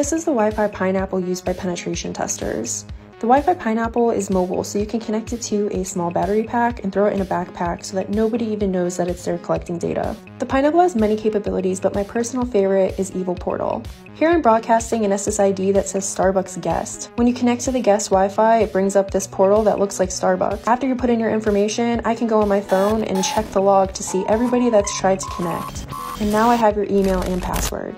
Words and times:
This 0.00 0.14
is 0.14 0.24
the 0.24 0.30
Wi-Fi 0.30 0.68
pineapple 0.68 1.20
used 1.20 1.44
by 1.44 1.52
penetration 1.52 2.14
testers. 2.14 2.86
The 3.18 3.26
Wi-Fi 3.26 3.52
Pineapple 3.52 4.12
is 4.12 4.30
mobile, 4.30 4.64
so 4.64 4.78
you 4.78 4.86
can 4.86 4.98
connect 4.98 5.34
it 5.34 5.42
to 5.42 5.68
a 5.78 5.84
small 5.84 6.10
battery 6.10 6.42
pack 6.42 6.82
and 6.82 6.90
throw 6.90 7.04
it 7.08 7.12
in 7.12 7.20
a 7.20 7.24
backpack 7.26 7.84
so 7.84 7.96
that 7.96 8.08
nobody 8.08 8.46
even 8.46 8.72
knows 8.72 8.96
that 8.96 9.08
it's 9.08 9.26
there 9.26 9.36
collecting 9.36 9.76
data. 9.76 10.16
The 10.38 10.46
Pineapple 10.46 10.80
has 10.80 10.96
many 10.96 11.18
capabilities, 11.18 11.80
but 11.80 11.94
my 11.94 12.02
personal 12.02 12.46
favorite 12.46 12.98
is 12.98 13.12
Evil 13.12 13.34
Portal. 13.34 13.82
Here 14.14 14.30
I'm 14.30 14.40
broadcasting 14.40 15.04
an 15.04 15.10
SSID 15.10 15.74
that 15.74 15.86
says 15.86 16.06
Starbucks 16.06 16.62
guest. 16.62 17.10
When 17.16 17.26
you 17.26 17.34
connect 17.34 17.60
to 17.64 17.70
the 17.70 17.82
guest 17.82 18.08
Wi-Fi, 18.08 18.60
it 18.60 18.72
brings 18.72 18.96
up 18.96 19.10
this 19.10 19.26
portal 19.26 19.62
that 19.64 19.78
looks 19.78 20.00
like 20.00 20.08
Starbucks. 20.08 20.66
After 20.66 20.86
you 20.86 20.96
put 20.96 21.10
in 21.10 21.20
your 21.20 21.30
information, 21.30 22.00
I 22.06 22.14
can 22.14 22.26
go 22.26 22.40
on 22.40 22.48
my 22.48 22.62
phone 22.62 23.04
and 23.04 23.22
check 23.22 23.44
the 23.50 23.60
log 23.60 23.92
to 23.92 24.02
see 24.02 24.24
everybody 24.30 24.70
that's 24.70 24.98
tried 24.98 25.20
to 25.20 25.28
connect. 25.36 25.86
And 26.22 26.32
now 26.32 26.48
I 26.48 26.54
have 26.54 26.74
your 26.74 26.86
email 26.86 27.20
and 27.20 27.42
password. 27.42 27.94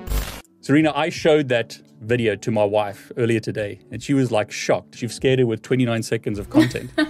Serena, 0.63 0.93
I 0.95 1.09
showed 1.09 1.49
that 1.49 1.81
video 2.03 2.35
to 2.37 2.51
my 2.51 2.65
wife 2.65 3.11
earlier 3.17 3.41
today, 3.41 3.79
and 3.91 4.03
she 4.03 4.13
was 4.15 4.31
like 4.31 4.51
shocked. 4.51 5.01
You've 5.03 5.13
scared 5.13 5.39
her 5.39 5.47
with 5.47 5.63
29 5.63 6.03
seconds 6.03 6.39
of 6.39 6.51
content. 6.51 6.91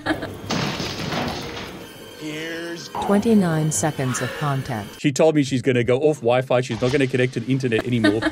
Here's 2.21 2.89
29 2.89 3.73
seconds 3.73 4.21
of 4.23 4.31
content. 4.39 4.89
she 4.99 5.11
told 5.11 5.35
me 5.35 5.43
she's 5.43 5.63
going 5.63 5.75
to 5.75 5.85
go 5.85 5.99
off 5.99 6.17
Wi 6.19 6.43
Fi. 6.43 6.61
She's 6.61 6.81
not 6.81 6.93
going 6.93 7.01
to 7.01 7.07
connect 7.07 7.35
to 7.35 7.41
the 7.41 7.51
internet 7.53 7.87
anymore. 7.87 8.21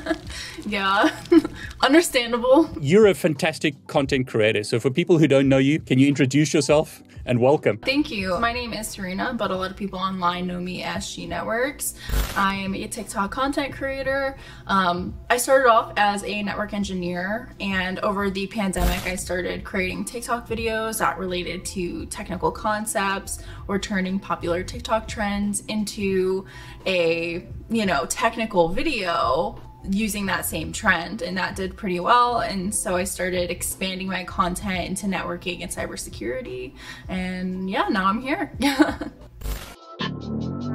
Yeah, 0.66 1.10
understandable. 1.83 2.69
You're 2.80 3.06
a 3.06 3.14
fantastic 3.14 3.74
content 3.86 4.28
creator. 4.28 4.62
So, 4.62 4.78
for 4.78 4.91
people 4.91 5.19
who 5.19 5.27
don't 5.27 5.48
know 5.48 5.56
you, 5.58 5.80
can 5.80 5.98
you 5.98 6.06
introduce 6.06 6.52
yourself 6.55 7.02
and 7.24 7.41
welcome? 7.41 7.79
Thank 7.79 8.10
you. 8.10 8.38
My 8.38 8.52
name 8.52 8.73
is 8.73 8.88
Serena, 8.88 9.34
but 9.34 9.51
a 9.51 9.56
lot 9.56 9.70
of 9.70 9.77
people 9.77 9.98
online 9.98 10.47
know 10.47 10.61
me 10.61 10.83
as 10.83 11.06
She 11.06 11.27
Networks. 11.27 11.95
I 12.37 12.55
am 12.55 12.74
a 12.74 12.87
TikTok 12.87 13.30
content 13.30 13.74
creator. 13.74 14.37
Um, 14.66 15.15
I 15.28 15.37
started 15.37 15.69
off 15.69 15.92
as 15.97 16.25
a 16.25 16.42
network 16.42 16.73
engineer, 16.73 17.52
and 17.61 17.98
over 18.01 18.30
the 18.30 18.47
pandemic, 18.47 19.06
I 19.06 19.16
started 19.16 19.64
creating 19.64 20.05
TikTok 20.05 20.48
videos 20.48 20.98
that 20.98 21.19
related 21.19 21.64
to 21.67 22.06
technical 22.06 22.50
concepts 22.50 23.42
or 23.69 23.78
turning 23.78 24.19
popular 24.19 24.62
TikTok 24.62 25.06
trends 25.06 25.62
into 25.66 26.47
a 26.87 27.47
you 27.69 27.87
know 27.87 28.06
technical 28.06 28.69
video 28.69 29.61
using 29.89 30.27
that 30.27 30.45
same 30.45 30.73
trend 30.73 31.23
and 31.23 31.36
that 31.36 31.56
did 31.56 31.77
pretty 31.77 32.00
well. 32.00 32.41
And 32.41 32.75
so 32.75 32.97
i 32.97 33.05
started 33.05 33.50
expanding 33.50 34.09
my 34.09 34.25
content 34.25 34.89
into 34.89 35.06
networking 35.06 35.62
and 35.62 35.70
cybersecurity. 35.70 36.75
And 37.09 37.70
yeah 37.70 37.89
now 37.89 38.06
i'm 38.06 38.20
here 38.20 38.53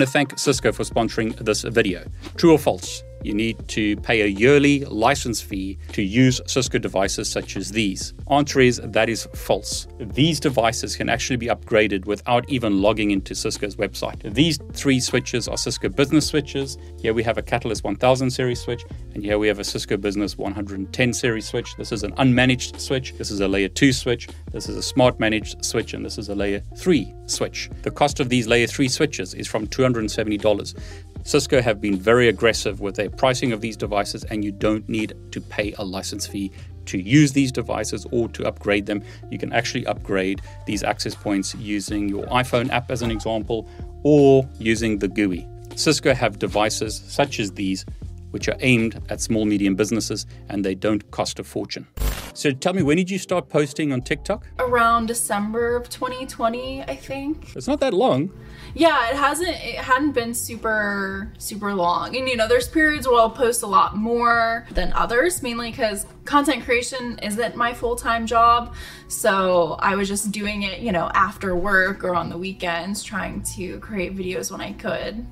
want 0.00 0.08
to 0.08 0.12
thank 0.12 0.38
Cisco 0.38 0.72
for 0.72 0.82
sponsoring 0.82 1.36
this 1.44 1.62
video. 1.62 2.02
True 2.36 2.52
or 2.52 2.58
false? 2.58 3.02
You 3.30 3.36
need 3.36 3.68
to 3.68 3.94
pay 3.98 4.22
a 4.22 4.26
yearly 4.26 4.84
license 4.86 5.40
fee 5.40 5.78
to 5.92 6.02
use 6.02 6.40
Cisco 6.48 6.80
devices 6.80 7.30
such 7.30 7.56
as 7.56 7.70
these. 7.70 8.12
Answer 8.28 8.58
is 8.58 8.80
that 8.82 9.08
is 9.08 9.28
false. 9.36 9.86
These 10.00 10.40
devices 10.40 10.96
can 10.96 11.08
actually 11.08 11.36
be 11.36 11.46
upgraded 11.46 12.06
without 12.06 12.50
even 12.50 12.82
logging 12.82 13.12
into 13.12 13.36
Cisco's 13.36 13.76
website. 13.76 14.34
These 14.34 14.58
three 14.72 14.98
switches 14.98 15.46
are 15.46 15.56
Cisco 15.56 15.88
business 15.88 16.26
switches. 16.26 16.76
Here 17.00 17.14
we 17.14 17.22
have 17.22 17.38
a 17.38 17.42
Catalyst 17.42 17.84
1000 17.84 18.30
series 18.30 18.60
switch, 18.60 18.82
and 19.14 19.22
here 19.22 19.38
we 19.38 19.46
have 19.46 19.60
a 19.60 19.64
Cisco 19.64 19.96
Business 19.96 20.36
110 20.36 21.12
series 21.12 21.46
switch. 21.46 21.76
This 21.76 21.92
is 21.92 22.02
an 22.02 22.10
unmanaged 22.14 22.80
switch. 22.80 23.14
This 23.16 23.30
is 23.30 23.38
a 23.38 23.46
layer 23.46 23.68
2 23.68 23.92
switch. 23.92 24.28
This 24.50 24.68
is 24.68 24.76
a 24.76 24.82
smart 24.82 25.20
managed 25.20 25.64
switch, 25.64 25.94
and 25.94 26.04
this 26.04 26.18
is 26.18 26.30
a 26.30 26.34
layer 26.34 26.62
3 26.76 27.14
switch. 27.26 27.70
The 27.82 27.92
cost 27.92 28.18
of 28.18 28.28
these 28.28 28.48
layer 28.48 28.66
3 28.66 28.88
switches 28.88 29.34
is 29.34 29.46
from 29.46 29.68
$270. 29.68 30.74
Cisco 31.22 31.60
have 31.60 31.80
been 31.80 31.96
very 31.96 32.28
aggressive 32.28 32.80
with 32.80 32.96
their 32.96 33.10
pricing 33.10 33.52
of 33.52 33.60
these 33.60 33.76
devices, 33.76 34.24
and 34.24 34.44
you 34.44 34.52
don't 34.52 34.88
need 34.88 35.14
to 35.32 35.40
pay 35.40 35.72
a 35.78 35.84
license 35.84 36.26
fee 36.26 36.50
to 36.86 36.98
use 36.98 37.32
these 37.32 37.52
devices 37.52 38.06
or 38.10 38.28
to 38.30 38.46
upgrade 38.46 38.86
them. 38.86 39.02
You 39.30 39.38
can 39.38 39.52
actually 39.52 39.86
upgrade 39.86 40.40
these 40.66 40.82
access 40.82 41.14
points 41.14 41.54
using 41.54 42.08
your 42.08 42.24
iPhone 42.26 42.70
app, 42.70 42.90
as 42.90 43.02
an 43.02 43.10
example, 43.10 43.68
or 44.02 44.48
using 44.58 44.98
the 44.98 45.08
GUI. 45.08 45.46
Cisco 45.76 46.14
have 46.14 46.38
devices 46.38 47.02
such 47.06 47.38
as 47.38 47.52
these, 47.52 47.84
which 48.30 48.48
are 48.48 48.56
aimed 48.60 49.00
at 49.08 49.20
small, 49.20 49.44
medium 49.44 49.74
businesses, 49.76 50.26
and 50.48 50.64
they 50.64 50.74
don't 50.74 51.08
cost 51.10 51.38
a 51.38 51.44
fortune. 51.44 51.86
So 52.32 52.52
tell 52.52 52.72
me, 52.72 52.82
when 52.82 52.96
did 52.96 53.10
you 53.10 53.18
start 53.18 53.48
posting 53.48 53.92
on 53.92 54.02
TikTok? 54.02 54.46
around 54.58 55.06
december 55.06 55.76
of 55.76 55.88
2020 55.90 56.82
i 56.82 56.94
think 56.94 57.56
It's 57.56 57.66
not 57.66 57.80
that 57.80 57.92
long. 57.92 58.30
Yeah 58.74 59.10
it 59.10 59.16
hasn't 59.16 59.48
it 59.48 59.76
hadn't 59.76 60.12
been 60.12 60.34
super 60.34 61.32
super 61.38 61.74
long. 61.74 62.16
And 62.16 62.28
you 62.28 62.36
know 62.36 62.48
there's 62.48 62.68
periods 62.68 63.06
where 63.06 63.18
i'll 63.18 63.30
post 63.30 63.62
a 63.62 63.66
lot 63.66 63.96
more 63.96 64.66
than 64.72 64.92
others 64.92 65.42
mainly 65.42 65.70
because 65.70 66.06
content 66.24 66.64
creation 66.64 67.18
isn't 67.22 67.56
my 67.56 67.74
full-time 67.74 68.26
job. 68.26 68.74
So 69.08 69.76
i 69.80 69.94
was 69.94 70.08
just 70.08 70.30
doing 70.30 70.62
it 70.62 70.80
you 70.80 70.92
know 70.92 71.10
after 71.14 71.54
work 71.56 72.04
or 72.04 72.14
on 72.14 72.28
the 72.28 72.38
weekends 72.38 73.02
trying 73.02 73.42
to 73.54 73.78
create 73.80 74.16
videos 74.16 74.50
when 74.50 74.60
i 74.60 74.72
could. 74.72 75.26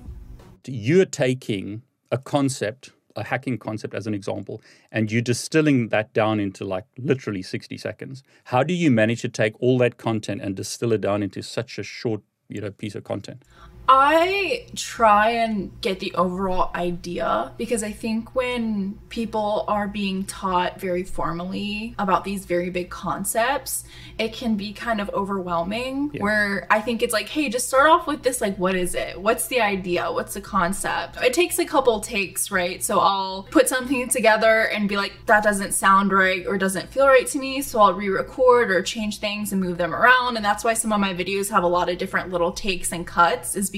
You're 0.67 1.07
taking 1.07 1.83
a 2.11 2.19
concept, 2.19 2.93
a 3.17 3.25
hacking 3.25 3.59
concept 3.59 3.95
as 3.95 4.07
an 4.07 4.15
example, 4.15 4.61
and 4.93 5.11
you're 5.11 5.23
distilling 5.23 5.89
that 5.89 6.13
down 6.13 6.41
into 6.41 6.65
like 6.65 6.85
literally 6.99 7.43
60 7.43 7.77
seconds. 7.79 8.23
How 8.45 8.63
do 8.63 8.75
you 8.75 8.91
manage 8.91 9.23
to 9.23 9.29
take 9.29 9.55
all 9.61 9.79
that 9.79 9.97
content 9.97 10.41
and 10.43 10.55
distill 10.55 10.93
it 10.93 11.01
down 11.01 11.23
into 11.23 11.43
such 11.43 11.79
a 11.79 11.83
short, 11.83 12.21
you 12.49 12.61
know, 12.61 12.71
piece 12.71 12.95
of 12.95 13.05
content? 13.05 13.45
I 13.91 14.67
try 14.77 15.31
and 15.31 15.73
get 15.81 15.99
the 15.99 16.15
overall 16.15 16.71
idea 16.75 17.53
because 17.57 17.83
I 17.83 17.91
think 17.91 18.35
when 18.35 18.99
people 19.09 19.65
are 19.67 19.89
being 19.89 20.25
taught 20.25 20.79
very 20.79 21.03
formally 21.03 21.95
about 21.99 22.25
these 22.25 22.45
very 22.45 22.69
big 22.69 22.91
concepts, 22.91 23.85
it 24.19 24.35
can 24.35 24.57
be 24.57 24.75
kind 24.75 25.01
of 25.01 25.09
overwhelming. 25.11 26.11
Where 26.19 26.67
I 26.71 26.83
think 26.83 27.03
it's 27.03 27.15
like, 27.15 27.31
hey, 27.31 27.49
just 27.49 27.67
start 27.67 27.89
off 27.89 28.07
with 28.07 28.23
this 28.23 28.43
like, 28.43 28.59
what 28.59 28.75
is 28.75 28.95
it? 28.95 29.19
What's 29.19 29.47
the 29.47 29.63
idea? 29.63 30.13
What's 30.13 30.35
the 30.35 30.43
concept? 30.43 31.17
It 31.23 31.33
takes 31.33 31.59
a 31.59 31.65
couple 31.65 32.01
takes, 32.01 32.51
right? 32.51 32.83
So 32.85 33.01
I'll 33.01 33.45
put 33.45 33.71
something 33.71 34.09
together 34.11 34.65
and 34.65 34.87
be 34.87 34.99
like, 34.99 35.15
that 35.25 35.43
doesn't 35.43 35.73
sound 35.73 36.13
right 36.13 36.47
or 36.47 36.59
doesn't 36.59 36.91
feel 36.91 37.07
right 37.07 37.27
to 37.29 37.39
me. 37.39 37.63
So 37.63 37.81
I'll 37.81 37.95
re 37.95 38.11
record 38.11 38.71
or 38.71 38.83
change 38.83 39.19
things 39.19 39.51
and 39.53 39.63
move 39.63 39.79
them 39.79 39.95
around. 39.95 40.37
And 40.37 40.45
that's 40.45 40.63
why 40.63 40.75
some 40.75 40.93
of 40.93 41.01
my 41.01 41.15
videos 41.15 41.51
have 41.51 41.63
a 41.63 41.67
lot 41.67 41.89
of 41.89 41.97
different 41.97 42.31
little 42.31 42.53
takes 42.53 42.93
and 42.93 43.07
cuts, 43.07 43.57
is 43.57 43.71
because 43.71 43.78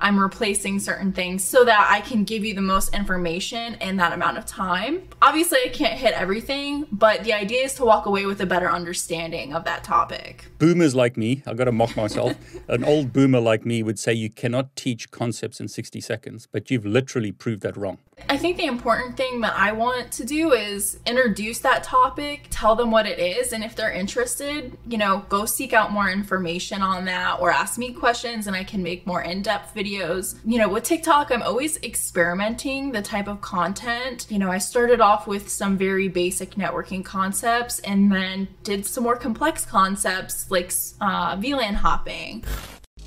I'm 0.00 0.18
replacing 0.18 0.80
certain 0.80 1.12
things 1.12 1.44
so 1.44 1.64
that 1.64 1.88
I 1.90 2.00
can 2.00 2.24
give 2.24 2.44
you 2.44 2.54
the 2.54 2.62
most 2.62 2.94
information 2.94 3.74
in 3.74 3.96
that 3.96 4.12
amount 4.12 4.38
of 4.38 4.46
time. 4.46 5.08
Obviously, 5.22 5.58
I 5.64 5.68
can't 5.68 5.98
hit 5.98 6.14
everything, 6.14 6.86
but 6.92 7.24
the 7.24 7.32
idea 7.32 7.64
is 7.64 7.74
to 7.74 7.84
walk 7.84 8.06
away 8.06 8.26
with 8.26 8.40
a 8.40 8.46
better 8.46 8.70
understanding 8.70 9.54
of 9.54 9.64
that 9.64 9.84
topic. 9.84 10.46
Boomers 10.58 10.94
like 10.94 11.16
me, 11.16 11.42
I've 11.46 11.56
got 11.56 11.64
to 11.64 11.72
mock 11.72 11.96
myself. 11.96 12.36
An 12.68 12.84
old 12.84 13.12
boomer 13.12 13.40
like 13.40 13.64
me 13.64 13.82
would 13.82 13.98
say 13.98 14.12
you 14.12 14.30
cannot 14.30 14.74
teach 14.76 15.10
concepts 15.10 15.60
in 15.60 15.68
60 15.68 16.00
seconds, 16.00 16.48
but 16.50 16.70
you've 16.70 16.86
literally 16.86 17.32
proved 17.32 17.62
that 17.62 17.76
wrong. 17.76 17.98
I 18.28 18.38
think 18.38 18.56
the 18.56 18.66
important 18.66 19.16
thing 19.16 19.40
that 19.42 19.54
I 19.56 19.72
want 19.72 20.10
to 20.12 20.24
do 20.24 20.52
is 20.52 20.98
introduce 21.06 21.60
that 21.60 21.84
topic, 21.84 22.48
tell 22.50 22.74
them 22.74 22.90
what 22.90 23.06
it 23.06 23.18
is, 23.18 23.52
and 23.52 23.62
if 23.62 23.76
they're 23.76 23.92
interested, 23.92 24.76
you 24.86 24.98
know, 24.98 25.24
go 25.28 25.44
seek 25.46 25.72
out 25.72 25.92
more 25.92 26.10
information 26.10 26.82
on 26.82 27.04
that 27.04 27.40
or 27.40 27.50
ask 27.50 27.78
me 27.78 27.92
questions 27.92 28.46
and 28.46 28.56
I 28.56 28.64
can 28.64 28.82
make 28.82 29.06
more 29.06 29.22
in 29.22 29.42
depth 29.42 29.74
videos. 29.74 30.38
You 30.44 30.58
know, 30.58 30.68
with 30.68 30.84
TikTok, 30.84 31.30
I'm 31.30 31.42
always 31.42 31.76
experimenting 31.82 32.90
the 32.92 33.02
type 33.02 33.28
of 33.28 33.40
content. 33.40 34.26
You 34.28 34.38
know, 34.38 34.50
I 34.50 34.58
started 34.58 35.00
off 35.00 35.26
with 35.26 35.48
some 35.48 35.78
very 35.78 36.08
basic 36.08 36.56
networking 36.56 37.04
concepts 37.04 37.78
and 37.80 38.10
then 38.10 38.48
did 38.64 38.86
some 38.86 39.04
more 39.04 39.16
complex 39.16 39.64
concepts 39.64 40.50
like 40.50 40.72
uh, 41.00 41.36
VLAN 41.36 41.74
hopping. 41.74 42.44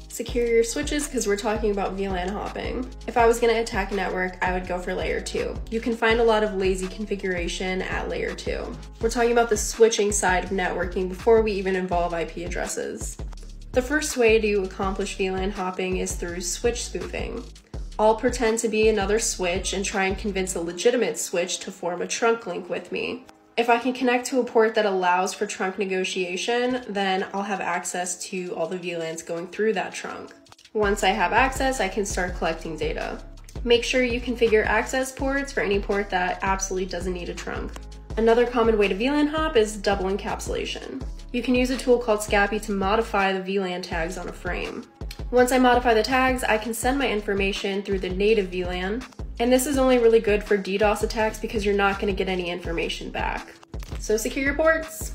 Secure 0.09 0.47
your 0.47 0.63
switches 0.63 1.07
because 1.07 1.27
we're 1.27 1.37
talking 1.37 1.69
about 1.69 1.95
VLAN 1.95 2.31
hopping. 2.31 2.89
If 3.05 3.15
I 3.15 3.27
was 3.27 3.39
going 3.39 3.53
to 3.53 3.61
attack 3.61 3.91
a 3.91 3.95
network, 3.95 4.43
I 4.43 4.51
would 4.51 4.67
go 4.67 4.79
for 4.79 4.93
layer 4.93 5.21
2. 5.21 5.55
You 5.69 5.79
can 5.79 5.95
find 5.95 6.19
a 6.19 6.23
lot 6.23 6.43
of 6.43 6.55
lazy 6.55 6.87
configuration 6.87 7.83
at 7.83 8.09
layer 8.09 8.33
2. 8.33 8.75
We're 9.01 9.11
talking 9.11 9.31
about 9.31 9.49
the 9.49 9.55
switching 9.55 10.11
side 10.11 10.45
of 10.45 10.49
networking 10.49 11.09
before 11.09 11.43
we 11.43 11.51
even 11.53 11.75
involve 11.75 12.13
IP 12.13 12.37
addresses. 12.37 13.17
The 13.71 13.83
first 13.83 14.17
way 14.17 14.39
to 14.39 14.63
accomplish 14.63 15.15
VLAN 15.15 15.51
hopping 15.51 15.97
is 15.97 16.15
through 16.15 16.41
switch 16.41 16.85
spoofing. 16.85 17.43
I'll 17.99 18.15
pretend 18.15 18.57
to 18.59 18.67
be 18.67 18.89
another 18.89 19.19
switch 19.19 19.73
and 19.73 19.85
try 19.85 20.05
and 20.05 20.17
convince 20.17 20.55
a 20.55 20.61
legitimate 20.61 21.19
switch 21.19 21.59
to 21.59 21.71
form 21.71 22.01
a 22.01 22.07
trunk 22.07 22.47
link 22.47 22.67
with 22.67 22.91
me. 22.91 23.25
If 23.59 23.69
I 23.69 23.77
can 23.77 23.91
connect 23.91 24.25
to 24.27 24.39
a 24.39 24.45
port 24.45 24.73
that 24.75 24.85
allows 24.85 25.33
for 25.33 25.45
trunk 25.45 25.77
negotiation, 25.77 26.81
then 26.87 27.27
I'll 27.33 27.43
have 27.43 27.59
access 27.59 28.17
to 28.29 28.55
all 28.55 28.67
the 28.67 28.79
VLANs 28.79 29.25
going 29.25 29.47
through 29.47 29.73
that 29.73 29.93
trunk. 29.93 30.33
Once 30.71 31.03
I 31.03 31.09
have 31.09 31.33
access, 31.33 31.81
I 31.81 31.89
can 31.89 32.05
start 32.05 32.37
collecting 32.37 32.77
data. 32.77 33.21
Make 33.65 33.83
sure 33.83 34.01
you 34.01 34.21
configure 34.21 34.65
access 34.65 35.11
ports 35.11 35.51
for 35.51 35.59
any 35.59 35.77
port 35.77 36.09
that 36.09 36.39
absolutely 36.41 36.85
doesn't 36.85 37.11
need 37.11 37.27
a 37.27 37.33
trunk. 37.33 37.73
Another 38.15 38.45
common 38.45 38.77
way 38.77 38.87
to 38.87 38.95
VLAN 38.95 39.27
hop 39.27 39.57
is 39.57 39.75
double 39.75 40.05
encapsulation. 40.05 41.03
You 41.33 41.43
can 41.43 41.53
use 41.53 41.69
a 41.69 41.75
tool 41.75 41.97
called 41.97 42.21
Scapy 42.21 42.61
to 42.61 42.71
modify 42.71 43.33
the 43.33 43.41
VLAN 43.41 43.83
tags 43.83 44.17
on 44.17 44.29
a 44.29 44.33
frame. 44.33 44.85
Once 45.31 45.51
I 45.51 45.59
modify 45.59 45.93
the 45.93 46.03
tags, 46.03 46.43
I 46.43 46.57
can 46.57 46.73
send 46.73 46.97
my 46.97 47.09
information 47.09 47.83
through 47.83 47.99
the 47.99 48.09
native 48.09 48.47
VLAN, 48.47 49.03
and 49.39 49.51
this 49.51 49.67
is 49.67 49.77
only 49.77 49.97
really 49.97 50.19
good 50.19 50.43
for 50.43 50.57
DDoS 50.57 51.03
attacks 51.03 51.39
because 51.39 51.65
you're 51.65 51.75
not 51.75 51.99
going 51.99 52.13
to 52.13 52.17
get 52.17 52.29
any 52.29 52.49
information 52.49 53.11
back. 53.11 53.53
So 53.99 54.17
secure 54.17 54.45
your 54.45 54.55
ports 54.55 55.13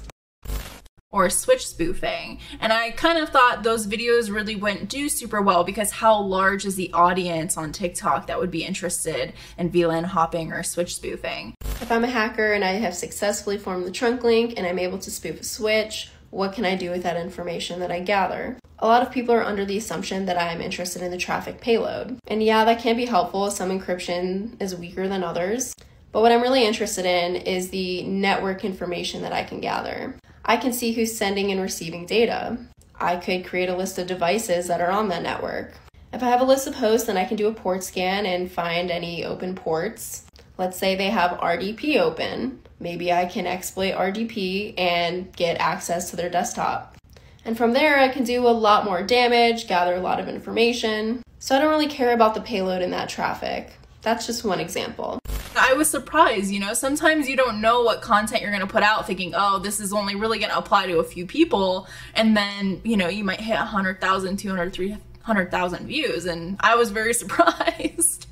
or 1.15 1.31
switch 1.31 1.65
spoofing. 1.65 2.41
And 2.61 2.73
I 2.73 2.91
kind 2.91 3.19
of 3.19 3.29
thought 3.29 3.63
those 3.63 3.87
videos 3.87 4.35
really 4.35 4.57
wouldn't 4.57 4.89
do 4.89 5.09
super 5.09 5.41
well 5.41 5.63
because 5.63 5.93
how 5.93 6.21
large 6.21 6.65
is 6.65 6.75
the 6.75 6.93
audience 6.93 7.57
on 7.57 7.71
TikTok 7.71 8.27
that 8.27 8.41
would 8.41 8.51
be 8.51 8.65
interested 8.65 9.33
in 9.57 9.71
VLAN 9.71 10.07
hopping 10.07 10.53
or 10.53 10.65
switch 10.65 10.97
spoofing? 10.97 11.55
If 11.81 11.93
I'm 11.93 12.03
a 12.03 12.09
hacker 12.09 12.53
and 12.53 12.65
I 12.65 12.73
have 12.73 12.97
successfully 12.97 13.59
formed 13.59 13.87
the 13.87 13.93
trunk 13.93 14.25
link 14.25 14.55
and 14.57 14.67
I'm 14.67 14.79
able 14.81 14.99
to 14.99 15.11
spoof 15.11 15.41
a 15.41 15.45
switch, 15.45 16.11
what 16.35 16.53
can 16.53 16.65
I 16.65 16.75
do 16.75 16.91
with 16.91 17.05
that 17.05 17.17
information 17.17 17.79
that 17.79 17.93
I 17.93 18.01
gather? 18.01 18.59
A 18.81 18.89
lot 18.89 19.03
of 19.03 19.13
people 19.13 19.33
are 19.35 19.45
under 19.45 19.65
the 19.65 19.79
assumption 19.79 20.27
that 20.27 20.37
I'm 20.37 20.61
interested 20.61 21.01
in 21.01 21.13
the 21.13 21.17
traffic 21.17 21.61
payload. 21.61 22.19
And 22.27 22.43
yeah, 22.43 22.65
that 22.65 22.81
can 22.81 22.97
be 22.97 23.07
helpful. 23.07 23.53
Some 23.53 23.71
encryption 23.71 24.61
is 24.61 24.75
weaker 24.75 25.07
than 25.07 25.23
others. 25.23 25.75
But 26.11 26.23
what 26.23 26.33
I'm 26.33 26.43
really 26.43 26.67
interested 26.67 27.07
in 27.07 27.37
is 27.37 27.71
the 27.71 28.03
network 28.03 28.65
information 28.65 29.23
that 29.23 29.33
I 29.33 29.45
can 29.45 29.61
gather. 29.61 30.17
I 30.45 30.57
can 30.57 30.73
see 30.73 30.93
who's 30.93 31.17
sending 31.17 31.53
and 31.53 31.61
receiving 31.61 32.05
data. 32.05 32.59
I 32.97 33.17
could 33.17 33.47
create 33.47 33.69
a 33.69 33.77
list 33.77 33.99
of 33.99 34.09
devices 34.09 34.67
that 34.67 34.81
are 34.81 34.91
on 34.91 35.09
that 35.09 35.23
network. 35.23 35.75
If 36.13 36.23
I 36.23 36.27
have 36.27 36.41
a 36.41 36.45
list 36.45 36.67
of 36.67 36.75
hosts, 36.75 37.07
then 37.07 37.17
I 37.17 37.25
can 37.25 37.37
do 37.37 37.47
a 37.47 37.55
port 37.55 37.85
scan 37.85 38.27
and 38.27 38.51
find 38.51 38.91
any 38.91 39.25
open 39.25 39.55
ports. 39.55 40.25
Let's 40.57 40.79
say 40.79 40.95
they 40.95 41.11
have 41.11 41.39
RDP 41.39 41.99
open. 41.99 42.61
Maybe 42.79 43.13
I 43.13 43.27
can 43.27 43.47
exploit 43.47 43.95
RDP 43.95 44.75
and 44.79 45.33
get 45.35 45.61
access 45.61 46.11
to 46.11 46.17
their 46.17 46.31
desktop. 46.31 46.97
And 47.45 47.57
from 47.57 47.73
there, 47.73 47.99
I 47.99 48.09
can 48.09 48.25
do 48.25 48.47
a 48.47 48.49
lot 48.49 48.85
more 48.85 49.03
damage, 49.03 49.67
gather 49.67 49.95
a 49.95 50.01
lot 50.01 50.21
of 50.21 50.29
information. 50.29 51.23
So 51.39 51.57
I 51.57 51.61
don't 51.61 51.71
really 51.71 51.89
care 51.89 52.15
about 52.15 52.35
the 52.35 52.41
payload 52.41 52.83
in 52.83 52.91
that 52.93 53.09
traffic. 53.09 53.75
That's 54.03 54.27
just 54.27 54.45
one 54.45 54.61
example. 54.61 55.19
I 55.57 55.75
was 55.75 55.89
surprised, 55.89 56.51
you 56.51 56.61
know, 56.61 56.75
sometimes 56.75 57.29
you 57.29 57.37
don't 57.37 57.61
know 57.61 57.83
what 57.83 58.03
content 58.03 58.43
you're 58.43 58.51
going 58.51 58.61
to 58.61 58.67
put 58.67 58.83
out 58.83 59.07
thinking, 59.07 59.35
oh, 59.37 59.59
this 59.59 59.81
is 59.81 59.93
only 59.93 60.15
really 60.15 60.39
going 60.39 60.51
to 60.51 60.59
apply 60.59 60.87
to 60.87 60.99
a 60.99 61.05
few 61.05 61.27
people. 61.27 61.87
And 62.15 62.37
then, 62.37 62.81
you 62.85 62.97
know, 62.97 63.09
you 63.09 63.25
might 63.25 63.41
hit 63.41 63.57
100,000, 63.57 64.37
200, 64.37 64.73
300,000 64.73 65.87
views. 65.87 66.27
And 66.27 66.57
I 66.61 66.75
was 66.77 66.91
very 66.91 67.15
surprised. 67.15 68.27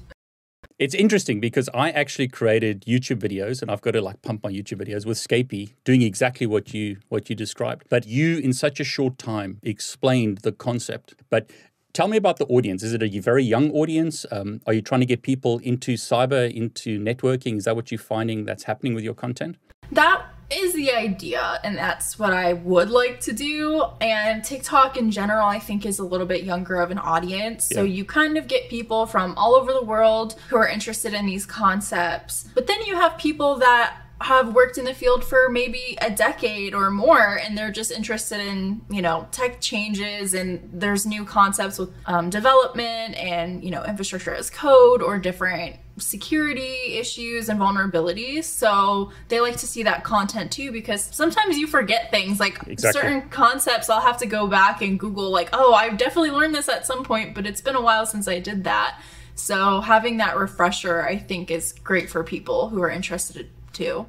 It's 0.82 0.96
interesting 0.96 1.38
because 1.38 1.68
I 1.72 1.90
actually 1.90 2.26
created 2.26 2.84
YouTube 2.88 3.20
videos 3.20 3.62
and 3.62 3.70
I've 3.70 3.80
got 3.82 3.92
to 3.92 4.00
like 4.00 4.20
pump 4.22 4.42
my 4.42 4.50
YouTube 4.50 4.84
videos 4.84 5.06
with 5.06 5.16
Scapy 5.16 5.74
doing 5.84 6.02
exactly 6.02 6.44
what 6.44 6.74
you 6.74 6.96
what 7.08 7.30
you 7.30 7.36
described. 7.36 7.84
But 7.88 8.04
you 8.08 8.38
in 8.38 8.52
such 8.52 8.80
a 8.80 8.84
short 8.84 9.16
time 9.16 9.60
explained 9.62 10.38
the 10.38 10.50
concept. 10.50 11.14
But 11.30 11.48
Tell 11.92 12.08
me 12.08 12.16
about 12.16 12.38
the 12.38 12.46
audience. 12.46 12.82
Is 12.82 12.94
it 12.94 13.02
a 13.02 13.18
very 13.20 13.44
young 13.44 13.70
audience? 13.72 14.24
Um, 14.32 14.62
are 14.66 14.72
you 14.72 14.80
trying 14.80 15.00
to 15.00 15.06
get 15.06 15.20
people 15.20 15.58
into 15.58 15.92
cyber, 15.92 16.50
into 16.50 16.98
networking? 16.98 17.58
Is 17.58 17.64
that 17.64 17.76
what 17.76 17.92
you're 17.92 17.98
finding 17.98 18.46
that's 18.46 18.64
happening 18.64 18.94
with 18.94 19.04
your 19.04 19.12
content? 19.12 19.58
That 19.90 20.24
is 20.52 20.74
the 20.74 20.92
idea, 20.92 21.60
and 21.64 21.76
that's 21.76 22.18
what 22.18 22.32
I 22.32 22.52
would 22.52 22.90
like 22.90 23.20
to 23.20 23.32
do. 23.32 23.84
And 24.00 24.44
TikTok 24.44 24.96
in 24.96 25.10
general, 25.10 25.46
I 25.46 25.58
think, 25.58 25.86
is 25.86 25.98
a 25.98 26.04
little 26.04 26.26
bit 26.26 26.44
younger 26.44 26.76
of 26.76 26.90
an 26.90 26.98
audience. 26.98 27.68
Yeah. 27.70 27.78
So 27.78 27.84
you 27.84 28.04
kind 28.04 28.36
of 28.36 28.48
get 28.48 28.68
people 28.68 29.06
from 29.06 29.34
all 29.36 29.54
over 29.54 29.72
the 29.72 29.84
world 29.84 30.38
who 30.48 30.56
are 30.56 30.68
interested 30.68 31.14
in 31.14 31.26
these 31.26 31.46
concepts. 31.46 32.48
But 32.54 32.66
then 32.66 32.82
you 32.82 32.94
have 32.96 33.18
people 33.18 33.56
that 33.58 33.98
have 34.22 34.54
worked 34.54 34.78
in 34.78 34.84
the 34.84 34.94
field 34.94 35.24
for 35.24 35.48
maybe 35.48 35.98
a 36.00 36.10
decade 36.10 36.74
or 36.74 36.90
more 36.90 37.38
and 37.38 37.58
they're 37.58 37.72
just 37.72 37.90
interested 37.90 38.40
in 38.40 38.80
you 38.88 39.02
know 39.02 39.26
tech 39.32 39.60
changes 39.60 40.32
and 40.32 40.70
there's 40.72 41.04
new 41.04 41.24
concepts 41.24 41.78
with 41.78 41.90
um, 42.06 42.30
development 42.30 43.16
and 43.16 43.64
you 43.64 43.70
know 43.70 43.84
infrastructure 43.84 44.32
as 44.32 44.48
code 44.48 45.02
or 45.02 45.18
different 45.18 45.76
security 45.98 46.94
issues 46.94 47.48
and 47.48 47.60
vulnerabilities 47.60 48.44
so 48.44 49.10
they 49.28 49.40
like 49.40 49.56
to 49.56 49.66
see 49.66 49.82
that 49.82 50.02
content 50.04 50.50
too 50.50 50.72
because 50.72 51.02
sometimes 51.12 51.58
you 51.58 51.66
forget 51.66 52.10
things 52.10 52.40
like 52.40 52.58
exactly. 52.66 53.00
certain 53.00 53.28
concepts 53.28 53.90
i'll 53.90 54.00
have 54.00 54.16
to 54.16 54.26
go 54.26 54.46
back 54.46 54.80
and 54.80 54.98
google 54.98 55.30
like 55.30 55.50
oh 55.52 55.74
i've 55.74 55.98
definitely 55.98 56.30
learned 56.30 56.54
this 56.54 56.68
at 56.68 56.86
some 56.86 57.04
point 57.04 57.34
but 57.34 57.46
it's 57.46 57.60
been 57.60 57.76
a 57.76 57.80
while 57.80 58.06
since 58.06 58.26
i 58.26 58.38
did 58.38 58.64
that 58.64 59.00
so 59.34 59.80
having 59.80 60.16
that 60.16 60.36
refresher 60.36 61.02
i 61.02 61.16
think 61.16 61.50
is 61.50 61.72
great 61.84 62.08
for 62.08 62.24
people 62.24 62.68
who 62.70 62.80
are 62.82 62.90
interested 62.90 63.50
too 63.72 64.06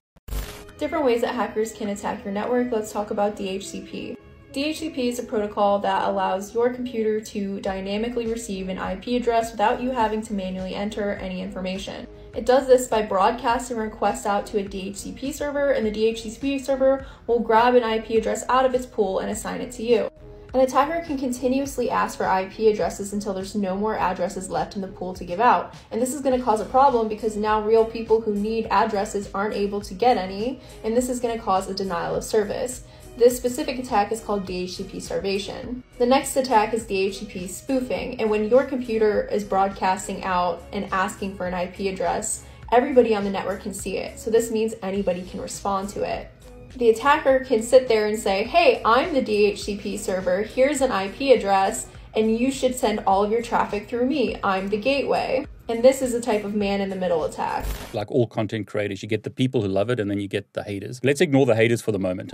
Different 0.84 1.06
ways 1.06 1.22
that 1.22 1.36
hackers 1.36 1.72
can 1.72 1.90
attack 1.90 2.26
your 2.26 2.34
network. 2.34 2.72
Let's 2.72 2.92
talk 2.92 3.12
about 3.12 3.38
DHCP. 3.38 4.18
DHCP 4.54 5.10
is 5.10 5.18
a 5.18 5.24
protocol 5.24 5.80
that 5.80 6.08
allows 6.08 6.54
your 6.54 6.72
computer 6.72 7.20
to 7.20 7.60
dynamically 7.62 8.28
receive 8.28 8.70
an 8.70 8.78
IP 8.78 9.20
address 9.20 9.50
without 9.50 9.82
you 9.82 9.90
having 9.90 10.22
to 10.22 10.34
manually 10.34 10.76
enter 10.76 11.14
any 11.14 11.42
information. 11.42 12.06
It 12.36 12.46
does 12.46 12.68
this 12.68 12.88
by 12.88 13.02
broadcasting 13.02 13.78
requests 13.78 14.28
out 14.28 14.46
to 14.48 14.60
a 14.60 14.64
DHCP 14.64 15.34
server, 15.34 15.72
and 15.72 15.88
the 15.88 15.92
DHCP 15.92 16.64
server 16.64 17.08
will 17.26 17.40
grab 17.40 17.74
an 17.74 17.82
IP 17.82 18.12
address 18.12 18.46
out 18.48 18.64
of 18.64 18.76
its 18.76 18.86
pool 18.86 19.18
and 19.18 19.32
assign 19.32 19.60
it 19.60 19.72
to 19.72 19.82
you. 19.82 20.12
An 20.54 20.60
attacker 20.60 21.04
can 21.04 21.18
continuously 21.18 21.90
ask 21.90 22.16
for 22.16 22.26
IP 22.26 22.72
addresses 22.72 23.12
until 23.12 23.34
there's 23.34 23.56
no 23.56 23.76
more 23.76 23.98
addresses 23.98 24.52
left 24.52 24.76
in 24.76 24.84
the 24.84 24.88
pool 24.88 25.16
to 25.16 25.26
give 25.26 25.40
out. 25.40 25.74
And 25.90 26.00
this 26.00 26.14
is 26.14 26.22
going 26.22 26.38
to 26.38 26.46
cause 26.46 26.62
a 26.62 26.66
problem 26.66 27.08
because 27.08 27.36
now 27.36 27.60
real 27.60 27.86
people 27.86 28.22
who 28.22 28.36
need 28.36 28.68
addresses 28.70 29.32
aren't 29.34 29.56
able 29.56 29.82
to 29.82 29.96
get 29.96 30.16
any, 30.16 30.62
and 30.84 30.96
this 30.96 31.10
is 31.10 31.20
going 31.20 31.36
to 31.36 31.44
cause 31.44 31.68
a 31.68 31.74
denial 31.74 32.14
of 32.14 32.24
service. 32.24 32.84
This 33.15 33.38
specific 33.38 33.80
attack 33.80 34.12
is 34.12 34.21
called 34.21 34.45
DHCP 34.45 35.01
starvation. 35.01 35.83
The 36.00 36.06
next 36.06 36.36
attack 36.36 36.74
is 36.74 36.86
DHCP 36.86 37.48
spoofing, 37.48 38.19
and 38.19 38.30
when 38.30 38.50
your 38.50 38.63
computer 38.63 39.27
is 39.31 39.44
broadcasting 39.44 40.24
out 40.24 40.63
and 40.71 40.92
asking 40.92 41.36
for 41.36 41.45
an 41.45 41.54
IP 41.54 41.94
address, 41.94 42.44
everybody 42.71 43.15
on 43.15 43.24
the 43.24 43.30
network 43.30 43.62
can 43.62 43.74
see 43.74 43.98
it. 43.98 44.19
So 44.19 44.31
this 44.31 44.50
means 44.50 44.74
anybody 44.81 45.21
can 45.21 45.42
respond 45.42 45.89
to 45.89 46.04
it 46.04 46.31
the 46.75 46.89
attacker 46.89 47.39
can 47.42 47.62
sit 47.62 47.88
there 47.88 48.07
and 48.07 48.18
say, 48.18 48.44
hey, 48.44 48.81
I'm 48.83 49.13
the 49.13 49.21
DHCP 49.21 50.00
server, 50.00 50.42
here's 50.42 50.81
an 50.81 50.92
IP 50.92 51.38
address, 51.38 51.88
and 52.15 52.38
you 52.38 52.51
should 52.51 52.75
send 52.75 53.01
all 53.01 53.24
of 53.24 53.32
your 53.32 53.41
traffic 53.41 53.88
through 53.88 54.05
me. 54.05 54.38
I'm 54.43 54.70
the 54.70 54.77
gateway. 54.77 55.46
And 55.70 55.84
this 55.84 56.01
is 56.01 56.13
a 56.13 56.20
type 56.20 56.43
of 56.43 56.55
man 56.55 56.82
in 56.82 56.89
the 56.89 56.96
middle 56.96 57.24
attack. 57.24 57.65
Like 57.93 58.12
all 58.12 58.27
content 58.27 58.67
creators, 58.67 59.01
you 59.01 59.08
get 59.08 59.24
the 59.24 59.29
people 59.29 59.62
who 59.62 59.70
love 59.70 59.89
it 59.89 60.00
and 60.00 60.12
then 60.12 60.20
you 60.20 60.27
get 60.27 60.53
the 60.53 60.63
haters. 60.63 61.00
Let's 61.03 61.22
ignore 61.22 61.46
the 61.46 61.55
haters 61.55 61.82
for 61.82 61.91
the 61.91 62.00
moment. 62.00 62.34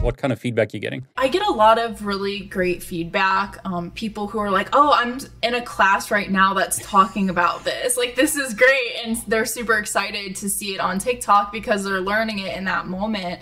What 0.00 0.16
kind 0.16 0.32
of 0.32 0.38
feedback 0.38 0.72
you're 0.72 0.78
you 0.78 0.80
getting? 0.80 1.06
I 1.16 1.26
get 1.26 1.46
a 1.46 1.50
lot 1.50 1.76
of 1.76 2.06
really 2.06 2.40
great 2.40 2.84
feedback. 2.84 3.58
Um, 3.64 3.90
people 3.90 4.28
who 4.28 4.38
are 4.38 4.50
like, 4.50 4.68
"Oh, 4.72 4.92
I'm 4.92 5.18
in 5.42 5.54
a 5.54 5.60
class 5.60 6.10
right 6.12 6.30
now 6.30 6.54
that's 6.54 6.78
talking 6.86 7.28
about 7.28 7.64
this. 7.64 7.96
Like, 7.96 8.14
this 8.14 8.36
is 8.36 8.54
great," 8.54 8.92
and 9.04 9.16
they're 9.26 9.44
super 9.44 9.76
excited 9.76 10.36
to 10.36 10.48
see 10.48 10.74
it 10.74 10.80
on 10.80 11.00
TikTok 11.00 11.50
because 11.52 11.84
they're 11.84 12.00
learning 12.00 12.38
it 12.38 12.56
in 12.56 12.64
that 12.64 12.86
moment. 12.86 13.40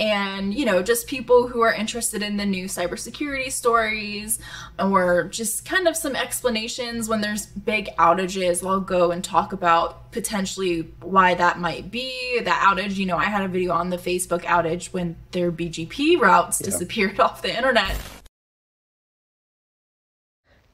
And 0.00 0.54
you 0.54 0.64
know, 0.64 0.82
just 0.82 1.06
people 1.06 1.48
who 1.48 1.60
are 1.60 1.72
interested 1.72 2.22
in 2.22 2.36
the 2.36 2.46
new 2.46 2.66
cybersecurity 2.66 3.50
stories, 3.52 4.38
or 4.78 5.24
just 5.24 5.64
kind 5.64 5.88
of 5.88 5.96
some 5.96 6.16
explanations 6.16 7.08
when 7.08 7.20
there's 7.20 7.46
big 7.46 7.88
outages. 7.98 8.66
I'll 8.66 8.80
go 8.80 9.10
and 9.10 9.22
talk 9.22 9.52
about 9.52 10.12
potentially 10.12 10.92
why 11.00 11.34
that 11.34 11.58
might 11.58 11.90
be. 11.90 12.40
That 12.42 12.62
outage, 12.66 12.96
you 12.96 13.06
know, 13.06 13.16
I 13.16 13.24
had 13.24 13.42
a 13.42 13.48
video 13.48 13.72
on 13.72 13.90
the 13.90 13.98
Facebook 13.98 14.42
outage 14.42 14.92
when 14.92 15.16
their 15.32 15.50
BGP 15.50 16.20
routes 16.20 16.60
yeah. 16.60 16.66
disappeared 16.66 17.20
off 17.20 17.42
the 17.42 17.54
internet. 17.54 17.96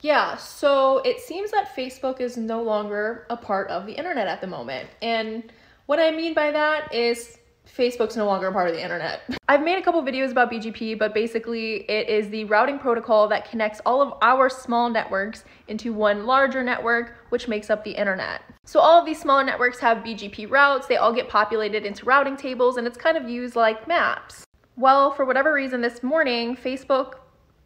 Yeah, 0.00 0.36
so 0.36 0.98
it 0.98 1.20
seems 1.20 1.50
that 1.50 1.74
Facebook 1.74 2.20
is 2.20 2.36
no 2.36 2.62
longer 2.62 3.26
a 3.30 3.36
part 3.36 3.68
of 3.68 3.84
the 3.84 3.92
internet 3.94 4.28
at 4.28 4.40
the 4.40 4.46
moment. 4.46 4.88
And 5.02 5.50
what 5.86 5.98
I 5.98 6.12
mean 6.12 6.34
by 6.34 6.52
that 6.52 6.94
is 6.94 7.36
Facebook's 7.76 8.16
no 8.16 8.26
longer 8.26 8.48
a 8.48 8.52
part 8.52 8.68
of 8.68 8.74
the 8.74 8.82
internet. 8.82 9.20
I've 9.48 9.62
made 9.62 9.78
a 9.78 9.82
couple 9.82 10.02
videos 10.02 10.30
about 10.30 10.50
BGP, 10.50 10.98
but 10.98 11.14
basically 11.14 11.88
it 11.90 12.08
is 12.08 12.28
the 12.30 12.44
routing 12.44 12.78
protocol 12.78 13.28
that 13.28 13.50
connects 13.50 13.80
all 13.86 14.02
of 14.02 14.14
our 14.22 14.48
small 14.48 14.90
networks 14.90 15.44
into 15.68 15.92
one 15.92 16.26
larger 16.26 16.62
network, 16.62 17.14
which 17.30 17.48
makes 17.48 17.70
up 17.70 17.84
the 17.84 17.92
internet. 17.92 18.42
So 18.64 18.80
all 18.80 19.00
of 19.00 19.06
these 19.06 19.20
smaller 19.20 19.44
networks 19.44 19.78
have 19.80 19.98
BGP 19.98 20.50
routes, 20.50 20.86
they 20.86 20.96
all 20.96 21.12
get 21.12 21.28
populated 21.28 21.84
into 21.84 22.04
routing 22.04 22.36
tables, 22.36 22.76
and 22.76 22.86
it's 22.86 22.98
kind 22.98 23.16
of 23.16 23.28
used 23.28 23.56
like 23.56 23.88
maps. 23.88 24.44
Well, 24.76 25.10
for 25.10 25.24
whatever 25.24 25.52
reason 25.52 25.80
this 25.80 26.02
morning, 26.02 26.56
Facebook 26.56 27.14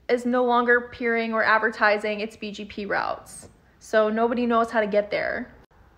is 0.08 0.24
no 0.26 0.44
longer 0.44 0.90
peering 0.92 1.32
or 1.32 1.44
advertising 1.44 2.20
its 2.20 2.36
BGP 2.36 2.88
routes. 2.88 3.48
So 3.78 4.08
nobody 4.08 4.46
knows 4.46 4.70
how 4.70 4.80
to 4.80 4.86
get 4.86 5.10
there 5.10 5.52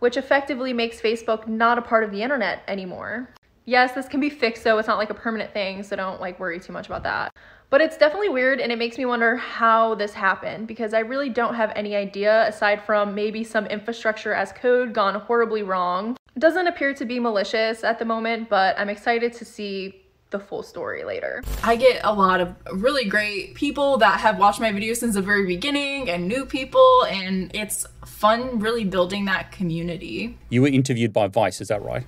which 0.05 0.19
effectively 0.19 0.75
makes 0.75 1.01
Facebook 1.01 1.49
not 1.49 1.79
a 1.79 1.81
part 1.81 2.05
of 2.05 2.11
the 2.11 2.21
internet 2.21 2.63
anymore. 2.69 3.31
Yes, 3.67 3.93
this 3.93 4.09
can 4.09 4.21
be 4.21 4.29
fixed 4.29 4.63
though, 4.65 4.79
it's 4.79 4.89
not 4.89 4.99
like 4.99 5.11
a 5.11 5.15
permanent 5.15 5.53
thing, 5.53 5.83
so 5.83 5.97
don't 5.97 6.21
like 6.21 6.39
worry 6.39 6.61
too 6.61 6.73
much 6.73 6.87
about 6.87 7.03
that. 7.05 7.33
But 7.71 7.81
it's 7.81 7.97
definitely 7.97 8.29
weird 8.29 8.61
and 8.61 8.71
it 8.71 8.77
makes 8.77 8.99
me 8.99 9.07
wonder 9.07 9.37
how 9.37 9.95
this 9.95 10.13
happened 10.13 10.69
because 10.69 10.93
I 10.93 11.01
really 11.01 11.31
don't 11.31 11.55
have 11.55 11.73
any 11.75 11.97
idea 11.97 12.47
aside 12.47 12.83
from 12.83 13.15
maybe 13.15 13.43
some 13.43 13.67
infrastructure 13.67 14.35
as 14.35 14.53
code 14.53 14.93
gone 14.93 15.15
horribly 15.15 15.63
wrong. 15.63 16.17
It 16.37 16.41
doesn't 16.41 16.67
appear 16.67 16.93
to 16.95 17.05
be 17.05 17.19
malicious 17.19 17.83
at 17.83 17.99
the 17.99 18.05
moment, 18.05 18.49
but 18.49 18.79
I'm 18.79 18.91
excited 18.91 19.33
to 19.35 19.45
see 19.45 20.03
the 20.31 20.39
full 20.39 20.63
story 20.63 21.05
later. 21.05 21.43
I 21.63 21.77
get 21.77 22.01
a 22.05 22.13
lot 22.13 22.41
of 22.41 22.55
really 22.73 23.07
great 23.07 23.55
people 23.55 23.97
that 23.99 24.21
have 24.21 24.39
watched 24.39 24.61
my 24.61 24.73
videos 24.73 24.97
since 24.97 25.15
the 25.15 25.23
very 25.23 25.47
beginning 25.47 26.11
and 26.11 26.29
new 26.29 26.45
people 26.45 27.05
and 27.09 27.51
it's 27.55 27.87
fun 28.05 28.59
really 28.59 28.85
building 28.85 29.25
that 29.25 29.53
community. 29.53 30.37
You 30.51 30.63
were 30.63 30.69
interviewed 30.69 31.13
by 31.13 31.29
Vice, 31.29 31.61
is 31.61 31.69
that 31.69 31.83
right? 31.83 32.05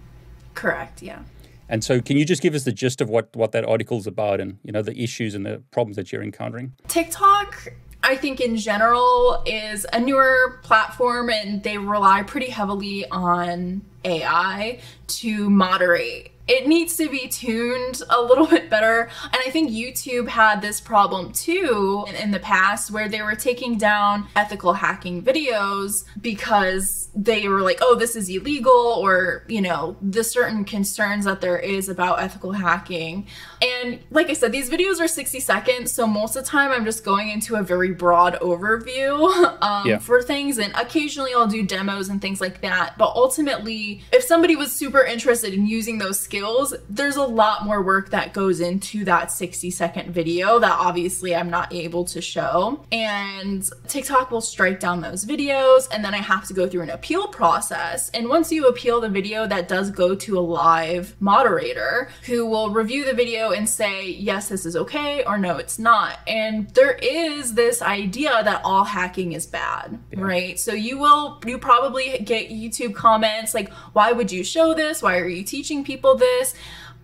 Correct, 0.55 1.03
yeah. 1.03 1.21
And 1.69 1.83
so, 1.83 2.01
can 2.01 2.17
you 2.17 2.25
just 2.25 2.43
give 2.43 2.55
us 2.55 2.65
the 2.65 2.73
gist 2.73 3.01
of 3.01 3.09
what 3.09 3.35
what 3.35 3.53
that 3.53 3.65
article 3.65 3.99
is 3.99 4.07
about, 4.07 4.41
and 4.41 4.59
you 4.63 4.73
know 4.73 4.83
the 4.83 5.01
issues 5.01 5.35
and 5.35 5.45
the 5.45 5.63
problems 5.71 5.97
that 5.97 6.13
you're 6.13 6.23
encountering? 6.23 6.73
TikTok, 6.89 7.73
I 8.03 8.17
think 8.17 8.41
in 8.41 8.57
general, 8.57 9.43
is 9.47 9.87
a 9.93 9.99
newer 10.01 10.61
platform, 10.63 11.31
and 11.31 11.63
they 11.63 11.79
rely 11.79 12.23
pretty 12.23 12.51
heavily 12.51 13.09
on 13.11 13.83
AI 14.05 14.79
to 15.09 15.51
moderate 15.51 16.33
it 16.49 16.67
needs 16.67 16.97
to 16.97 17.09
be 17.09 17.27
tuned 17.29 18.03
a 18.09 18.21
little 18.21 18.47
bit 18.57 18.71
better. 18.71 19.09
And 19.25 19.37
I 19.45 19.51
think 19.51 19.71
YouTube 19.71 20.29
had 20.29 20.63
this 20.63 20.81
problem 20.81 21.33
too 21.33 22.05
in, 22.09 22.15
in, 22.15 22.31
the 22.31 22.41
past 22.41 22.91
where 22.91 23.09
they 23.09 23.23
were 23.23 23.35
taking 23.35 23.79
down 23.79 24.27
ethical 24.37 24.75
hacking 24.75 25.23
videos 25.23 26.05
because 26.21 27.09
they 27.15 27.49
were 27.49 27.63
like, 27.63 27.79
oh, 27.81 27.95
this 27.95 28.15
is 28.15 28.29
illegal, 28.29 28.73
or, 28.73 29.45
you 29.49 29.61
know, 29.61 29.97
the 30.03 30.23
certain 30.23 30.65
concerns 30.65 31.25
that 31.25 31.41
there 31.41 31.59
is 31.59 31.89
about 31.89 32.21
ethical 32.21 32.53
hacking. 32.53 33.27
And 33.63 34.01
like 34.11 34.29
I 34.29 34.35
said, 34.35 34.53
these 34.53 34.69
videos 34.69 35.01
are 35.01 35.09
60 35.09 35.41
seconds. 35.41 35.93
So 35.93 36.07
most 36.07 36.37
of 36.37 36.45
the 36.45 36.51
time 36.51 36.71
I'm 36.73 36.85
just 36.85 37.05
going 37.05 37.31
into 37.31 37.57
a 37.57 37.63
very 37.63 37.93
broad 37.93 38.35
overview 38.41 39.17
um, 39.63 39.87
yeah. 39.87 39.99
for 39.99 40.21
things. 40.21 40.59
And 40.59 40.75
occasionally 40.75 41.33
I'll 41.35 41.47
do 41.47 41.65
demos 41.65 42.09
and 42.09 42.21
things 42.21 42.41
like 42.41 42.61
that. 42.61 42.99
But 42.99 43.13
ultimately, 43.15 44.03
if 44.13 44.23
somebody 44.23 44.57
was 44.57 44.73
super 44.73 45.03
interested 45.03 45.55
in 45.55 45.67
using 45.67 45.99
those 45.99 46.21
skills, 46.21 46.36
skills, 46.37 46.75
there's 46.91 47.17
a 47.17 47.25
lot 47.25 47.65
more 47.65 47.83
work 47.83 48.11
that 48.11 48.35
goes 48.35 48.61
into 48.61 49.05
that 49.05 49.33
60 49.33 49.71
second 49.71 50.13
video 50.13 50.59
that 50.59 50.73
obviously 50.73 51.35
I'm 51.35 51.49
not 51.49 51.73
able 51.73 52.05
to 52.07 52.21
show. 52.21 52.85
And 52.93 53.69
TikTok 53.89 54.31
will 54.31 54.43
strike 54.43 54.79
down 54.79 55.01
those 55.01 55.25
videos 55.25 55.89
and 55.91 56.05
then 56.05 56.13
I 56.15 56.19
have 56.19 56.47
to 56.49 56.55
go 56.55 56.69
through 56.69 56.83
an 56.83 56.91
appeal 56.91 57.29
process. 57.29 58.11
And 58.11 58.29
once 58.29 58.53
you 58.53 58.67
appeal 58.67 59.01
the 59.01 59.09
video, 59.09 59.47
that 59.47 59.69
does 59.69 59.91
go 59.91 60.15
to 60.15 60.39
a 60.39 60.41
live 60.41 61.17
moderator 61.21 62.11
who 62.27 62.45
will 62.45 62.71
review 62.71 63.05
the 63.05 63.15
video 63.15 63.53
and 63.53 63.69
say, 63.69 64.11
yes, 64.11 64.49
this 64.49 64.67
is 64.67 64.77
okay, 64.77 65.25
or 65.25 65.39
no, 65.39 65.57
it's 65.57 65.79
not. 65.79 66.19
And 66.27 66.69
there 66.71 66.99
is 67.03 67.55
this 67.55 67.81
idea 67.81 68.43
that 68.45 68.61
all 68.63 68.85
hacking 68.85 69.33
is 69.33 69.47
bad, 69.47 69.99
yeah. 70.13 70.21
right? 70.21 70.61
So 70.61 70.73
you 70.75 70.99
will, 70.99 71.41
you 71.47 71.59
probably 71.59 72.19
get 72.19 72.51
YouTube 72.51 72.95
comments 72.95 73.55
like, 73.55 73.73
why 73.95 74.13
would 74.13 74.31
you 74.31 74.45
show 74.45 74.75
this? 74.75 75.03
Why 75.03 75.19
are 75.19 75.29
you 75.29 75.43
teaching 75.43 75.83
people 75.85 76.15
this? 76.15 76.26
This 76.27 76.55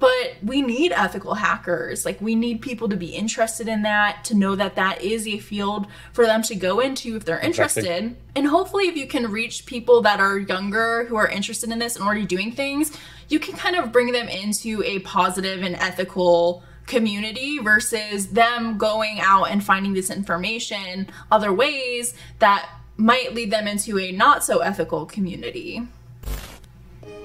but 0.02 0.34
we 0.42 0.62
need 0.62 0.90
ethical 0.90 1.34
hackers. 1.34 2.04
Like, 2.04 2.20
we 2.20 2.34
need 2.34 2.60
people 2.60 2.88
to 2.88 2.96
be 2.96 3.14
interested 3.14 3.68
in 3.68 3.82
that, 3.82 4.24
to 4.24 4.34
know 4.34 4.56
that 4.56 4.74
that 4.74 5.00
is 5.00 5.28
a 5.28 5.38
field 5.38 5.86
for 6.12 6.26
them 6.26 6.42
to 6.42 6.56
go 6.56 6.80
into 6.80 7.14
if 7.14 7.24
they're 7.24 7.38
interested. 7.38 7.84
Exactly. 7.84 8.16
And 8.34 8.48
hopefully, 8.48 8.88
if 8.88 8.96
you 8.96 9.06
can 9.06 9.30
reach 9.30 9.64
people 9.64 10.00
that 10.00 10.18
are 10.18 10.38
younger 10.38 11.04
who 11.04 11.14
are 11.14 11.28
interested 11.28 11.70
in 11.70 11.78
this 11.78 11.94
and 11.94 12.04
already 12.04 12.26
doing 12.26 12.50
things, 12.50 12.98
you 13.28 13.38
can 13.38 13.56
kind 13.56 13.76
of 13.76 13.92
bring 13.92 14.10
them 14.10 14.26
into 14.26 14.82
a 14.82 14.98
positive 14.98 15.62
and 15.62 15.76
ethical 15.76 16.64
community 16.88 17.60
versus 17.60 18.26
them 18.30 18.78
going 18.78 19.20
out 19.20 19.52
and 19.52 19.62
finding 19.62 19.92
this 19.92 20.10
information 20.10 21.06
other 21.30 21.52
ways 21.52 22.12
that 22.40 22.68
might 22.96 23.34
lead 23.34 23.52
them 23.52 23.68
into 23.68 24.00
a 24.00 24.10
not 24.10 24.42
so 24.42 24.58
ethical 24.58 25.06
community 25.06 25.86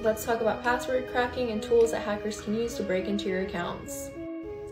let's 0.08 0.24
talk 0.24 0.40
about 0.40 0.62
password 0.62 1.06
cracking 1.12 1.50
and 1.50 1.62
tools 1.62 1.90
that 1.90 2.00
hackers 2.00 2.40
can 2.40 2.54
use 2.54 2.74
to 2.74 2.82
break 2.82 3.04
into 3.04 3.28
your 3.28 3.42
accounts. 3.42 4.10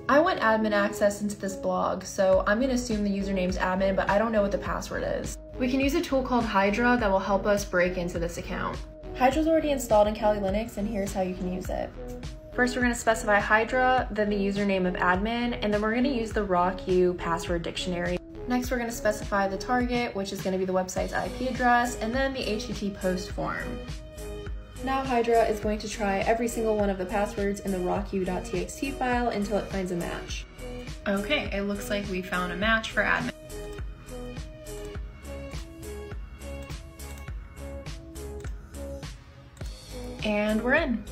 I 0.08 0.18
want 0.18 0.40
admin 0.40 0.72
access 0.72 1.20
into 1.20 1.36
this 1.36 1.54
blog, 1.54 2.04
so 2.04 2.42
I'm 2.46 2.58
gonna 2.58 2.72
assume 2.72 3.04
the 3.04 3.10
username's 3.10 3.58
admin, 3.58 3.94
but 3.94 4.08
I 4.08 4.16
don't 4.16 4.32
know 4.32 4.40
what 4.40 4.50
the 4.50 4.56
password 4.56 5.04
is. 5.06 5.36
We 5.58 5.70
can 5.70 5.78
use 5.78 5.94
a 5.94 6.00
tool 6.00 6.22
called 6.22 6.46
Hydra 6.46 6.96
that 6.98 7.10
will 7.10 7.18
help 7.18 7.44
us 7.44 7.66
break 7.66 7.98
into 7.98 8.18
this 8.18 8.38
account. 8.38 8.78
Hydra's 9.14 9.46
already 9.46 9.72
installed 9.72 10.08
in 10.08 10.14
Kali 10.14 10.38
Linux, 10.38 10.78
and 10.78 10.88
here's 10.88 11.12
how 11.12 11.20
you 11.20 11.34
can 11.34 11.52
use 11.52 11.68
it. 11.68 11.90
First, 12.54 12.74
we're 12.74 12.80
gonna 12.80 12.94
specify 12.94 13.38
Hydra, 13.38 14.08
then 14.10 14.30
the 14.30 14.36
username 14.36 14.88
of 14.88 14.94
admin, 14.94 15.58
and 15.60 15.74
then 15.74 15.82
we're 15.82 15.94
gonna 15.94 16.08
use 16.08 16.32
the 16.32 16.46
RockU 16.46 17.18
password 17.18 17.62
dictionary. 17.62 18.16
Next, 18.48 18.70
we're 18.70 18.78
gonna 18.78 18.90
specify 18.90 19.48
the 19.48 19.58
target, 19.58 20.16
which 20.16 20.32
is 20.32 20.40
gonna 20.40 20.56
be 20.56 20.64
the 20.64 20.72
website's 20.72 21.12
IP 21.12 21.50
address, 21.50 21.98
and 22.00 22.14
then 22.14 22.32
the 22.32 22.40
HTTP 22.40 22.94
post 22.94 23.32
form. 23.32 23.78
Now 24.86 25.02
Hydra 25.02 25.42
is 25.46 25.58
going 25.58 25.80
to 25.80 25.88
try 25.88 26.18
every 26.18 26.46
single 26.46 26.76
one 26.76 26.90
of 26.90 26.96
the 26.96 27.04
passwords 27.04 27.58
in 27.58 27.72
the 27.72 27.78
rocku.txt 27.78 28.92
file 28.92 29.30
until 29.30 29.58
it 29.58 29.64
finds 29.64 29.90
a 29.90 29.96
match. 29.96 30.46
Okay, 31.08 31.50
it 31.52 31.62
looks 31.62 31.90
like 31.90 32.08
we 32.08 32.22
found 32.22 32.52
a 32.52 32.56
match 32.56 32.92
for 32.92 33.02
admin. 33.02 33.32
And 40.22 40.62
we're 40.62 40.74
in. 40.74 41.02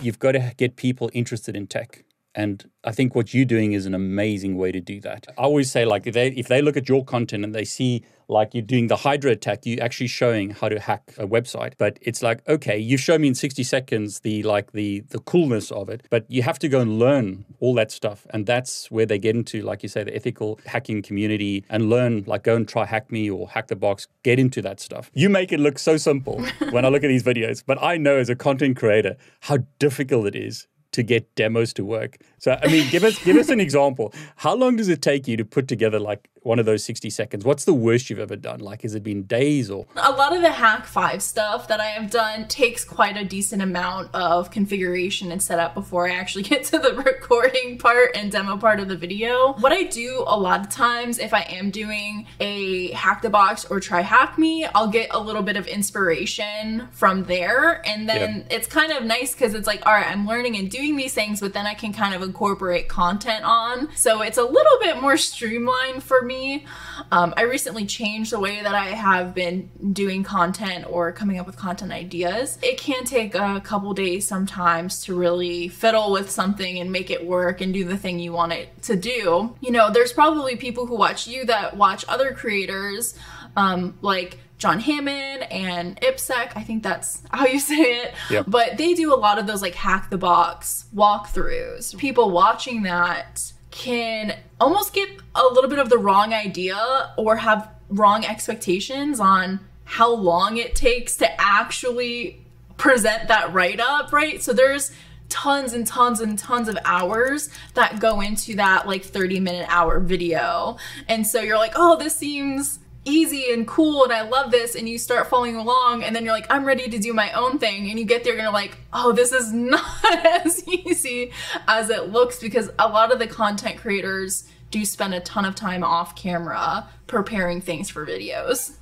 You've 0.00 0.18
got 0.18 0.32
to 0.32 0.54
get 0.56 0.76
people 0.76 1.10
interested 1.12 1.54
in 1.54 1.66
tech. 1.66 2.04
And 2.34 2.68
I 2.82 2.92
think 2.92 3.14
what 3.14 3.32
you're 3.32 3.44
doing 3.44 3.72
is 3.72 3.86
an 3.86 3.94
amazing 3.94 4.56
way 4.56 4.72
to 4.72 4.80
do 4.80 5.00
that. 5.02 5.26
I 5.38 5.42
always 5.42 5.70
say, 5.70 5.84
like, 5.84 6.06
if 6.06 6.14
they, 6.14 6.28
if 6.28 6.48
they 6.48 6.62
look 6.62 6.76
at 6.76 6.88
your 6.88 7.04
content 7.04 7.44
and 7.44 7.54
they 7.54 7.64
see 7.64 8.04
like 8.28 8.54
you're 8.54 8.62
doing 8.62 8.88
the 8.88 8.96
Hydra 8.96 9.32
attack, 9.32 9.60
you're 9.64 9.82
actually 9.82 10.06
showing 10.06 10.50
how 10.50 10.68
to 10.68 10.78
hack 10.78 11.14
a 11.18 11.26
website. 11.26 11.74
But 11.78 11.98
it's 12.00 12.22
like, 12.22 12.46
okay, 12.48 12.78
you 12.78 12.96
show 12.96 13.18
me 13.18 13.28
in 13.28 13.34
60 13.34 13.62
seconds 13.62 14.20
the 14.20 14.42
like 14.42 14.72
the 14.72 15.00
the 15.10 15.18
coolness 15.20 15.70
of 15.70 15.88
it, 15.88 16.06
but 16.10 16.24
you 16.28 16.42
have 16.42 16.58
to 16.60 16.68
go 16.68 16.80
and 16.80 16.98
learn 16.98 17.44
all 17.60 17.74
that 17.74 17.90
stuff. 17.90 18.26
And 18.30 18.46
that's 18.46 18.90
where 18.90 19.06
they 19.06 19.18
get 19.18 19.36
into, 19.36 19.62
like 19.62 19.82
you 19.82 19.88
say, 19.88 20.04
the 20.04 20.14
ethical 20.14 20.58
hacking 20.66 21.02
community 21.02 21.64
and 21.68 21.90
learn, 21.90 22.24
like 22.26 22.44
go 22.44 22.56
and 22.56 22.66
try 22.66 22.84
hack 22.84 23.10
me 23.10 23.30
or 23.30 23.48
hack 23.48 23.68
the 23.68 23.76
box, 23.76 24.08
get 24.22 24.38
into 24.38 24.62
that 24.62 24.80
stuff. 24.80 25.10
You 25.14 25.28
make 25.28 25.52
it 25.52 25.60
look 25.60 25.78
so 25.78 25.96
simple 25.96 26.44
when 26.70 26.84
I 26.84 26.88
look 26.88 27.04
at 27.04 27.08
these 27.08 27.22
videos, 27.24 27.62
but 27.64 27.82
I 27.82 27.96
know 27.96 28.16
as 28.16 28.28
a 28.28 28.36
content 28.36 28.76
creator 28.76 29.16
how 29.40 29.58
difficult 29.78 30.26
it 30.26 30.36
is 30.36 30.66
to 30.94 31.02
get 31.02 31.34
demos 31.34 31.72
to 31.74 31.84
work. 31.84 32.18
So 32.44 32.58
I 32.62 32.68
mean, 32.68 32.90
give 32.90 33.04
us 33.04 33.18
give 33.24 33.38
us 33.38 33.48
an 33.48 33.58
example. 33.58 34.12
How 34.36 34.54
long 34.54 34.76
does 34.76 34.90
it 34.90 35.00
take 35.00 35.26
you 35.26 35.34
to 35.38 35.46
put 35.46 35.66
together 35.66 35.98
like 35.98 36.28
one 36.44 36.58
of 36.58 36.66
those 36.66 36.84
60 36.84 37.08
seconds? 37.10 37.42
What's 37.44 37.64
the 37.64 37.72
worst 37.72 38.10
you've 38.10 38.18
ever 38.18 38.36
done? 38.36 38.60
Like, 38.60 38.82
has 38.82 38.94
it 38.94 39.02
been 39.02 39.22
days 39.22 39.70
or? 39.70 39.86
A 39.96 40.12
lot 40.12 40.36
of 40.36 40.42
the 40.42 40.50
Hack 40.50 40.84
Five 40.84 41.22
stuff 41.22 41.68
that 41.68 41.80
I 41.80 41.86
have 41.86 42.10
done 42.10 42.46
takes 42.48 42.84
quite 42.84 43.16
a 43.16 43.24
decent 43.24 43.62
amount 43.62 44.14
of 44.14 44.50
configuration 44.50 45.32
and 45.32 45.42
setup 45.42 45.74
before 45.74 46.06
I 46.06 46.12
actually 46.12 46.42
get 46.52 46.64
to 46.64 46.78
the 46.78 46.94
recording 46.94 47.78
part 47.78 48.14
and 48.14 48.30
demo 48.30 48.58
part 48.58 48.78
of 48.78 48.88
the 48.88 48.96
video. 48.96 49.54
What 49.54 49.72
I 49.72 49.84
do 49.84 50.22
a 50.26 50.38
lot 50.38 50.60
of 50.60 50.68
times, 50.68 51.18
if 51.18 51.32
I 51.32 51.40
am 51.42 51.70
doing 51.70 52.26
a 52.40 52.92
hack 52.92 53.22
the 53.22 53.30
box 53.30 53.64
or 53.64 53.80
try 53.80 54.02
hack 54.02 54.36
me, 54.36 54.66
I'll 54.74 54.88
get 54.88 55.08
a 55.12 55.18
little 55.18 55.42
bit 55.42 55.56
of 55.56 55.66
inspiration 55.66 56.88
from 56.92 57.24
there. 57.24 57.80
And 57.88 58.06
then 58.06 58.44
yeah. 58.50 58.56
it's 58.56 58.66
kind 58.66 58.92
of 58.92 59.04
nice 59.04 59.32
because 59.32 59.54
it's 59.54 59.66
like, 59.66 59.84
all 59.86 59.94
right, 59.94 60.06
I'm 60.06 60.26
learning 60.26 60.56
and 60.56 60.70
doing 60.70 60.96
these 60.96 61.14
things, 61.14 61.40
but 61.40 61.54
then 61.54 61.66
I 61.66 61.72
can 61.72 61.94
kind 61.94 62.14
of 62.14 62.20
incorporate 62.34 62.88
content 62.88 63.44
on. 63.44 63.94
So 63.94 64.20
it's 64.20 64.38
a 64.38 64.42
little 64.42 64.78
bit 64.80 65.00
more 65.00 65.16
streamlined 65.16 66.02
for 66.02 66.20
me. 66.20 66.66
Um, 67.12 67.32
I 67.36 67.42
recently 67.42 67.86
changed 67.86 68.32
the 68.32 68.40
way 68.40 68.60
that 68.60 68.74
I 68.74 68.86
have 68.86 69.36
been 69.36 69.70
doing 69.92 70.24
content 70.24 70.84
or 70.90 71.12
coming 71.12 71.38
up 71.38 71.46
with 71.46 71.56
content 71.56 71.92
ideas. 71.92 72.58
It 72.60 72.76
can 72.76 73.04
take 73.04 73.36
a 73.36 73.60
couple 73.60 73.94
days 73.94 74.26
sometimes 74.26 75.04
to 75.04 75.14
really 75.14 75.68
fiddle 75.68 76.10
with 76.10 76.28
something 76.28 76.80
and 76.80 76.90
make 76.90 77.08
it 77.08 77.24
work 77.24 77.60
and 77.60 77.72
do 77.72 77.84
the 77.84 77.96
thing 77.96 78.18
you 78.18 78.32
want 78.32 78.52
it 78.52 78.82
to 78.82 78.96
do. 78.96 79.54
You 79.60 79.70
know, 79.70 79.92
there's 79.92 80.12
probably 80.12 80.56
people 80.56 80.86
who 80.86 80.96
watch 80.96 81.28
you 81.28 81.44
that 81.44 81.76
watch 81.76 82.04
other 82.08 82.32
creators 82.32 83.16
um, 83.56 83.96
like 84.02 84.40
John 84.64 84.80
Hammond 84.80 85.42
and 85.52 86.00
IppSec. 86.00 86.52
I 86.56 86.62
think 86.62 86.82
that's 86.82 87.22
how 87.30 87.44
you 87.44 87.58
say 87.58 87.74
it. 87.74 88.14
Yep. 88.30 88.46
But 88.48 88.78
they 88.78 88.94
do 88.94 89.12
a 89.12 89.14
lot 89.14 89.38
of 89.38 89.46
those 89.46 89.60
like 89.60 89.74
hack 89.74 90.08
the 90.08 90.16
box 90.16 90.86
walkthroughs. 90.96 91.94
People 91.98 92.30
watching 92.30 92.84
that 92.84 93.52
can 93.70 94.34
almost 94.58 94.94
get 94.94 95.10
a 95.34 95.44
little 95.44 95.68
bit 95.68 95.78
of 95.78 95.90
the 95.90 95.98
wrong 95.98 96.32
idea 96.32 97.12
or 97.18 97.36
have 97.36 97.68
wrong 97.90 98.24
expectations 98.24 99.20
on 99.20 99.60
how 99.84 100.10
long 100.10 100.56
it 100.56 100.74
takes 100.74 101.14
to 101.18 101.28
actually 101.38 102.42
present 102.78 103.28
that 103.28 103.52
write 103.52 103.80
up, 103.80 104.14
right? 104.14 104.42
So 104.42 104.54
there's 104.54 104.92
tons 105.28 105.74
and 105.74 105.86
tons 105.86 106.20
and 106.20 106.38
tons 106.38 106.68
of 106.68 106.78
hours 106.86 107.50
that 107.74 108.00
go 108.00 108.22
into 108.22 108.56
that 108.56 108.86
like 108.86 109.04
30 109.04 109.40
minute 109.40 109.66
hour 109.68 110.00
video. 110.00 110.78
And 111.06 111.26
so 111.26 111.42
you're 111.42 111.58
like, 111.58 111.72
oh, 111.76 111.98
this 111.98 112.16
seems 112.16 112.78
easy 113.04 113.52
and 113.52 113.66
cool 113.66 114.04
and 114.04 114.12
I 114.12 114.22
love 114.22 114.50
this 114.50 114.74
and 114.74 114.88
you 114.88 114.98
start 114.98 115.28
following 115.28 115.56
along 115.56 116.02
and 116.02 116.14
then 116.14 116.24
you're 116.24 116.34
like 116.34 116.46
I'm 116.50 116.64
ready 116.64 116.88
to 116.88 116.98
do 116.98 117.12
my 117.12 117.30
own 117.32 117.58
thing 117.58 117.90
and 117.90 117.98
you 117.98 118.04
get 118.04 118.24
there 118.24 118.32
and 118.32 118.42
you're 118.42 118.52
like 118.52 118.78
oh 118.92 119.12
this 119.12 119.32
is 119.32 119.52
not 119.52 120.26
as 120.26 120.66
easy 120.66 121.32
as 121.68 121.90
it 121.90 122.10
looks 122.10 122.40
because 122.40 122.70
a 122.78 122.88
lot 122.88 123.12
of 123.12 123.18
the 123.18 123.26
content 123.26 123.78
creators 123.78 124.44
do 124.74 124.84
spend 124.84 125.14
a 125.14 125.20
ton 125.20 125.44
of 125.44 125.54
time 125.54 125.84
off 125.84 126.16
camera 126.16 126.88
preparing 127.06 127.60
things 127.60 127.88
for 127.88 128.04
videos. 128.04 128.72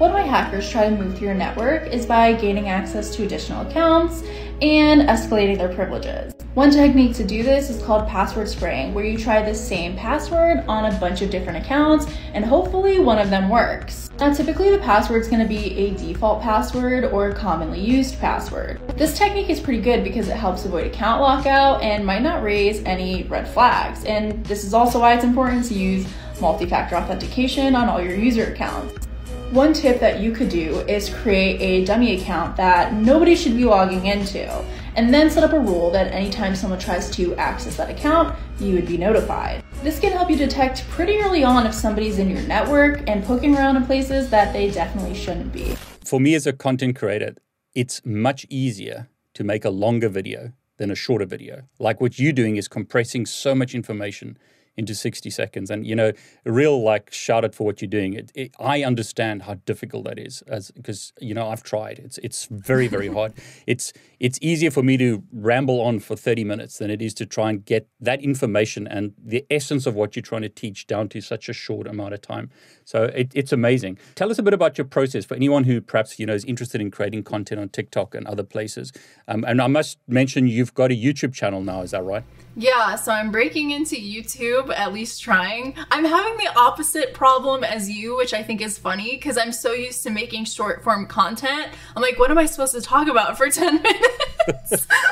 One 0.00 0.14
way 0.14 0.26
hackers 0.26 0.70
try 0.70 0.88
to 0.88 0.96
move 0.96 1.18
through 1.18 1.26
your 1.26 1.36
network 1.36 1.86
is 1.88 2.06
by 2.06 2.32
gaining 2.32 2.70
access 2.70 3.14
to 3.14 3.22
additional 3.22 3.68
accounts 3.68 4.22
and 4.62 5.02
escalating 5.02 5.58
their 5.58 5.74
privileges. 5.74 6.32
One 6.54 6.70
technique 6.70 7.14
to 7.16 7.22
do 7.22 7.42
this 7.42 7.68
is 7.68 7.82
called 7.82 8.08
password 8.08 8.48
spraying, 8.48 8.94
where 8.94 9.04
you 9.04 9.18
try 9.18 9.42
the 9.42 9.54
same 9.54 9.94
password 9.98 10.64
on 10.66 10.86
a 10.86 10.98
bunch 10.98 11.20
of 11.20 11.28
different 11.28 11.62
accounts 11.62 12.06
and 12.32 12.46
hopefully 12.46 12.98
one 12.98 13.18
of 13.18 13.28
them 13.28 13.50
works. 13.50 14.08
Now, 14.18 14.32
typically 14.32 14.70
the 14.70 14.78
password 14.78 15.20
is 15.20 15.28
going 15.28 15.42
to 15.42 15.46
be 15.46 15.76
a 15.76 15.94
default 15.96 16.40
password 16.40 17.04
or 17.04 17.28
a 17.28 17.34
commonly 17.34 17.80
used 17.80 18.18
password. 18.18 18.80
This 18.96 19.18
technique 19.18 19.50
is 19.50 19.60
pretty 19.60 19.82
good 19.82 20.02
because 20.02 20.28
it 20.28 20.36
helps 20.36 20.64
avoid 20.64 20.86
account 20.86 21.20
lockout 21.20 21.82
and 21.82 22.06
might 22.06 22.22
not 22.22 22.42
raise 22.42 22.82
any 22.84 23.24
red 23.24 23.46
flags. 23.46 24.06
And 24.06 24.46
this 24.46 24.64
is 24.64 24.72
also 24.72 25.00
why 25.00 25.12
it's 25.12 25.24
important 25.24 25.66
to 25.66 25.74
use 25.74 26.10
multi-factor 26.40 26.96
authentication 26.96 27.76
on 27.76 27.90
all 27.90 28.00
your 28.00 28.14
user 28.14 28.50
accounts. 28.50 29.09
One 29.50 29.72
tip 29.72 29.98
that 29.98 30.20
you 30.20 30.30
could 30.30 30.48
do 30.48 30.78
is 30.86 31.10
create 31.10 31.60
a 31.60 31.84
dummy 31.84 32.16
account 32.16 32.56
that 32.56 32.94
nobody 32.94 33.34
should 33.34 33.56
be 33.56 33.64
logging 33.64 34.06
into, 34.06 34.46
and 34.94 35.12
then 35.12 35.28
set 35.28 35.42
up 35.42 35.52
a 35.52 35.58
rule 35.58 35.90
that 35.90 36.12
anytime 36.12 36.54
someone 36.54 36.78
tries 36.78 37.10
to 37.16 37.34
access 37.34 37.76
that 37.76 37.90
account, 37.90 38.38
you 38.60 38.74
would 38.74 38.86
be 38.86 38.96
notified. 38.96 39.64
This 39.82 39.98
can 39.98 40.12
help 40.12 40.30
you 40.30 40.36
detect 40.36 40.88
pretty 40.90 41.18
early 41.18 41.42
on 41.42 41.66
if 41.66 41.74
somebody's 41.74 42.20
in 42.20 42.30
your 42.30 42.42
network 42.42 43.02
and 43.08 43.24
poking 43.24 43.56
around 43.56 43.74
in 43.74 43.84
places 43.86 44.30
that 44.30 44.52
they 44.52 44.70
definitely 44.70 45.16
shouldn't 45.16 45.52
be. 45.52 45.74
For 46.04 46.20
me 46.20 46.36
as 46.36 46.46
a 46.46 46.52
content 46.52 46.94
creator, 46.94 47.34
it's 47.74 48.00
much 48.04 48.46
easier 48.50 49.08
to 49.34 49.42
make 49.42 49.64
a 49.64 49.70
longer 49.70 50.08
video 50.08 50.52
than 50.76 50.92
a 50.92 50.94
shorter 50.94 51.26
video. 51.26 51.64
Like 51.80 52.00
what 52.00 52.20
you're 52.20 52.32
doing 52.32 52.54
is 52.54 52.68
compressing 52.68 53.26
so 53.26 53.56
much 53.56 53.74
information 53.74 54.38
into 54.80 54.94
60 54.94 55.30
seconds. 55.30 55.70
And, 55.70 55.86
you 55.86 55.94
know, 55.94 56.12
real 56.44 56.82
like 56.82 57.12
shout 57.12 57.44
out 57.44 57.54
for 57.54 57.64
what 57.64 57.80
you're 57.80 57.88
doing. 57.88 58.14
It, 58.14 58.32
it, 58.34 58.54
I 58.58 58.82
understand 58.82 59.42
how 59.42 59.54
difficult 59.66 60.04
that 60.06 60.18
is 60.18 60.42
as 60.48 60.72
because, 60.72 61.12
you 61.20 61.34
know, 61.34 61.48
I've 61.48 61.62
tried. 61.62 61.98
It's 62.00 62.18
it's 62.18 62.46
very, 62.50 62.88
very 62.88 63.08
hard. 63.16 63.34
It's 63.66 63.92
it's 64.18 64.38
easier 64.42 64.70
for 64.70 64.82
me 64.82 64.96
to 64.96 65.22
ramble 65.32 65.80
on 65.80 66.00
for 66.00 66.16
30 66.16 66.44
minutes 66.44 66.78
than 66.78 66.90
it 66.90 67.00
is 67.00 67.14
to 67.14 67.26
try 67.26 67.50
and 67.50 67.64
get 67.64 67.88
that 68.00 68.20
information 68.22 68.86
and 68.88 69.12
the 69.22 69.46
essence 69.50 69.86
of 69.86 69.94
what 69.94 70.16
you're 70.16 70.22
trying 70.22 70.42
to 70.42 70.48
teach 70.48 70.86
down 70.86 71.08
to 71.10 71.20
such 71.20 71.48
a 71.48 71.52
short 71.52 71.86
amount 71.86 72.14
of 72.14 72.20
time. 72.20 72.50
So 72.84 73.04
it, 73.04 73.30
it's 73.34 73.52
amazing. 73.52 73.98
Tell 74.14 74.30
us 74.30 74.38
a 74.38 74.42
bit 74.42 74.54
about 74.54 74.76
your 74.78 74.86
process 74.86 75.24
for 75.24 75.34
anyone 75.34 75.64
who 75.64 75.80
perhaps, 75.80 76.18
you 76.18 76.26
know, 76.26 76.34
is 76.34 76.44
interested 76.44 76.80
in 76.80 76.90
creating 76.90 77.22
content 77.22 77.60
on 77.60 77.68
TikTok 77.68 78.14
and 78.14 78.26
other 78.26 78.42
places. 78.42 78.92
Um, 79.28 79.44
and 79.46 79.60
I 79.60 79.66
must 79.66 79.98
mention 80.08 80.48
you've 80.48 80.74
got 80.74 80.90
a 80.90 80.94
YouTube 80.94 81.34
channel 81.34 81.62
now, 81.62 81.82
is 81.82 81.90
that 81.92 82.02
right? 82.02 82.24
Yeah, 82.56 82.96
so 82.96 83.12
I'm 83.12 83.30
breaking 83.30 83.70
into 83.70 83.94
YouTube, 83.94 84.69
at 84.72 84.92
least 84.92 85.22
trying. 85.22 85.74
I'm 85.90 86.04
having 86.04 86.36
the 86.36 86.52
opposite 86.58 87.14
problem 87.14 87.64
as 87.64 87.90
you, 87.90 88.16
which 88.16 88.34
I 88.34 88.42
think 88.42 88.60
is 88.60 88.78
funny 88.78 89.16
because 89.16 89.36
I'm 89.38 89.52
so 89.52 89.72
used 89.72 90.02
to 90.04 90.10
making 90.10 90.44
short 90.44 90.82
form 90.82 91.06
content. 91.06 91.68
I'm 91.96 92.02
like, 92.02 92.18
what 92.18 92.30
am 92.30 92.38
I 92.38 92.46
supposed 92.46 92.74
to 92.74 92.80
talk 92.80 93.08
about 93.08 93.36
for 93.36 93.48
10 93.50 93.82
minutes? 93.82 94.16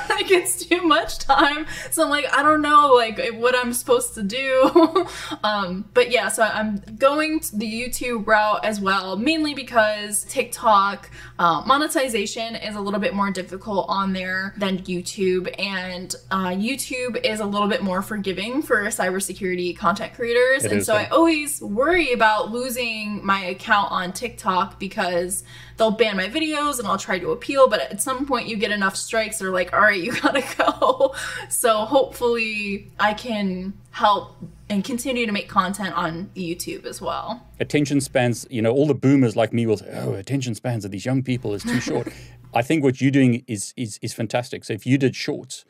like, 0.09 0.31
it's 0.31 0.65
too 0.65 0.83
much 0.83 1.19
time. 1.19 1.67
So 1.91 2.05
I'm 2.05 2.11
like, 2.11 2.27
I 2.33 2.43
don't 2.43 2.63
know, 2.63 2.93
like, 2.95 3.21
what 3.35 3.55
I'm 3.55 3.73
supposed 3.73 4.15
to 4.15 4.23
do. 4.23 5.07
um, 5.45 5.89
but 5.95 6.11
yeah, 6.11 6.29
so 6.29 6.43
I'm 6.43 6.83
going 6.99 7.41
the 7.53 7.71
YouTube 7.71 8.27
route 8.27 8.65
as 8.65 8.81
well, 8.81 9.17
mainly 9.17 9.55
because 9.55 10.25
TikTok 10.25 11.11
uh, 11.39 11.63
monetization 11.67 12.57
is 12.57 12.75
a 12.75 12.81
little 12.81 13.01
bit 13.01 13.15
more 13.15 13.31
difficult 13.31 13.87
on 13.89 14.13
there 14.13 14.55
than 14.57 14.79
YouTube, 14.79 15.55
and 15.59 16.15
uh, 16.31 16.49
YouTube 16.49 17.25
is 17.25 17.41
a 17.41 17.47
little 17.47 17.69
bit 17.69 17.83
more 17.83 18.03
forgiving 18.03 18.63
for 18.63 18.85
cybersecurity 18.87 19.77
content 19.77 20.15
creators. 20.15 20.65
It 20.65 20.73
and 20.73 20.85
so. 20.85 20.95
I 20.95 21.07
always 21.07 21.61
worry 21.61 22.13
about 22.13 22.51
losing 22.51 23.25
my 23.25 23.45
account 23.45 23.93
on 23.93 24.13
TikTok 24.13 24.79
because 24.79 25.45
they'll 25.79 25.93
ban 25.93 26.17
my 26.17 26.29
videos 26.29 26.79
and 26.79 26.87
I'll 26.87 26.99
try 26.99 27.19
to 27.19 27.31
appeal, 27.31 27.69
but 27.69 27.81
at 27.81 28.03
some 28.03 28.27
point 28.27 28.49
you 28.49 28.57
get 28.57 28.71
enough 28.71 28.97
strikes, 28.97 29.39
they're 29.39 29.51
like, 29.51 29.73
all 29.73 29.81
right, 29.81 30.01
you 30.01 30.13
gotta 30.21 30.45
go. 30.59 31.15
So 31.49 31.85
hopefully 31.87 32.91
I 33.01 33.15
can 33.15 33.73
help 33.93 34.37
and 34.69 34.85
continue 34.85 35.25
to 35.25 35.33
make 35.33 35.49
content 35.49 35.95
on 35.95 36.31
YouTube 36.37 36.85
as 36.85 37.01
well. 37.01 37.47
attention 37.59 38.01
spans, 38.03 38.47
you 38.51 38.61
know, 38.61 38.71
all 38.71 38.87
the 38.87 38.95
boomers 38.95 39.35
like 39.35 39.53
me 39.53 39.67
will 39.67 39.79
say, 39.79 39.91
oh, 39.95 40.13
attention 40.13 40.55
spans 40.55 40.85
of 40.85 40.91
these 40.91 41.07
young 41.07 41.23
people 41.23 41.55
is 41.55 41.63
too 41.63 41.81
short. 41.81 42.09
I 42.55 42.63
think 42.63 42.83
what 42.83 43.01
you're 43.01 43.11
doing 43.11 43.45
is 43.47 43.73
is 43.77 43.99
is 44.03 44.13
fantastic. 44.13 44.65
So 44.65 44.73
if 44.73 44.87
you 44.87 44.99
did 44.99 45.15
shorts, 45.15 45.65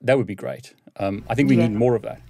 that 0.00 0.16
would 0.18 0.26
be 0.26 0.34
great. 0.34 0.74
Um, 0.96 1.24
I 1.28 1.34
think 1.34 1.48
we 1.48 1.56
need 1.56 1.72
more 1.72 1.94
of 1.94 2.02
that. 2.02 2.20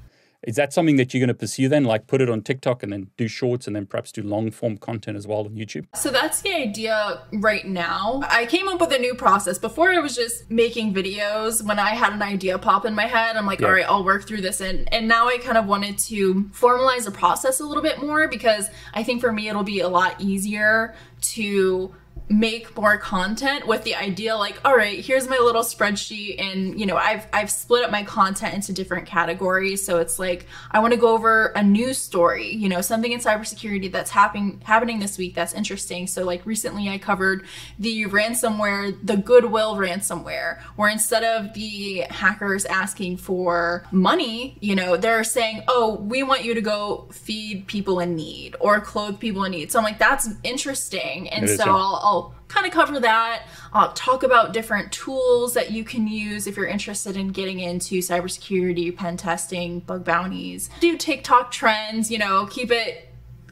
Is 0.46 0.54
that 0.56 0.72
something 0.72 0.96
that 0.96 1.12
you're 1.12 1.18
going 1.20 1.28
to 1.28 1.35
pursue 1.35 1.68
then? 1.68 1.85
Like 1.85 2.06
put 2.06 2.20
it 2.20 2.30
on 2.30 2.40
TikTok 2.40 2.82
and 2.85 2.92
then 2.92 3.11
do 3.16 3.26
shorts 3.26 3.66
and 3.66 3.74
then 3.74 3.85
perhaps 3.85 4.12
do 4.12 4.22
long 4.22 4.52
form 4.52 4.76
content 4.78 5.16
as 5.16 5.26
well 5.26 5.40
on 5.40 5.56
YouTube? 5.56 5.87
So 5.96 6.11
that's 6.11 6.40
the 6.40 6.54
idea 6.54 7.20
right 7.32 7.66
now. 7.66 8.22
I 8.28 8.46
came 8.46 8.68
up 8.68 8.80
with 8.80 8.92
a 8.92 8.98
new 8.98 9.14
process. 9.14 9.59
Before 9.59 9.90
I 9.90 9.98
was 9.98 10.14
just 10.14 10.48
making 10.50 10.94
videos 10.94 11.62
when 11.64 11.80
I 11.80 11.90
had 11.90 12.12
an 12.12 12.22
idea 12.22 12.59
pop 12.59 12.85
in 12.87 12.94
my 12.94 13.06
head. 13.06 13.37
I'm 13.37 13.44
like, 13.44 13.61
Yeah. 13.61 13.66
all 13.66 13.72
right, 13.72 13.85
I'll 13.87 14.04
work 14.04 14.26
through 14.26 14.42
this. 14.42 14.61
And, 14.61 14.92
and 14.94 15.09
now 15.09 15.28
I 15.28 15.38
kind 15.38 15.59
of 15.59 15.66
wanted 15.66 15.98
to 15.98 16.44
formalize 16.52 17.04
the 17.04 17.11
process 17.11 17.59
a 17.59 17.64
little 17.66 17.82
bit 17.82 18.00
more 18.00 18.28
because 18.28 18.70
I 18.94 19.02
think 19.02 19.20
for 19.20 19.32
me 19.32 19.48
it'll 19.48 19.64
be 19.64 19.80
a 19.80 19.88
lot 19.88 20.20
easier 20.20 20.94
to 21.22 21.92
make 22.28 22.76
more 22.76 22.98
content 22.98 23.66
with 23.68 23.84
the 23.84 23.94
idea 23.94 24.36
like 24.36 24.58
all 24.64 24.76
right 24.76 25.04
here's 25.04 25.28
my 25.28 25.38
little 25.38 25.62
spreadsheet 25.62 26.40
and 26.40 26.78
you 26.78 26.84
know 26.84 26.96
i've 26.96 27.24
i've 27.32 27.50
split 27.50 27.84
up 27.84 27.90
my 27.90 28.02
content 28.02 28.52
into 28.52 28.72
different 28.72 29.06
categories. 29.06 29.84
So 29.84 29.98
it's 29.98 30.18
like 30.18 30.46
i 30.72 30.80
want 30.80 30.92
to 30.92 30.98
go 30.98 31.14
over 31.14 31.46
a 31.54 31.62
news 31.62 31.98
story 31.98 32.52
you 32.52 32.68
know 32.68 32.80
something 32.80 33.12
in 33.12 33.20
cybersecurity 33.20 33.92
that's 33.92 34.10
happening 34.10 34.60
happening 34.64 34.98
this 34.98 35.18
week 35.18 35.34
that's 35.36 35.52
interesting. 35.54 36.08
So 36.08 36.24
like 36.24 36.44
recently 36.44 36.88
i 36.88 36.98
covered 36.98 37.46
the 37.78 38.06
ransomware 38.06 38.96
the 39.06 39.16
goodwill 39.16 39.76
ransomware 39.76 40.60
where 40.74 40.90
instead 40.90 41.22
of 41.22 41.54
the 41.54 42.06
hackers 42.10 42.64
asking 42.64 43.18
for 43.18 43.84
money 43.92 44.56
you 44.60 44.74
know 44.74 44.96
they're 44.96 45.22
saying 45.22 45.62
oh 45.68 45.94
we 46.00 46.24
want 46.24 46.42
you 46.42 46.54
to 46.54 46.60
go 46.60 47.06
feed 47.12 47.68
people 47.68 48.00
in 48.00 48.16
need 48.16 48.56
or 48.58 48.80
clothe 48.80 49.20
people 49.20 49.44
in 49.44 49.52
need. 49.52 49.70
So 49.70 49.78
i'm 49.78 49.84
like 49.84 49.98
that's 49.98 50.28
interesting. 50.42 51.28
And 51.28 51.44
It 51.44 51.56
so. 51.56 51.64
I'll, 51.64 52.00
I'll 52.02 52.15
kind 52.48 52.66
of 52.66 52.72
cover 52.72 53.00
that. 53.00 53.42
I'll 53.72 53.92
talk 53.92 54.22
about 54.22 54.52
different 54.52 54.92
tools 54.92 55.54
that 55.54 55.70
you 55.70 55.85
can 55.85 56.06
use 56.06 56.46
if 56.46 56.56
you're 56.56 56.66
interested 56.66 57.16
in 57.16 57.28
getting 57.28 57.61
into 57.61 57.98
cybersecurity, 57.98 58.96
pen 58.96 59.16
testing, 59.16 59.80
bug 59.80 60.04
bounties. 60.04 60.70
Do 60.80 60.96
TikTok 60.96 61.50
trends, 61.50 62.11
you 62.11 62.18
know, 62.18 62.46
keep 62.46 62.70
it 62.70 63.09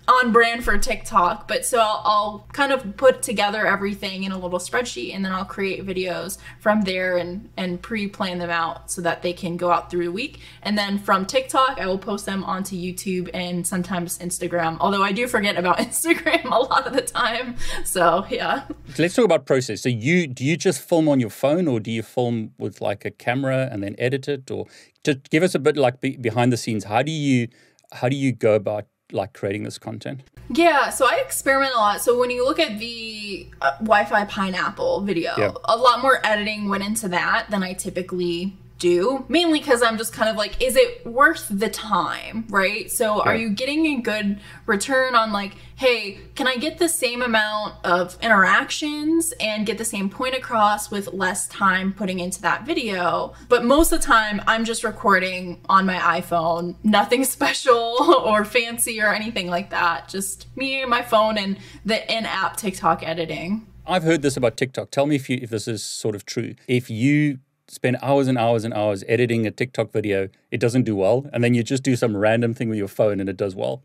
on 0.07 0.33
brand 0.33 0.64
for 0.64 0.77
TikTok. 0.79 1.49
But 1.49 1.64
so 1.64 1.79
I'll, 1.79 2.03
I'll 2.05 2.47
kind 2.53 2.73
of 2.73 2.97
put 2.97 3.23
together 3.23 3.67
everything 3.67 4.25
in 4.25 4.33
a 4.33 4.38
little 4.38 4.59
spreadsheet 4.59 5.14
and 5.14 5.25
then 5.25 5.33
I'll 5.33 5.45
create 5.45 5.85
videos 5.85 6.38
from 6.61 6.83
there 6.83 7.17
and, 7.17 7.49
and 7.57 7.81
pre 7.81 8.09
plan 8.09 8.38
them 8.38 8.51
out 8.51 8.90
so 8.90 9.01
that 9.03 9.23
they 9.23 9.33
can 9.33 9.57
go 9.57 9.71
out 9.71 9.90
through 9.90 10.05
the 10.05 10.12
week. 10.12 10.40
And 10.62 10.77
then 10.77 10.99
from 10.99 11.27
TikTok, 11.27 11.79
I 11.79 11.87
will 11.87 11.99
post 11.99 12.27
them 12.27 12.45
onto 12.45 12.77
YouTube 12.77 13.31
and 13.33 13.67
sometimes 13.67 14.19
Instagram. 14.19 14.77
Although 14.81 15.03
I 15.03 15.12
do 15.12 15.27
forget 15.27 15.57
about 15.57 15.79
Instagram 15.88 16.45
a 16.45 16.59
lot 16.59 16.87
of 16.87 16.93
the 16.93 17.03
time. 17.03 17.57
So 17.85 18.27
yeah. 18.31 18.64
Let's 18.99 19.14
talk 19.14 19.25
about 19.25 19.47
process. 19.47 19.83
So 19.83 19.88
you 19.88 20.27
do 20.27 20.45
you 20.45 20.57
just 20.57 20.81
film 20.81 21.09
on 21.09 21.21
your 21.21 21.31
phone 21.31 21.69
or 21.69 21.81
do 21.81 21.90
you 21.90 22.03
film 22.03 22.53
with 22.59 22.81
like 22.81 23.05
a 23.05 23.11
camera 23.11 23.69
and 23.71 23.83
then 23.83 23.95
edit 23.99 24.29
it 24.29 24.51
or 24.51 24.67
just 25.05 25.31
give 25.31 25.43
us 25.43 25.55
a 25.55 25.59
bit 25.59 25.77
like 25.77 26.01
be, 26.01 26.17
behind 26.17 26.53
the 26.53 26.57
scenes. 26.57 26.85
How 26.85 27.03
do 27.03 27.12
you 27.12 27.49
how 27.93 28.09
do 28.09 28.17
you 28.17 28.33
go 28.33 28.55
about 28.55 28.87
like 29.14 29.33
creating 29.33 29.62
this 29.64 29.79
content? 29.79 30.22
Yeah, 30.50 30.90
so 30.90 31.07
I 31.07 31.16
experiment 31.24 31.72
a 31.74 31.79
lot. 31.79 32.00
So 32.03 32.18
when 32.18 32.31
you 32.31 32.44
look 32.44 32.59
at 32.59 32.79
the 32.79 33.46
uh, 33.62 33.72
Wi-Fi 33.79 34.24
pineapple 34.27 35.00
video, 35.00 35.33
Yeah. 35.38 35.53
a 35.64 35.77
lot 35.77 36.03
more 36.03 36.20
editing 36.24 36.68
went 36.68 36.85
into 36.85 37.09
that 37.09 37.46
than 37.50 37.62
I 37.62 37.72
typically 37.72 38.55
do. 38.85 39.25
Mainly 39.29 39.61
because 39.61 39.83
I'm 39.83 39.97
just 39.97 40.12
kind 40.12 40.29
of 40.29 40.37
like, 40.37 40.62
is 40.62 40.77
it 40.77 41.07
worth 41.07 41.47
the 41.51 41.70
time, 41.70 42.44
right? 42.51 42.90
So 42.90 43.23
are 43.23 43.35
you 43.35 43.49
getting 43.49 43.87
a 43.87 44.03
good 44.03 44.38
return 44.66 45.14
on 45.14 45.33
like, 45.33 45.55
hey, 45.77 46.18
can 46.35 46.47
I 46.47 46.57
get 46.57 46.77
the 46.77 46.88
same 46.90 47.23
amount 47.23 47.83
of 47.83 48.18
interactions 48.20 49.33
and 49.40 49.64
get 49.64 49.79
the 49.79 49.87
same 49.87 50.11
point 50.11 50.35
across 50.35 50.90
with 50.90 51.14
less 51.14 51.49
time 51.49 51.94
putting 51.94 52.20
into 52.20 52.42
that 52.42 52.66
video? 52.66 53.33
But 53.49 53.64
most 53.64 53.90
of 53.90 54.03
the 54.03 54.07
time, 54.07 54.42
I'm 54.47 54.66
just 54.66 54.85
recording 54.85 55.62
on 55.66 55.87
my 55.87 55.97
iPhone, 56.20 56.77
nothing 56.85 57.25
special 57.37 57.97
or 58.27 58.44
fancy 58.44 59.01
or 59.01 59.14
anything 59.14 59.49
like 59.49 59.70
that. 59.70 60.09
Just 60.09 60.55
me 60.59 60.83
and 60.83 60.90
my 60.90 61.01
phone 61.01 61.38
and 61.38 61.57
the 61.87 61.99
in-app 62.14 62.59
TikTok 62.59 63.03
editing. 63.03 63.66
I've 63.87 64.03
heard 64.03 64.20
this 64.20 64.37
about 64.37 64.59
TikTok. 64.59 64.90
Tell 64.90 65.07
me 65.07 65.16
if 65.16 65.31
you 65.31 65.38
if 65.40 65.49
this 65.49 65.66
is 65.68 65.83
sort 65.83 66.14
of 66.14 66.27
true. 66.27 66.55
If 66.68 66.90
you 66.90 67.38
spend 67.68 67.96
hours 68.03 68.29
and 68.29 68.38
hours 68.38 68.64
and 68.64 68.74
hours 68.74 69.05
editing 69.09 69.46
a 69.46 69.50
TikTok 69.50 69.92
video, 69.92 70.29
it 70.50 70.61
doesn't 70.61 70.83
do 70.83 70.96
well, 70.96 71.27
and 71.33 71.42
then 71.42 71.55
you 71.55 71.62
just 71.62 71.83
do 71.83 71.96
some 71.96 72.16
random 72.16 72.55
thing 72.55 72.68
with 72.68 72.79
your 72.79 72.88
phone 72.88 73.20
and 73.20 73.29
it 73.29 73.37
does 73.37 73.55
well. 73.55 73.83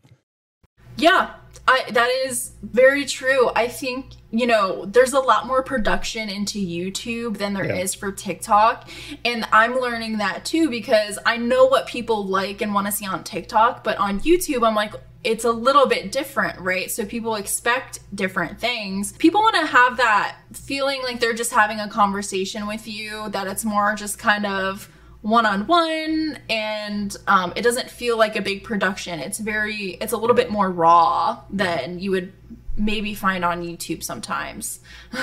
Yeah, 0.96 1.34
I, 1.66 1.84
that 1.92 2.10
is 2.26 2.52
very 2.62 3.04
true. 3.06 3.50
I 3.54 3.68
think, 3.68 4.06
you 4.30 4.46
know, 4.46 4.84
there's 4.84 5.12
a 5.12 5.20
lot 5.20 5.46
more 5.46 5.62
production 5.62 6.28
into 6.28 6.58
YouTube 6.58 7.38
than 7.38 7.54
there 7.54 7.64
is 7.64 7.94
Yeah. 7.94 8.00
for 8.00 8.12
TikTok. 8.12 8.88
And 9.24 9.46
I'm 9.52 9.78
learning 9.78 10.18
that 10.18 10.44
too 10.44 10.68
because 10.68 11.18
I 11.24 11.36
know 11.36 11.64
what 11.66 11.86
people 11.86 12.26
like 12.26 12.60
and 12.60 12.74
want 12.74 12.86
to 12.86 12.92
see 12.92 13.06
on 13.06 13.24
TikTok, 13.24 13.82
but 13.84 13.96
on 13.98 14.20
YouTube, 14.20 14.66
I'm 14.66 14.74
like, 14.74 14.94
it's 15.22 15.44
a 15.44 15.52
little 15.52 15.86
bit 15.86 16.12
different, 16.12 16.58
right? 16.60 16.90
So 16.90 17.04
people 17.04 17.34
expect 17.34 18.00
different 18.14 18.58
things. 18.58 19.12
People 19.12 19.42
want 19.42 19.56
to 19.56 19.66
have 19.66 19.98
that 19.98 20.36
feeling 20.52 21.02
like 21.02 21.20
they're 21.20 21.34
just 21.34 21.52
having 21.52 21.78
a 21.78 21.88
conversation 21.88 22.66
with 22.66 22.88
you, 22.88 23.28
that 23.30 23.46
it's 23.46 23.64
more 23.64 23.94
just 23.94 24.18
kind 24.18 24.46
of 24.46 24.90
one 25.22 25.44
on 25.44 25.66
one 25.66 26.38
and 26.48 27.14
um, 27.26 27.52
it 27.54 27.60
doesn't 27.60 27.90
feel 27.90 28.16
like 28.16 28.36
a 28.36 28.42
big 28.42 28.64
production. 28.64 29.20
It's 29.20 29.38
very, 29.38 29.98
it's 30.00 30.12
a 30.12 30.16
little 30.16 30.36
bit 30.36 30.50
more 30.50 30.70
raw 30.70 31.42
than 31.50 31.98
you 31.98 32.10
would 32.12 32.32
maybe 32.76 33.14
find 33.14 33.44
on 33.44 33.62
YouTube 33.62 34.02
sometimes. 34.02 34.80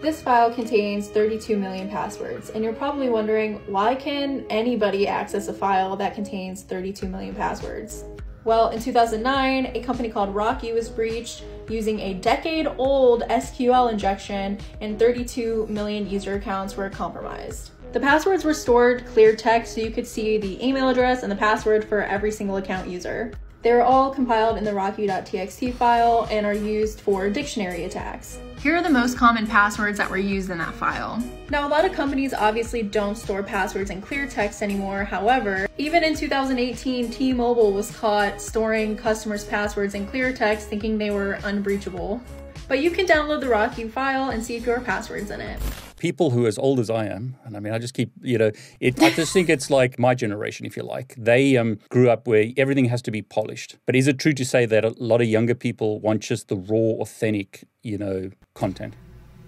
This 0.00 0.22
file 0.22 0.50
contains 0.50 1.08
32 1.08 1.58
million 1.58 1.90
passwords, 1.90 2.48
and 2.48 2.64
you're 2.64 2.72
probably 2.72 3.10
wondering 3.10 3.56
why 3.70 3.94
can 3.94 4.46
anybody 4.48 5.06
access 5.06 5.48
a 5.48 5.52
file 5.52 5.94
that 5.96 6.14
contains 6.14 6.62
32 6.62 7.06
million 7.06 7.34
passwords? 7.34 8.04
Well, 8.44 8.70
in 8.70 8.80
2009, 8.80 9.72
a 9.74 9.80
company 9.82 10.08
called 10.08 10.34
Rocky 10.34 10.72
was 10.72 10.88
breached 10.88 11.44
using 11.68 12.00
a 12.00 12.14
decade 12.14 12.66
old 12.78 13.22
SQL 13.24 13.92
injection, 13.92 14.58
and 14.80 14.98
32 14.98 15.66
million 15.68 16.08
user 16.08 16.34
accounts 16.34 16.76
were 16.76 16.88
compromised. 16.88 17.70
The 17.92 18.00
passwords 18.00 18.44
were 18.44 18.54
stored 18.54 19.04
clear 19.06 19.36
text 19.36 19.74
so 19.74 19.80
you 19.80 19.90
could 19.90 20.06
see 20.06 20.38
the 20.38 20.64
email 20.64 20.88
address 20.88 21.22
and 21.22 21.30
the 21.30 21.36
password 21.36 21.84
for 21.84 22.02
every 22.02 22.30
single 22.30 22.56
account 22.56 22.88
user. 22.88 23.32
They 23.62 23.72
are 23.72 23.82
all 23.82 24.10
compiled 24.10 24.56
in 24.56 24.64
the 24.64 24.72
rocky.txt 24.72 25.74
file 25.74 26.26
and 26.30 26.46
are 26.46 26.54
used 26.54 27.00
for 27.00 27.28
dictionary 27.28 27.84
attacks. 27.84 28.38
Here 28.62 28.76
are 28.76 28.82
the 28.82 28.90
most 28.90 29.16
common 29.16 29.46
passwords 29.46 29.96
that 29.96 30.10
were 30.10 30.18
used 30.18 30.50
in 30.50 30.58
that 30.58 30.74
file. 30.74 31.24
Now, 31.48 31.66
a 31.66 31.70
lot 31.70 31.86
of 31.86 31.92
companies 31.92 32.34
obviously 32.34 32.82
don't 32.82 33.16
store 33.16 33.42
passwords 33.42 33.88
in 33.88 34.02
clear 34.02 34.26
text 34.26 34.60
anymore. 34.60 35.02
However, 35.02 35.66
even 35.78 36.04
in 36.04 36.14
2018, 36.14 37.10
T 37.10 37.32
Mobile 37.32 37.72
was 37.72 37.90
caught 37.96 38.38
storing 38.38 38.98
customers' 38.98 39.46
passwords 39.46 39.94
in 39.94 40.06
clear 40.06 40.30
text 40.34 40.68
thinking 40.68 40.98
they 40.98 41.10
were 41.10 41.38
unbreachable. 41.42 42.20
But 42.68 42.80
you 42.80 42.90
can 42.90 43.06
download 43.06 43.40
the 43.40 43.48
Rocky 43.48 43.88
file 43.88 44.28
and 44.28 44.44
see 44.44 44.56
if 44.56 44.66
your 44.66 44.80
password's 44.80 45.30
in 45.30 45.40
it. 45.40 45.58
people 46.00 46.30
who 46.30 46.44
are 46.44 46.48
as 46.48 46.58
old 46.58 46.80
as 46.80 46.90
I 46.90 47.06
am, 47.06 47.36
and 47.44 47.56
I 47.56 47.60
mean, 47.60 47.72
I 47.72 47.78
just 47.78 47.94
keep, 47.94 48.10
you 48.20 48.36
know, 48.36 48.50
it, 48.80 49.00
I 49.02 49.10
just 49.10 49.32
think 49.32 49.48
it's 49.48 49.70
like 49.70 49.98
my 49.98 50.14
generation, 50.14 50.66
if 50.66 50.76
you 50.76 50.82
like. 50.82 51.14
They 51.16 51.56
um, 51.56 51.78
grew 51.88 52.10
up 52.10 52.26
where 52.26 52.48
everything 52.56 52.86
has 52.86 53.00
to 53.02 53.10
be 53.10 53.22
polished. 53.22 53.76
But 53.86 53.96
is 53.96 54.06
it 54.06 54.18
true 54.18 54.32
to 54.32 54.44
say 54.44 54.66
that 54.66 54.84
a 54.84 54.94
lot 54.98 55.20
of 55.20 55.28
younger 55.28 55.54
people 55.54 56.00
want 56.00 56.22
just 56.22 56.48
the 56.48 56.56
raw, 56.56 57.00
authentic, 57.02 57.64
you 57.82 57.98
know, 57.98 58.30
content? 58.54 58.94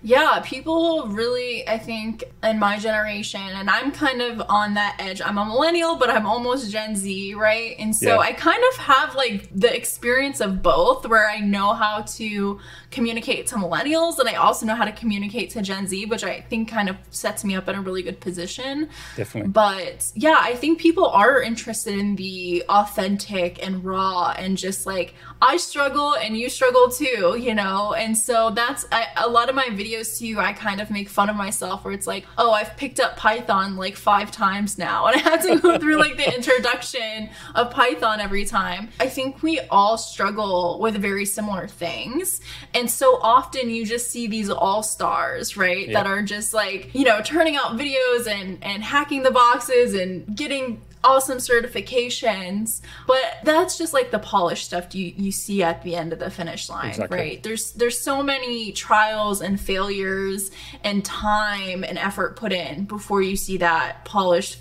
Yeah, 0.04 0.40
people 0.44 1.06
really, 1.06 1.68
I 1.68 1.78
think, 1.78 2.24
in 2.42 2.58
my 2.58 2.76
generation, 2.76 3.40
and 3.40 3.70
I'm 3.70 3.92
kind 3.92 4.20
of 4.20 4.42
on 4.48 4.74
that 4.74 4.96
edge. 4.98 5.22
I'm 5.22 5.38
a 5.38 5.44
millennial, 5.44 5.94
but 5.94 6.10
I'm 6.10 6.26
almost 6.26 6.72
Gen 6.72 6.96
Z, 6.96 7.34
right? 7.34 7.76
And 7.78 7.94
so 7.94 8.14
Yeah. 8.14 8.18
I 8.18 8.32
kind 8.32 8.60
of 8.72 8.78
have 8.78 9.14
like 9.14 9.48
the 9.54 9.72
experience 9.72 10.40
of 10.40 10.60
both, 10.60 11.06
where 11.06 11.30
I 11.30 11.38
know 11.38 11.72
how 11.74 12.02
to 12.02 12.58
communicate 12.92 13.46
to 13.48 13.56
millennials, 13.56 14.18
and 14.18 14.28
I 14.28 14.34
also 14.34 14.66
know 14.66 14.74
how 14.74 14.84
to 14.84 14.92
communicate 14.92 15.50
to 15.50 15.62
Gen 15.62 15.86
Z, 15.86 16.06
which 16.06 16.22
I 16.22 16.42
think 16.42 16.68
kind 16.68 16.88
of 16.88 16.96
sets 17.10 17.44
me 17.44 17.56
up 17.56 17.68
in 17.68 17.74
a 17.74 17.80
really 17.80 18.02
good 18.02 18.20
position. 18.20 18.88
Definitely. 19.16 19.50
But 19.50 20.12
yeah, 20.14 20.38
I 20.40 20.54
think 20.54 20.78
people 20.78 21.06
are 21.08 21.42
interested 21.42 21.98
in 21.98 22.16
the 22.16 22.64
authentic 22.68 23.64
and 23.64 23.84
raw 23.84 24.34
and 24.36 24.56
just 24.56 24.86
like 24.86 25.14
I 25.40 25.56
struggle 25.56 26.14
and 26.14 26.36
you 26.36 26.48
struggle 26.48 26.90
too, 26.90 27.36
you 27.38 27.54
know? 27.54 27.94
And 27.94 28.16
so 28.16 28.50
that's 28.50 28.86
I, 28.92 29.06
a 29.16 29.28
lot 29.28 29.48
of 29.48 29.54
my 29.54 29.66
videos 29.66 30.18
too. 30.18 30.38
I 30.38 30.52
kind 30.52 30.80
of 30.80 30.90
make 30.90 31.08
fun 31.08 31.28
of 31.28 31.36
myself 31.36 31.84
where 31.84 31.94
it's 31.94 32.06
like, 32.06 32.26
oh, 32.38 32.52
I've 32.52 32.76
picked 32.76 33.00
up 33.00 33.16
Python 33.16 33.76
like 33.76 33.96
five 33.96 34.30
times 34.30 34.78
now 34.78 35.06
and 35.06 35.16
I 35.16 35.18
had 35.18 35.42
to 35.42 35.58
go 35.58 35.78
through 35.78 35.96
like 35.96 36.16
the 36.16 36.34
introduction 36.34 37.30
of 37.54 37.70
Python 37.70 38.20
every 38.20 38.44
time. 38.44 38.90
I 39.00 39.08
think 39.08 39.42
we 39.42 39.60
all 39.70 39.96
struggle 39.98 40.78
with 40.80 40.94
very 40.96 41.24
similar 41.24 41.66
things. 41.66 42.40
And 42.74 42.81
so 42.90 43.18
often 43.22 43.70
you 43.70 43.84
just 43.86 44.10
see 44.10 44.26
these 44.26 44.50
all 44.50 44.82
stars, 44.82 45.56
right? 45.56 45.92
That 45.92 46.06
are 46.06 46.22
just 46.22 46.52
like, 46.54 46.90
you 46.94 47.04
know, 47.04 47.20
turning 47.22 47.56
out 47.56 47.76
videos 47.78 48.26
and, 48.26 48.62
and 48.62 48.82
hacking 48.82 49.22
the 49.22 49.30
boxes 49.30 49.94
and 49.94 50.36
getting 50.36 50.80
awesome 51.04 51.38
certifications. 51.38 52.80
But 53.06 53.38
that's 53.44 53.76
just 53.78 53.92
like 53.92 54.10
the 54.10 54.18
polished 54.18 54.64
stuff 54.66 54.94
you, 54.94 55.12
you 55.16 55.32
see 55.32 55.62
at 55.62 55.82
the 55.82 55.96
end 55.96 56.12
of 56.12 56.18
the 56.18 56.30
finish 56.30 56.68
line, 56.68 56.90
Exactly. 56.90 57.18
right? 57.18 57.42
There's 57.42 57.72
there's 57.72 57.98
so 57.98 58.22
many 58.22 58.72
trials 58.72 59.40
and 59.40 59.60
failures 59.60 60.50
and 60.84 61.04
time 61.04 61.84
and 61.84 61.98
effort 61.98 62.36
put 62.36 62.52
in 62.52 62.84
before 62.84 63.22
you 63.22 63.36
see 63.36 63.56
that 63.58 64.04
polished 64.04 64.58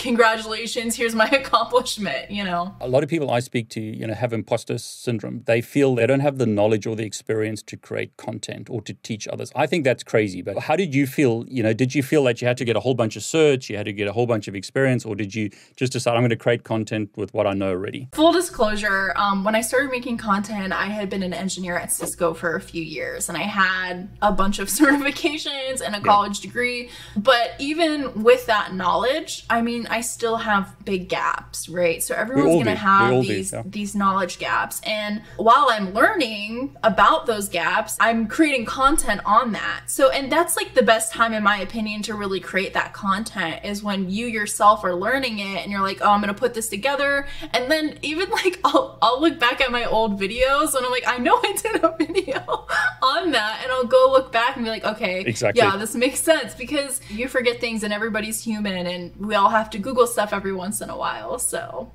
congratulations, 0.00 0.96
here's 0.96 1.14
my 1.14 1.26
accomplishment, 1.32 2.30
you 2.30 2.42
know. 2.42 2.74
a 2.80 2.88
lot 2.88 3.02
of 3.02 3.08
people 3.08 3.30
I 3.30 3.40
speak 3.40 3.68
to, 3.70 3.80
you 3.80 4.06
know, 4.06 4.14
have 4.14 4.32
imposter 4.32 4.78
syndrome. 4.78 5.42
They 5.46 5.60
feel 5.60 5.94
they 5.94 6.06
don't 6.06 6.20
have 6.20 6.38
the 6.38 6.46
knowledge 6.46 6.86
or 6.86 6.96
the 6.96 7.04
experience 7.04 7.62
to 7.64 7.76
create 7.76 8.16
content 8.16 8.68
or 8.70 8.80
to 8.82 8.94
teach 8.94 9.28
others. 9.28 9.52
I 9.54 9.66
think 9.66 9.84
that's 9.84 10.02
crazy. 10.02 10.40
But 10.42 10.58
how 10.58 10.76
did 10.76 10.94
you 10.94 11.06
feel? 11.06 11.44
You 11.48 11.62
know, 11.62 11.72
did 11.72 11.94
you 11.94 12.02
feel 12.02 12.24
that 12.24 12.40
you 12.40 12.48
had 12.48 12.56
to 12.56 12.64
get 12.64 12.76
a 12.76 12.80
whole 12.80 12.94
bunch 12.94 13.16
of 13.16 13.22
search, 13.22 13.68
you 13.68 13.76
had 13.76 13.86
to 13.86 13.92
get 13.92 14.08
a 14.08 14.12
whole 14.12 14.26
bunch 14.26 14.48
of 14.48 14.54
experience, 14.54 15.04
or 15.04 15.14
did 15.14 15.34
you 15.34 15.50
just 15.76 15.92
decide 15.92 16.14
I'm 16.14 16.22
going 16.22 16.30
to 16.30 16.36
create 16.36 16.64
content 16.64 17.10
with 17.16 17.34
what 17.34 17.46
I 17.46 17.52
know 17.52 17.70
already? 17.70 18.08
Full 18.12 18.32
disclosure, 18.32 19.12
um, 19.16 19.44
when 19.44 19.54
I 19.54 19.60
started 19.60 19.90
making 19.90 20.16
content, 20.16 20.72
I 20.72 20.86
had 20.86 21.10
been 21.10 21.22
an 21.22 21.34
engineer 21.34 21.76
at 21.76 21.92
Cisco 21.92 22.32
for 22.32 22.56
a 22.56 22.60
few 22.60 22.82
years 22.82 23.28
and 23.28 23.36
I 23.36 23.42
had 23.42 24.08
a 24.22 24.32
bunch 24.32 24.58
of 24.58 24.68
certifications 24.80 25.82
and 25.84 25.94
a 25.94 26.00
college 26.00 26.40
degree. 26.40 26.88
But 27.16 27.54
even 27.58 28.22
with 28.22 28.46
that 28.46 28.74
knowledge, 28.74 29.44
I 29.50 29.60
mean, 29.60 29.86
I 29.90 30.00
still 30.02 30.36
have 30.36 30.74
big 30.84 31.08
gaps, 31.08 31.68
right? 31.68 32.02
So 32.02 32.14
everyone's 32.14 32.54
going 32.54 32.64
to 32.66 32.74
have 32.76 33.10
do, 33.10 33.22
these 33.22 33.52
yeah. 33.52 33.62
these 33.66 33.94
knowledge 33.94 34.38
gaps. 34.38 34.80
And 34.84 35.22
while 35.36 35.68
I'm 35.70 35.92
learning 35.92 36.76
about 36.84 37.26
those 37.26 37.48
gaps, 37.48 37.96
I'm 38.00 38.26
creating 38.28 38.66
content 38.66 39.20
on 39.24 39.52
that. 39.52 39.82
So, 39.86 40.10
and 40.10 40.30
that's 40.30 40.56
like 40.56 40.74
the 40.74 40.82
best 40.82 41.12
time, 41.12 41.32
in 41.32 41.42
my 41.42 41.58
opinion, 41.58 42.02
to 42.02 42.14
really 42.14 42.40
create 42.40 42.72
that 42.74 42.92
content 42.92 43.64
is 43.64 43.82
when 43.82 44.08
you 44.08 44.26
yourself 44.26 44.84
are 44.84 44.94
learning 44.94 45.40
it 45.40 45.58
and 45.62 45.72
you're 45.72 45.80
like, 45.80 45.98
oh, 46.02 46.10
I'm 46.10 46.20
going 46.20 46.32
to 46.32 46.38
put 46.38 46.54
this 46.54 46.68
together. 46.68 47.26
And 47.52 47.70
then 47.70 47.98
even 48.02 48.30
like, 48.40 48.60
I'll, 48.64 48.96
I'll 49.02 49.20
look 49.20 49.40
back 49.40 49.60
at 49.60 49.72
my 49.72 49.84
old 49.84 50.20
videos 50.20 50.74
and 50.74 50.86
I'm 50.86 50.92
like, 50.92 51.04
I 51.06 51.18
know 51.18 51.36
I 51.36 51.56
did 51.60 51.82
a 51.84 51.96
video 51.98 52.66
on 53.02 53.32
that. 53.32 53.60
And 53.62 53.72
I'll 53.72 53.86
go 53.86 54.08
look 54.12 54.30
back 54.30 54.54
and 54.56 54.64
be 54.64 54.70
like, 54.70 54.84
okay, 54.84 55.20
Exactly. 55.22 55.60
yeah, 55.60 55.76
this 55.76 55.94
makes 55.96 56.20
sense 56.20 56.54
because 56.54 57.00
you 57.10 57.26
forget 57.26 57.60
things 57.60 57.82
and 57.82 57.92
everybody's 57.92 58.42
human 58.44 58.86
and 58.86 59.16
we 59.16 59.34
all 59.34 59.48
have 59.50 59.68
to 59.70 59.79
Google 59.80 60.06
stuff 60.06 60.32
every 60.32 60.52
once 60.52 60.80
in 60.80 60.90
a 60.90 60.96
while. 60.96 61.38
So. 61.38 61.90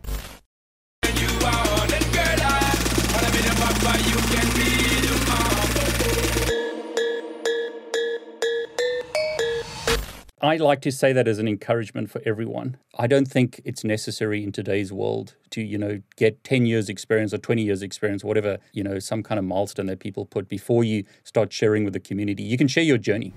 I 10.46 10.58
like 10.58 10.82
to 10.82 10.92
say 10.92 11.12
that 11.12 11.28
as 11.28 11.40
an 11.40 11.48
encouragement 11.48 12.12
for 12.12 12.22
everyone. 12.24 12.78
I 13.00 13.08
don't 13.08 13.28
think 13.28 13.62
it's 13.66 13.84
necessary 13.84 14.44
in 14.44 14.52
today's 14.52 14.94
world 14.94 15.34
to, 15.50 15.62
you 15.62 15.78
know, 15.78 16.02
get 16.18 16.44
10 16.44 16.68
years 16.68 16.88
experience 16.88 17.34
or 17.34 17.40
20 17.40 17.64
years 17.64 17.82
experience, 17.82 18.24
whatever, 18.24 18.60
you 18.72 18.84
know, 18.84 19.00
some 19.00 19.24
kind 19.24 19.40
of 19.40 19.46
milestone 19.46 19.88
that 19.88 20.00
people 20.00 20.26
put 20.26 20.48
before 20.48 20.84
you 20.84 21.04
start 21.24 21.52
sharing 21.52 21.84
with 21.84 21.94
the 21.94 22.00
community. 22.00 22.44
You 22.44 22.60
can 22.60 22.68
share 22.68 22.84
your 22.84 23.00
journey. 23.00 23.34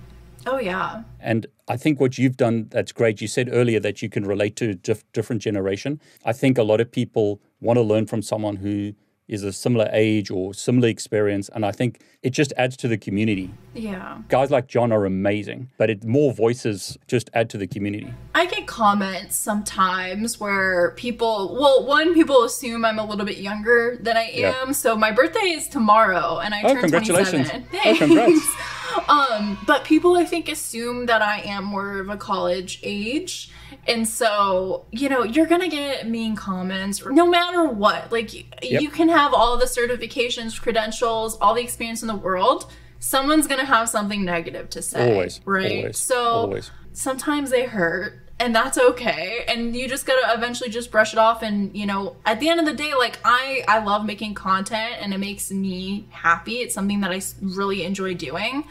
Oh, 0.50 0.58
yeah. 0.58 1.02
And 1.20 1.46
I 1.68 1.76
think 1.76 2.00
what 2.00 2.16
you've 2.16 2.38
done 2.38 2.68
that's 2.70 2.90
great. 2.90 3.20
You 3.20 3.28
said 3.28 3.50
earlier 3.52 3.80
that 3.80 4.00
you 4.00 4.08
can 4.08 4.24
relate 4.24 4.56
to 4.56 4.70
a 4.70 4.74
dif- 4.74 5.04
different 5.12 5.42
generation. 5.42 6.00
I 6.24 6.32
think 6.32 6.56
a 6.56 6.62
lot 6.62 6.80
of 6.80 6.90
people 6.90 7.42
want 7.60 7.76
to 7.76 7.82
learn 7.82 8.06
from 8.06 8.22
someone 8.22 8.56
who 8.56 8.94
is 9.28 9.42
a 9.44 9.52
similar 9.52 9.88
age 9.92 10.30
or 10.30 10.54
similar 10.54 10.88
experience, 10.88 11.48
and 11.54 11.64
I 11.64 11.70
think 11.72 12.00
it 12.22 12.30
just 12.30 12.52
adds 12.56 12.76
to 12.78 12.88
the 12.88 12.96
community. 12.96 13.50
Yeah. 13.74 14.18
Guys 14.28 14.50
like 14.50 14.66
John 14.66 14.90
are 14.90 15.04
amazing, 15.04 15.68
but 15.76 15.90
it 15.90 16.02
more 16.04 16.32
voices 16.32 16.98
just 17.06 17.30
add 17.34 17.48
to 17.50 17.58
the 17.58 17.66
community. 17.66 18.12
I 18.34 18.46
get 18.46 18.66
comments 18.66 19.36
sometimes 19.36 20.40
where 20.40 20.92
people, 20.92 21.56
well, 21.60 21.86
one, 21.86 22.14
people 22.14 22.42
assume 22.44 22.84
I'm 22.84 22.98
a 22.98 23.04
little 23.04 23.26
bit 23.26 23.38
younger 23.38 23.98
than 24.00 24.16
I 24.16 24.30
Yeah. 24.34 24.54
am. 24.62 24.72
So 24.72 24.96
my 24.96 25.12
birthday 25.12 25.50
is 25.50 25.68
tomorrow 25.68 26.38
and 26.38 26.54
I 26.54 26.62
Oh, 26.62 26.72
turn 26.72 26.80
congratulations. 26.82 27.48
27. 27.50 27.66
Oh, 27.84 27.96
congrats. 27.96 28.32
Thanks. 28.32 29.08
um, 29.08 29.58
but 29.66 29.84
people, 29.84 30.16
I 30.16 30.24
think, 30.24 30.48
assume 30.48 31.06
that 31.06 31.22
I 31.22 31.40
am 31.40 31.64
more 31.64 32.00
of 32.00 32.08
a 32.08 32.16
college 32.16 32.80
age. 32.82 33.50
And 33.86 34.06
so, 34.06 34.86
you 34.90 35.08
know, 35.08 35.22
you're 35.22 35.46
going 35.46 35.60
to 35.62 35.68
get 35.68 36.08
mean 36.08 36.36
comments 36.36 37.04
no 37.04 37.26
matter 37.26 37.64
what. 37.64 38.10
Like, 38.12 38.32
Yep. 38.62 38.82
you 38.82 38.88
can 38.88 39.08
have 39.08 39.32
all 39.34 39.56
the 39.56 39.66
certifications, 39.66 40.60
credentials, 40.60 41.36
all 41.40 41.54
the 41.54 41.62
experience 41.62 42.02
in 42.02 42.08
the 42.08 42.14
world. 42.16 42.70
Someone's 43.00 43.46
going 43.46 43.60
to 43.60 43.66
have 43.66 43.88
something 43.88 44.24
negative 44.24 44.70
to 44.70 44.82
say. 44.82 45.12
Always, 45.12 45.40
Right. 45.44 45.78
always, 45.78 45.98
so, 45.98 46.24
always. 46.24 46.70
sometimes 46.92 47.50
they 47.50 47.64
hurt 47.66 48.24
and 48.40 48.54
that's 48.54 48.78
okay 48.78 49.44
and 49.48 49.74
you 49.74 49.88
just 49.88 50.06
gotta 50.06 50.32
eventually 50.32 50.70
just 50.70 50.92
brush 50.92 51.12
it 51.12 51.18
off 51.18 51.42
and 51.42 51.76
you 51.76 51.84
know 51.84 52.14
at 52.24 52.38
the 52.38 52.48
end 52.48 52.60
of 52.60 52.66
the 52.66 52.72
day 52.72 52.94
like 52.94 53.18
i 53.24 53.64
i 53.66 53.80
love 53.82 54.04
making 54.06 54.32
content 54.32 54.94
and 55.00 55.12
it 55.12 55.18
makes 55.18 55.50
me 55.50 56.06
happy 56.10 56.58
it's 56.58 56.72
something 56.72 57.00
that 57.00 57.10
i 57.10 57.20
really 57.42 57.82
enjoy 57.82 58.14
doing 58.14 58.62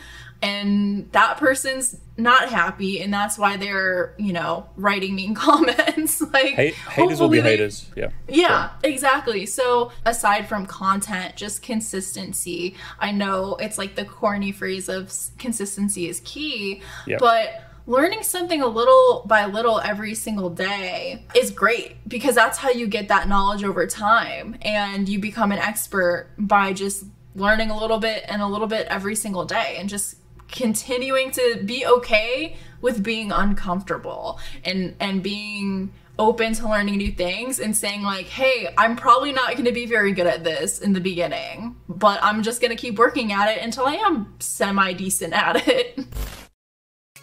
and 0.42 1.12
that 1.14 1.38
person's 1.38 1.98
not 2.20 2.50
happy 2.50 3.00
and 3.00 3.14
that's 3.14 3.38
why 3.38 3.58
they're 3.58 4.16
you 4.18 4.34
know 4.34 4.68
writing 4.76 5.14
mean 5.14 5.36
comments 5.48 6.20
like 6.34 6.56
Hate, 6.56 6.74
haters 6.74 7.20
will 7.20 7.30
be 7.30 7.40
they- 7.40 7.52
haters. 7.52 7.90
Yeah. 7.96 8.10
yeah, 8.28 8.70
exactly. 8.84 9.46
So, 9.46 9.92
aside 10.06 10.48
from 10.50 10.66
content, 10.66 11.36
just 11.36 11.62
consistency. 11.62 12.76
I 13.00 13.12
know 13.12 13.56
it's 13.56 13.78
like 13.78 13.96
the 13.96 14.06
corny 14.06 14.52
phrase 14.52 14.90
of 14.90 15.14
consistency 15.38 16.08
is 16.10 16.22
key, 16.24 16.82
Yeah. 17.06 17.18
but 17.20 17.64
learning 17.86 18.22
something 18.24 18.62
a 18.62 18.68
little 18.68 19.24
by 19.28 19.46
little 19.46 19.80
every 19.80 20.14
single 20.16 20.50
day 20.50 21.24
is 21.36 21.52
great 21.52 21.96
because 22.08 22.36
that's 22.36 22.58
how 22.58 22.70
you 22.70 22.86
get 22.88 23.08
that 23.08 23.28
knowledge 23.30 23.64
over 23.64 23.88
time 23.88 24.58
and 24.62 25.08
you 25.08 25.18
become 25.20 25.52
an 25.54 25.58
expert 25.60 26.28
by 26.38 26.74
just 26.74 27.06
learning 27.36 27.70
a 27.70 27.80
little 27.80 28.00
bit 28.00 28.24
and 28.28 28.42
a 28.42 28.48
little 28.48 28.68
bit 28.68 28.88
every 28.88 29.16
single 29.16 29.46
day 29.46 29.76
and 29.80 29.88
just 29.88 30.16
continuing 30.52 31.32
to 31.32 31.62
be 31.66 31.86
okay 31.86 32.58
with 32.82 33.04
being 33.04 33.32
uncomfortable 33.32 34.40
and 34.64 34.96
and 35.00 35.24
being 35.24 35.92
open 36.20 36.54
to 36.54 36.68
learning 36.68 36.98
new 36.98 37.12
things 37.12 37.60
and 37.60 37.78
saying 37.78 38.02
like 38.02 38.26
hey 38.26 38.74
i'm 38.78 38.96
probably 38.96 39.32
not 39.32 39.52
going 39.54 39.66
to 39.66 39.72
be 39.72 39.86
very 39.86 40.12
good 40.12 40.26
at 40.26 40.44
this 40.44 40.80
in 40.80 40.94
the 40.94 41.00
beginning 41.00 41.76
but 41.88 42.18
i'm 42.24 42.42
just 42.42 42.60
going 42.60 42.72
to 42.72 42.76
keep 42.76 42.98
working 42.98 43.32
at 43.32 43.50
it 43.50 43.62
until 43.62 43.86
i 43.86 43.94
am 43.94 44.34
semi 44.40 44.94
decent 44.94 45.34
at 45.34 45.68
it 45.68 46.00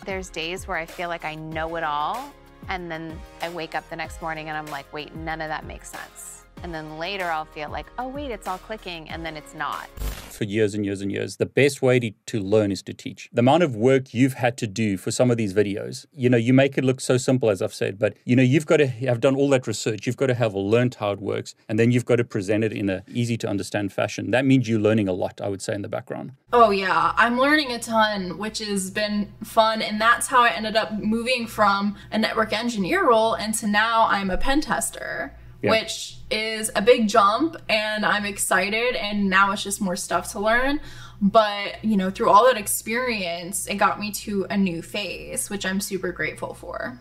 There's 0.05 0.29
days 0.29 0.69
where 0.69 0.77
I 0.77 0.85
feel 0.85 1.09
like 1.09 1.25
I 1.25 1.35
know 1.35 1.77
it 1.77 1.83
all, 1.83 2.31
and 2.69 2.91
then 2.91 3.19
I 3.41 3.49
wake 3.49 3.75
up 3.75 3.89
the 3.89 3.97
next 3.97 4.21
morning 4.21 4.49
and 4.51 4.57
I'm 4.57 4.67
like, 4.67 4.93
wait, 4.93 5.15
none 5.15 5.41
of 5.41 5.49
that 5.49 5.65
makes 5.65 5.91
sense. 5.91 6.44
And 6.65 6.73
then 6.75 6.97
later 6.99 7.27
I'll 7.27 7.45
feel 7.45 7.69
like, 7.69 7.85
oh, 7.99 8.09
wait, 8.09 8.31
it's 8.31 8.49
all 8.49 8.57
clicking, 8.57 9.11
and 9.11 9.25
then 9.25 9.37
it's 9.37 9.53
not. 9.55 9.87
for 10.31 10.45
years 10.45 10.75
and 10.75 10.83
years 10.85 11.01
and 11.03 11.13
years. 11.13 11.37
The 11.37 11.45
best 11.47 11.83
way 11.83 12.01
to, 12.01 12.11
to 12.27 12.41
learn 12.41 12.73
is 12.73 12.83
to 12.85 12.95
teach. 12.95 13.29
The 13.35 13.41
amount 13.41 13.63
of 13.63 13.77
work 13.77 14.15
you've 14.15 14.33
had 14.35 14.57
to 14.59 14.67
do 14.67 14.97
for 14.97 15.11
some 15.13 15.31
of 15.31 15.37
these 15.37 15.53
videos, 15.53 16.07
you 16.13 16.29
know, 16.31 16.39
you 16.39 16.55
make 16.55 16.77
it 16.79 16.85
look 16.85 17.01
so 17.03 17.19
simple, 17.19 17.51
as 17.51 17.61
I've 17.61 17.75
said, 17.75 17.99
but 17.99 18.17
you 18.25 18.35
know, 18.35 18.43
you've 18.43 18.65
got 18.67 18.79
to 18.79 18.87
have 18.87 19.21
done 19.21 19.37
all 19.37 19.49
that 19.51 19.67
research. 19.67 20.07
You've 20.07 20.17
got 20.17 20.27
to 20.29 20.35
have 20.35 20.55
learned 20.55 20.95
how 20.97 21.13
it 21.13 21.21
works, 21.21 21.55
and 21.69 21.79
then 21.79 21.93
you've 21.93 22.07
got 22.07 22.17
to 22.17 22.25
present 22.25 22.65
it 22.65 22.73
in 22.73 22.89
a 22.89 23.05
easy 23.13 23.37
to 23.37 23.49
understand 23.49 23.93
fashion. 23.93 24.31
That 24.33 24.47
means 24.47 24.67
you're 24.69 24.81
learning 24.81 25.07
a 25.07 25.13
lot, 25.13 25.41
I 25.43 25.49
would 25.51 25.61
say, 25.63 25.75
in 25.75 25.83
the 25.83 25.89
background. 25.89 26.33
Oh 26.53 26.71
yeah, 26.71 27.13
I'm 27.17 27.39
learning 27.39 27.71
a 27.73 27.79
ton, 27.79 28.39
which 28.39 28.59
has 28.61 28.91
been 28.91 29.31
fun, 29.45 29.83
and 29.83 30.01
that's 30.01 30.29
how 30.29 30.43
I 30.43 30.49
ended 30.49 30.77
up 30.77 30.93
moving 30.95 31.47
from 31.47 31.95
a 32.11 32.19
network 32.19 32.53
engineer 32.55 33.07
role 33.07 33.35
into 33.35 33.67
now 33.69 34.07
I'm 34.09 34.31
a 34.31 34.37
pen 34.39 34.63
tester, 34.63 35.37
Yeah. 35.63 35.71
which 35.71 36.17
is 36.35 36.71
a 36.75 36.83
big 36.83 37.09
jump, 37.09 37.57
and 37.69 38.05
I'm 38.05 38.25
excited, 38.25 38.97
and 38.97 39.31
now 39.31 39.53
it's 39.53 39.63
just 39.63 39.81
more 39.81 39.97
stuff 39.97 40.33
to 40.33 40.41
learn. 40.41 40.81
But 41.23 41.85
you 41.85 41.97
know, 41.97 42.11
through 42.11 42.29
all 42.29 42.45
that 42.47 42.57
experience, 42.57 43.67
it 43.67 43.77
got 43.77 44.01
me 44.01 44.11
to 44.11 44.47
a 44.51 44.57
new 44.57 44.83
phase, 44.83 45.49
which 45.49 45.65
I'm 45.65 45.81
super 45.81 46.11
grateful 46.13 46.53
for. 46.53 46.99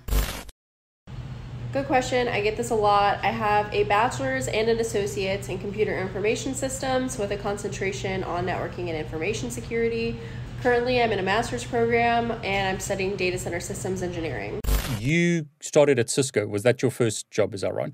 Good 1.74 1.88
question. 1.88 2.28
I 2.28 2.42
get 2.42 2.56
this 2.56 2.70
a 2.70 2.76
lot. 2.76 3.18
I 3.24 3.32
have 3.32 3.74
a 3.74 3.84
bachelor's 3.86 4.48
and 4.48 4.70
an 4.70 4.80
associate's 4.80 5.50
in 5.50 5.58
computer 5.58 5.98
information 6.00 6.54
systems 6.54 7.18
with 7.18 7.32
a 7.32 7.38
concentration 7.38 8.24
on 8.26 8.46
networking 8.46 8.90
and 8.90 8.96
information 8.96 9.50
security. 9.50 10.20
Currently, 10.62 11.02
I'm 11.02 11.12
in 11.12 11.18
a 11.18 11.24
master's 11.24 11.64
program 11.64 12.32
and 12.44 12.70
I'm 12.70 12.80
studying 12.80 13.16
data 13.16 13.40
center 13.40 13.60
systems 13.60 14.04
engineering. 14.04 14.60
You 15.00 15.48
started 15.62 15.98
at 15.98 16.12
Cisco. 16.12 16.46
Was 16.46 16.62
that 16.62 16.84
your 16.84 16.92
first 16.92 17.32
job? 17.32 17.56
Is 17.56 17.62
that 17.62 17.74
right? 17.74 17.94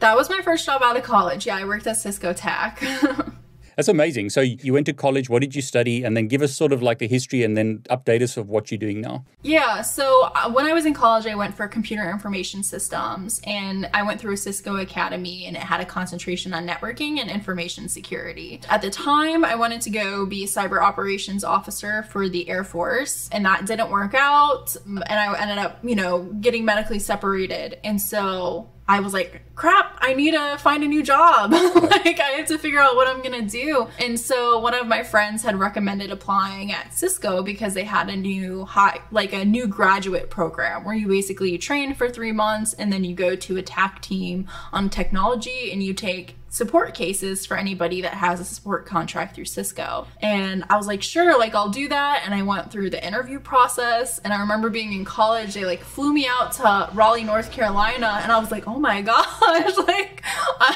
That 0.00 0.16
was 0.16 0.28
my 0.28 0.42
first 0.42 0.66
job 0.66 0.82
out 0.82 0.96
of 0.96 1.02
college. 1.02 1.46
Yeah, 1.46 1.56
I 1.56 1.64
worked 1.64 1.86
at 1.86 1.96
Cisco 1.96 2.32
Tech. 2.32 2.82
That's 3.76 3.88
amazing. 3.88 4.30
So 4.30 4.40
you 4.40 4.72
went 4.72 4.86
to 4.86 4.92
college. 4.92 5.28
What 5.28 5.40
did 5.40 5.54
you 5.54 5.62
study? 5.62 6.04
And 6.04 6.16
then 6.16 6.28
give 6.28 6.42
us 6.42 6.54
sort 6.54 6.72
of 6.72 6.82
like 6.82 6.98
the 6.98 7.08
history 7.08 7.42
and 7.42 7.56
then 7.56 7.78
update 7.90 8.22
us 8.22 8.36
of 8.36 8.48
what 8.48 8.70
you're 8.70 8.78
doing 8.78 9.00
now. 9.00 9.24
Yeah, 9.42 9.82
so 9.82 10.30
uh, 10.34 10.50
when 10.50 10.66
I 10.66 10.72
was 10.72 10.86
in 10.86 10.94
college, 10.94 11.26
I 11.26 11.34
went 11.34 11.56
for 11.56 11.66
computer 11.66 12.08
information 12.08 12.62
systems 12.62 13.40
and 13.44 13.88
I 13.92 14.02
went 14.02 14.20
through 14.20 14.36
Cisco 14.36 14.76
Academy 14.76 15.46
and 15.46 15.56
it 15.56 15.62
had 15.62 15.80
a 15.80 15.84
concentration 15.84 16.54
on 16.54 16.66
networking 16.66 17.18
and 17.18 17.30
information 17.30 17.88
security. 17.88 18.60
At 18.68 18.80
the 18.80 18.90
time, 18.90 19.44
I 19.44 19.54
wanted 19.54 19.80
to 19.82 19.90
go 19.90 20.24
be 20.24 20.44
a 20.44 20.46
cyber 20.46 20.80
operations 20.80 21.44
officer 21.44 22.04
for 22.04 22.28
the 22.28 22.48
Air 22.48 22.64
Force 22.64 23.28
and 23.32 23.44
that 23.44 23.66
didn't 23.66 23.90
work 23.90 24.14
out. 24.14 24.76
And 24.86 25.02
I 25.08 25.40
ended 25.40 25.58
up, 25.58 25.80
you 25.82 25.96
know, 25.96 26.22
getting 26.40 26.64
medically 26.64 26.98
separated. 27.00 27.78
And 27.84 28.00
so 28.00 28.70
I 28.86 29.00
was 29.00 29.14
like, 29.14 29.42
crap, 29.54 29.96
I 30.00 30.12
need 30.12 30.32
to 30.32 30.58
find 30.58 30.84
a 30.84 30.86
new 30.86 31.02
job. 31.02 31.52
like, 31.52 32.20
I 32.20 32.34
have 32.36 32.46
to 32.48 32.58
figure 32.58 32.80
out 32.80 32.96
what 32.96 33.08
I'm 33.08 33.22
gonna 33.22 33.42
do. 33.42 33.88
And 33.98 34.20
so, 34.20 34.58
one 34.58 34.74
of 34.74 34.86
my 34.86 35.02
friends 35.02 35.42
had 35.42 35.58
recommended 35.58 36.10
applying 36.10 36.70
at 36.70 36.92
Cisco 36.92 37.42
because 37.42 37.72
they 37.72 37.84
had 37.84 38.10
a 38.10 38.16
new 38.16 38.66
high, 38.66 39.00
like 39.10 39.32
a 39.32 39.44
new 39.44 39.66
graduate 39.66 40.28
program 40.28 40.84
where 40.84 40.94
you 40.94 41.08
basically 41.08 41.56
train 41.56 41.94
for 41.94 42.10
three 42.10 42.32
months 42.32 42.74
and 42.74 42.92
then 42.92 43.04
you 43.04 43.14
go 43.14 43.34
to 43.34 43.56
a 43.56 43.62
TAC 43.62 44.02
team 44.02 44.46
on 44.72 44.90
technology 44.90 45.70
and 45.72 45.82
you 45.82 45.94
take 45.94 46.36
support 46.54 46.94
cases 46.94 47.44
for 47.44 47.56
anybody 47.56 48.02
that 48.02 48.14
has 48.14 48.38
a 48.38 48.44
support 48.44 48.86
contract 48.86 49.34
through 49.34 49.44
Cisco. 49.44 50.06
And 50.22 50.64
I 50.70 50.76
was 50.76 50.86
like, 50.86 51.02
sure, 51.02 51.36
like 51.36 51.52
I'll 51.52 51.68
do 51.68 51.88
that. 51.88 52.22
And 52.24 52.32
I 52.32 52.42
went 52.42 52.70
through 52.70 52.90
the 52.90 53.04
interview 53.04 53.40
process. 53.40 54.20
And 54.20 54.32
I 54.32 54.38
remember 54.38 54.70
being 54.70 54.92
in 54.92 55.04
college, 55.04 55.54
they 55.54 55.64
like 55.64 55.82
flew 55.82 56.12
me 56.12 56.28
out 56.28 56.52
to 56.52 56.90
Raleigh, 56.94 57.24
North 57.24 57.50
Carolina. 57.50 58.20
And 58.22 58.30
I 58.30 58.38
was 58.38 58.52
like, 58.52 58.68
oh 58.68 58.78
my 58.78 59.02
gosh, 59.02 59.76
like 59.78 60.22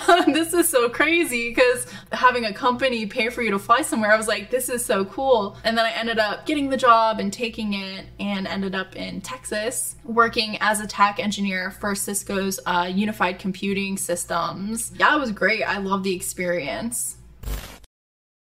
um, 0.08 0.32
this 0.32 0.52
is 0.52 0.68
so 0.68 0.88
crazy 0.88 1.50
because 1.50 1.86
having 2.10 2.44
a 2.44 2.52
company 2.52 3.06
pay 3.06 3.28
for 3.28 3.42
you 3.42 3.52
to 3.52 3.58
fly 3.60 3.82
somewhere, 3.82 4.12
I 4.12 4.16
was 4.16 4.26
like, 4.26 4.50
this 4.50 4.68
is 4.68 4.84
so 4.84 5.04
cool. 5.04 5.56
And 5.62 5.78
then 5.78 5.86
I 5.86 5.90
ended 5.90 6.18
up 6.18 6.44
getting 6.44 6.70
the 6.70 6.76
job 6.76 7.20
and 7.20 7.32
taking 7.32 7.74
it 7.74 8.06
and 8.18 8.48
ended 8.48 8.74
up 8.74 8.96
in 8.96 9.20
Texas 9.20 9.94
working 10.04 10.56
as 10.60 10.80
a 10.80 10.88
tech 10.88 11.20
engineer 11.20 11.70
for 11.70 11.94
Cisco's 11.94 12.58
uh, 12.66 12.90
unified 12.92 13.38
computing 13.38 13.96
systems. 13.96 14.90
Yeah, 14.98 15.14
it 15.14 15.20
was 15.20 15.30
great. 15.30 15.67
I 15.68 15.78
love 15.78 16.02
the 16.02 16.14
experience. 16.14 17.16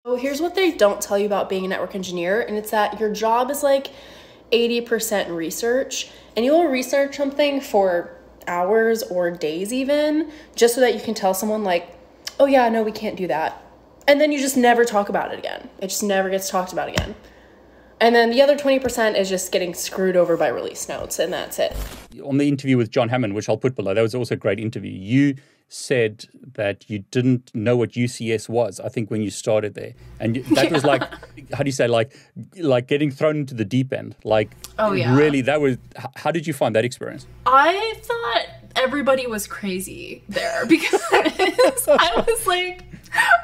So 0.06 0.16
here's 0.16 0.40
what 0.40 0.54
they 0.54 0.72
don't 0.72 1.00
tell 1.00 1.18
you 1.18 1.26
about 1.26 1.48
being 1.48 1.64
a 1.64 1.68
network 1.68 1.94
engineer, 1.94 2.40
and 2.40 2.56
it's 2.56 2.70
that 2.70 2.98
your 2.98 3.12
job 3.12 3.50
is 3.50 3.62
like 3.62 3.88
80% 4.50 5.34
research, 5.34 6.10
and 6.34 6.44
you 6.44 6.52
will 6.52 6.64
research 6.64 7.16
something 7.16 7.60
for 7.60 8.16
hours 8.46 9.02
or 9.02 9.30
days 9.30 9.72
even, 9.72 10.30
just 10.56 10.74
so 10.74 10.80
that 10.80 10.94
you 10.94 11.00
can 11.00 11.12
tell 11.12 11.34
someone 11.34 11.64
like, 11.64 11.94
oh 12.40 12.46
yeah, 12.46 12.68
no, 12.70 12.82
we 12.82 12.92
can't 12.92 13.16
do 13.16 13.26
that. 13.26 13.62
And 14.06 14.18
then 14.18 14.32
you 14.32 14.38
just 14.38 14.56
never 14.56 14.86
talk 14.86 15.10
about 15.10 15.32
it 15.32 15.38
again. 15.38 15.68
It 15.80 15.88
just 15.88 16.02
never 16.02 16.30
gets 16.30 16.48
talked 16.48 16.72
about 16.72 16.88
again. 16.88 17.14
And 18.00 18.14
then 18.14 18.30
the 18.30 18.40
other 18.42 18.56
20% 18.56 19.16
is 19.18 19.28
just 19.28 19.50
getting 19.50 19.74
screwed 19.74 20.16
over 20.16 20.36
by 20.36 20.48
release 20.48 20.88
notes, 20.88 21.18
and 21.18 21.32
that's 21.32 21.58
it. 21.58 21.74
On 22.24 22.38
the 22.38 22.46
interview 22.48 22.76
with 22.76 22.90
John 22.90 23.08
Hammond, 23.08 23.34
which 23.34 23.48
I'll 23.48 23.56
put 23.56 23.74
below, 23.74 23.92
that 23.94 24.02
was 24.02 24.14
also 24.14 24.34
a 24.34 24.38
great 24.38 24.60
interview. 24.60 24.92
You 24.92 25.34
said 25.68 26.24
that 26.54 26.88
you 26.88 27.00
didn't 27.10 27.50
know 27.54 27.76
what 27.76 27.90
UCS 27.90 28.48
was. 28.48 28.80
I 28.80 28.88
think 28.88 29.10
when 29.10 29.20
you 29.20 29.30
started 29.30 29.74
there, 29.74 29.94
and 30.20 30.36
you- 30.36 30.42
that 30.54 30.70
was 30.70 30.84
like, 30.92 31.02
how 31.52 31.62
do 31.62 31.66
you 31.68 31.72
say, 31.72 31.88
like, 31.88 32.12
like 32.56 32.86
getting 32.86 33.10
thrown 33.10 33.36
into 33.38 33.54
the 33.54 33.64
deep 33.64 33.92
end. 33.92 34.14
Like, 34.24 34.52
Oh, 34.78 34.92
yeah. 34.92 35.14
really, 35.16 35.40
that 35.42 35.60
was. 35.60 35.76
How 36.16 36.30
did 36.30 36.46
you 36.46 36.52
find 36.54 36.74
that 36.76 36.84
experience? 36.84 37.26
I 37.46 37.94
thought 38.02 38.46
everybody 38.76 39.26
was 39.26 39.46
crazy 39.48 40.22
there 40.28 40.64
because 40.68 41.02
I 41.88 42.24
was 42.26 42.46
like, 42.46 42.84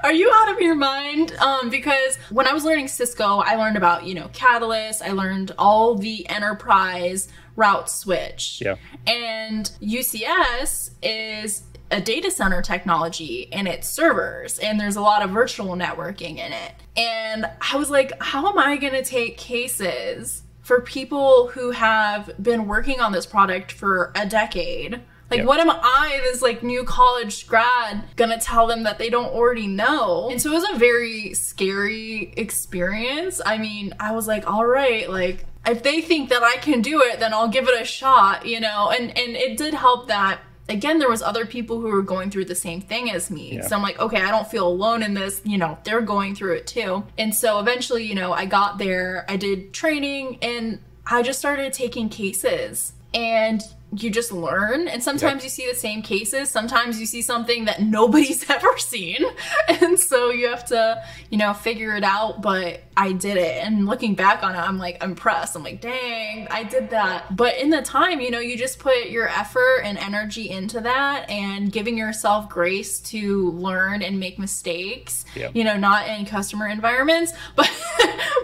are 0.03 0.13
you 0.13 0.31
out 0.35 0.53
of 0.53 0.61
your 0.61 0.75
mind? 0.75 1.33
Um, 1.37 1.71
because 1.71 2.17
when 2.31 2.47
I 2.47 2.53
was 2.53 2.65
learning 2.65 2.89
Cisco, 2.89 3.39
I 3.39 3.57
learned 3.57 3.77
about, 3.77 4.05
you 4.05 4.15
know, 4.15 4.29
Catalyst, 4.33 5.03
I 5.03 5.13
learned 5.13 5.53
all 5.59 5.95
the 5.95 6.29
enterprise 6.29 7.29
route 7.57 7.91
switch. 7.91 8.63
Yeah. 8.65 8.77
And 9.07 9.71
UCS 9.81 10.91
is 11.03 11.63
a 11.91 12.01
data 12.01 12.31
center 12.31 12.63
technology 12.63 13.53
and 13.53 13.69
it's 13.69 13.89
servers 13.89 14.59
and 14.59 14.81
there's 14.81 14.97
a 14.97 15.01
lot 15.01 15.23
of 15.23 15.31
virtual 15.31 15.77
networking 15.77 16.39
in 16.39 16.53
it. 16.53 16.75
And 16.97 17.47
I 17.61 17.77
was 17.77 17.91
like, 17.91 18.13
how 18.21 18.49
am 18.49 18.59
I 18.59 18.77
going 18.77 18.95
to 18.95 19.05
take 19.05 19.37
cases 19.37 20.43
for 20.63 20.81
people 20.81 21.49
who 21.49 21.73
have 21.73 22.31
been 22.43 22.67
working 22.67 23.01
on 23.01 23.13
this 23.13 23.27
product 23.27 23.71
for 23.71 24.13
a 24.15 24.27
decade? 24.27 25.03
Like, 25.31 25.47
what 25.47 25.59
am 25.61 25.71
I, 25.71 26.21
this 26.23 26.43
like 26.43 26.63
new 26.63 26.85
college 26.85 27.47
grad, 27.47 28.05
gonna 28.17 28.39
tell 28.39 28.67
them 28.67 28.83
that 28.85 28.99
they 28.99 29.11
don't 29.11 29.33
already 29.33 29.67
know? 29.67 30.29
And 30.31 30.41
so 30.41 30.51
it 30.51 30.55
was 30.55 30.71
a 30.75 30.79
very 30.79 31.35
scary 31.35 32.33
experience. 32.37 33.41
I 33.45 33.59
mean, 33.59 33.95
I 33.99 34.13
was 34.13 34.29
like, 34.29 34.49
all 34.49 34.67
right, 34.67 35.09
like 35.11 35.47
if 35.67 35.83
they 35.83 36.01
think 36.01 36.29
that 36.29 36.43
I 36.43 36.57
can 36.57 36.83
do 36.83 37.03
it, 37.03 37.21
then 37.21 37.33
I'll 37.33 37.49
give 37.49 37.69
it 37.69 37.81
a 37.81 37.85
shot, 37.85 38.47
you 38.47 38.61
know. 38.61 38.91
And 38.91 39.17
and 39.17 39.37
it 39.37 39.57
did 39.57 39.75
help 39.75 40.09
that 40.09 40.41
again 40.69 40.99
there 40.99 41.11
was 41.11 41.23
other 41.23 41.47
people 41.47 41.81
who 41.81 41.89
were 41.89 42.03
going 42.03 42.31
through 42.31 42.47
the 42.47 42.55
same 42.55 42.81
thing 42.81 43.11
as 43.11 43.31
me. 43.31 43.57
Yeah. 43.57 43.67
So 43.67 43.77
I'm 43.77 43.83
like, 43.83 43.99
okay, 43.99 44.23
I 44.23 44.31
don't 44.31 44.49
feel 44.49 44.67
alone 44.67 45.03
in 45.03 45.15
this, 45.15 45.41
you 45.45 45.59
know, 45.59 45.79
they're 45.85 46.01
going 46.01 46.35
through 46.35 46.55
it 46.55 46.67
too. 46.67 47.05
And 47.19 47.35
so 47.35 47.59
eventually, 47.61 48.05
you 48.05 48.15
know, 48.15 48.33
I 48.33 48.47
got 48.47 48.79
there, 48.79 49.25
I 49.29 49.37
did 49.37 49.73
training 49.73 50.39
and 50.43 50.81
I 51.07 51.23
just 51.23 51.39
started 51.39 51.73
taking 51.73 52.09
cases 52.09 52.93
and 53.13 53.63
you 53.97 54.11
just 54.11 54.33
learn. 54.33 54.89
And 54.89 55.03
sometimes 55.03 55.37
yep. 55.37 55.45
you 55.45 55.49
see 55.51 55.69
the 55.69 55.77
same 55.77 56.03
cases. 56.03 56.51
Sometimes 56.51 56.99
you 56.99 57.07
see 57.07 57.23
something 57.23 57.67
that 57.67 57.83
nobody's 57.83 58.49
ever 58.51 58.77
seen. 58.79 59.25
And 59.69 59.99
so 59.99 60.31
you 60.31 60.49
have 60.49 60.65
to 60.67 61.03
you 61.31 61.39
know 61.39 61.53
figure 61.53 61.95
it 61.95 62.05
out. 62.05 62.43
But 62.43 62.83
i 62.97 63.13
did 63.13 63.37
it. 63.37 63.65
And 63.65 63.87
looking 63.87 64.15
back 64.15 64.43
on 64.43 64.55
it 64.55 64.59
i'm 64.59 64.79
like 64.79 65.03
impressed. 65.03 65.57
I'm 65.57 65.63
like 65.63 65.81
dang 65.81 66.49
i 66.51 66.63
did 66.63 66.91
that. 66.91 67.37
But 67.37 67.59
in 67.59 67.71
the 67.71 67.83
time 67.83 68.21
you 68.21 68.31
know 68.31 68.41
you 68.41 68.57
just 68.57 68.79
put 68.79 69.11
your 69.11 69.29
effort 69.29 69.81
and 69.85 69.99
energy 69.99 70.51
into 70.51 70.81
that 70.81 71.29
and 71.31 71.71
giving 71.71 71.97
yourself 71.97 72.49
grace 72.49 73.01
to 73.01 73.51
learn 73.53 74.03
and 74.03 74.19
make 74.19 74.39
mistakes 74.39 75.25
yep. 75.35 75.55
you 75.55 75.65
know 75.65 75.77
not 75.77 76.09
in 76.09 76.25
customer 76.27 76.69
environments 76.69 77.33
but 77.57 77.71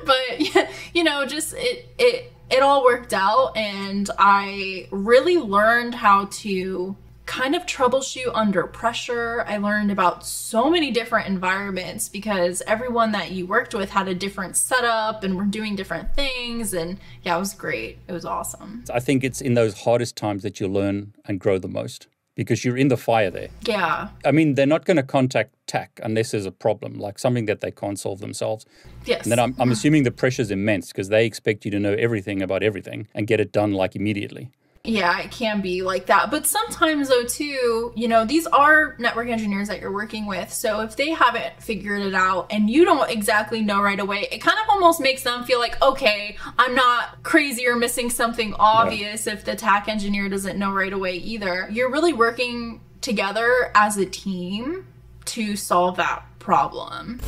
but 0.05 0.68
you 0.94 1.05
know 1.05 1.24
just 1.26 1.55
it 1.57 1.88
it 1.98 2.33
it 2.51 2.63
all 2.63 2.85
worked 2.85 3.13
out 3.13 3.57
and 3.57 4.11
I 4.19 4.89
really 4.91 5.37
learned 5.37 5.95
how 5.95 6.27
to 6.31 6.97
kind 7.31 7.55
of 7.55 7.65
troubleshoot 7.65 8.31
under 8.35 8.65
pressure. 8.67 9.45
I 9.47 9.59
learned 9.59 9.93
about 9.93 10.27
so 10.27 10.69
many 10.69 10.91
different 10.91 11.29
environments 11.29 12.09
because 12.09 12.61
everyone 12.67 13.13
that 13.13 13.31
you 13.31 13.47
worked 13.47 13.73
with 13.73 13.91
had 13.91 14.09
a 14.09 14.15
different 14.17 14.57
setup 14.57 15.23
and 15.23 15.37
were 15.37 15.45
doing 15.45 15.77
different 15.77 16.13
things. 16.17 16.75
And 16.75 16.99
yeah, 17.23 17.37
it 17.37 17.39
was 17.39 17.55
great. 17.55 17.99
It 18.09 18.13
was 18.13 18.25
awesome. 18.25 18.85
I 18.93 18.99
think 18.99 19.23
it's 19.23 19.41
in 19.41 19.55
those 19.55 19.83
hardest 19.83 20.17
times 20.17 20.43
that 20.43 20.59
you 20.59 20.67
learn 20.67 21.15
and 21.25 21.39
grow 21.39 21.59
the 21.59 21.69
most 21.69 22.09
because 22.35 22.65
you're 22.65 22.77
in 22.77 22.89
the 22.89 22.97
fire 22.97 23.31
there. 23.31 23.49
Yeah. 23.65 24.09
I 24.25 24.33
mean, 24.33 24.55
they're 24.55 24.67
not 24.67 24.85
going 24.85 24.97
to 24.97 25.05
contact 25.05 25.55
TAC 25.70 26.00
unless 26.02 26.33
there's 26.33 26.46
a 26.46 26.50
problem, 26.50 26.94
like 26.94 27.18
something 27.18 27.46
that 27.46 27.61
they 27.61 27.70
can't 27.70 27.98
solve 27.98 28.18
themselves. 28.18 28.66
Yes. 29.04 29.22
And 29.22 29.30
then 29.30 29.38
I'm, 29.38 29.54
I'm 29.59 29.70
assuming 29.70 30.02
the 30.02 30.11
pressure's 30.11 30.50
immense 30.50 30.88
because 30.88 31.09
they 31.09 31.24
expect 31.24 31.64
you 31.64 31.70
to 31.70 31.78
know 31.78 31.94
everything 31.94 32.42
about 32.42 32.64
everything 32.64 33.06
and 33.14 33.26
get 33.26 33.38
it 33.38 33.52
done 33.52 33.72
like 33.72 33.94
immediately. 33.94 34.50
Yeah, 34.83 35.20
it 35.20 35.30
can 35.30 35.61
be 35.61 35.83
like 35.83 36.06
that. 36.06 36.30
But 36.30 36.46
sometimes, 36.46 37.11
though, 37.11 37.24
too, 37.24 37.92
you 37.94 38.09
know, 38.09 38.24
these 38.24 38.46
are 38.46 38.96
network 38.98 39.28
engineers 39.28 39.68
that 39.68 39.78
you're 39.80 39.92
working 39.92 40.26
with. 40.26 40.50
So 40.50 40.80
if 40.80 40.96
they 40.96 41.11
haven't 41.11 41.62
figured 41.62 42.00
it 42.00 42.14
out 42.14 42.46
and 42.50 42.68
you 42.70 42.87
don't 42.87 43.11
exactly 43.11 43.61
know 43.61 43.83
right 43.83 44.00
away, 44.00 44.26
it 44.33 44.38
kind 44.38 44.59
of 44.59 44.64
almost 44.70 45.00
makes 45.00 45.22
them 45.22 45.44
feel 45.44 45.59
like, 45.59 45.80
okay, 45.83 46.37
I'm 46.59 46.74
not 46.74 47.22
crazy 47.22 47.68
or 47.68 47.76
missing 47.76 48.09
something 48.09 48.54
obvious 48.59 49.26
yeah. 49.26 49.35
if 49.35 49.44
the 49.44 49.54
TAC 49.54 49.87
engineer 49.87 50.30
doesn't 50.30 50.59
know 50.59 50.72
right 50.72 50.92
away 50.92 51.16
either. 51.16 51.68
You're 51.70 51.92
really 51.92 52.14
working 52.14 52.80
together 53.02 53.70
as 53.74 53.98
a 53.98 54.06
team 54.06 54.87
to 55.31 55.55
solve 55.55 55.97
that 55.97 56.25
problem. 56.40 57.21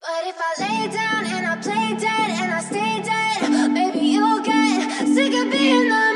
But 0.00 0.26
if 0.26 0.36
I 0.36 0.52
lay 0.58 0.92
down 0.92 1.24
and 1.24 1.46
I 1.46 1.56
play 1.62 1.94
dead 1.98 2.30
and 2.42 2.52
I 2.52 2.60
stay 2.60 3.00
dead, 3.02 3.70
maybe 3.70 4.00
you'll 4.00 4.42
get 4.42 5.06
sick 5.06 5.32
of 5.34 5.52
being 5.52 5.88
the 5.88 6.13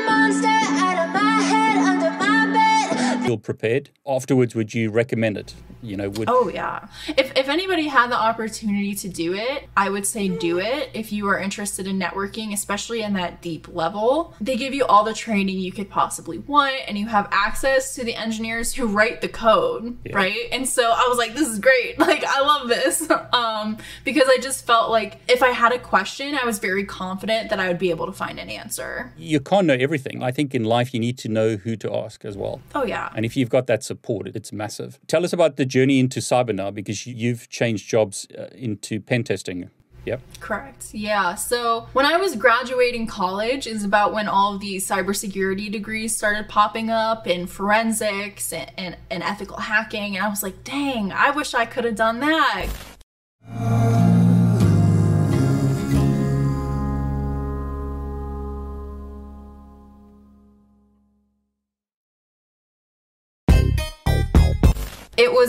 feel 3.29 3.37
prepared. 3.37 3.91
Afterwards, 4.07 4.55
would 4.55 4.73
you 4.73 4.89
recommend 4.89 5.37
it? 5.37 5.53
You 5.81 5.95
know, 5.95 6.09
would 6.09 6.27
Oh 6.29 6.49
yeah. 6.49 6.87
If 7.07 7.31
if 7.37 7.47
anybody 7.47 7.87
had 7.87 8.11
the 8.11 8.17
opportunity 8.17 8.95
to 8.95 9.07
do 9.07 9.33
it, 9.33 9.69
I 9.77 9.89
would 9.89 10.05
say 10.05 10.27
do 10.27 10.59
it 10.59 10.89
if 10.93 11.13
you 11.13 11.27
are 11.29 11.39
interested 11.39 11.87
in 11.87 11.99
networking, 11.99 12.51
especially 12.53 13.01
in 13.01 13.13
that 13.13 13.41
deep 13.41 13.67
level. 13.73 14.33
They 14.41 14.57
give 14.57 14.73
you 14.73 14.85
all 14.85 15.03
the 15.03 15.13
training 15.13 15.59
you 15.59 15.71
could 15.71 15.89
possibly 15.89 16.39
want 16.39 16.75
and 16.87 16.97
you 16.97 17.07
have 17.07 17.29
access 17.31 17.95
to 17.95 18.03
the 18.03 18.15
engineers 18.15 18.73
who 18.73 18.87
write 18.87 19.21
the 19.21 19.29
code, 19.29 19.97
yeah. 20.03 20.15
right? 20.15 20.47
And 20.51 20.67
so 20.67 20.83
I 20.83 21.05
was 21.07 21.17
like 21.17 21.35
this 21.35 21.47
is 21.47 21.59
great. 21.59 21.97
Like 22.09 22.23
I 22.25 22.41
love 22.41 22.67
this. 22.69 23.07
um 23.33 23.77
because 24.03 24.27
I 24.27 24.37
just 24.41 24.65
felt 24.65 24.89
like 24.89 25.19
if 25.27 25.43
I 25.43 25.49
had 25.49 25.71
a 25.71 25.79
question, 25.79 26.35
I 26.41 26.45
was 26.45 26.57
very 26.57 26.83
confident 26.83 27.51
that 27.51 27.59
I 27.59 27.67
would 27.67 27.77
be 27.77 27.91
able 27.91 28.07
to 28.07 28.11
find 28.11 28.39
an 28.39 28.49
answer. 28.49 29.13
You 29.15 29.39
can't 29.39 29.67
know 29.67 29.75
everything. 29.75 30.23
I 30.23 30.31
think 30.31 30.55
in 30.55 30.63
life 30.63 30.93
you 30.93 30.99
need 30.99 31.17
to 31.19 31.29
know 31.29 31.55
who 31.55 31.75
to 31.77 31.95
ask 31.95 32.25
as 32.25 32.35
well. 32.35 32.61
Oh 32.73 32.83
yeah. 32.83 33.09
And 33.19 33.25
if 33.25 33.35
you've 33.35 33.49
got 33.49 33.67
that 33.67 33.83
support, 33.83 34.29
it's 34.33 34.53
massive. 34.53 34.97
Tell 35.07 35.25
us 35.25 35.33
about 35.33 35.57
the 35.57 35.65
journey 35.65 35.99
into 35.99 36.21
cyber 36.21 36.55
now 36.55 36.71
because 36.71 37.05
you've 37.05 37.49
changed 37.49 37.89
jobs 37.89 38.25
uh, 38.37 38.47
into 38.55 39.01
pen 39.01 39.25
testing. 39.25 39.69
Yep. 40.05 40.21
Correct. 40.39 40.93
Yeah. 40.93 41.35
So 41.35 41.89
when 41.91 42.05
I 42.05 42.15
was 42.15 42.37
graduating 42.37 43.07
college 43.07 43.67
is 43.67 43.83
about 43.83 44.13
when 44.13 44.29
all 44.29 44.55
of 44.55 44.61
these 44.61 44.87
cybersecurity 44.87 45.69
degrees 45.69 46.15
started 46.15 46.47
popping 46.47 46.89
up 46.89 47.27
in 47.27 47.45
forensics 47.45 48.53
and, 48.53 48.71
and, 48.77 48.97
and 49.11 49.21
ethical 49.21 49.57
hacking. 49.57 50.15
And 50.15 50.25
I 50.25 50.29
was 50.29 50.41
like, 50.41 50.63
dang, 50.63 51.11
I 51.11 51.31
wish 51.31 51.53
I 51.53 51.65
could 51.65 51.83
have 51.83 51.95
done 51.95 52.21
that. 52.21 52.67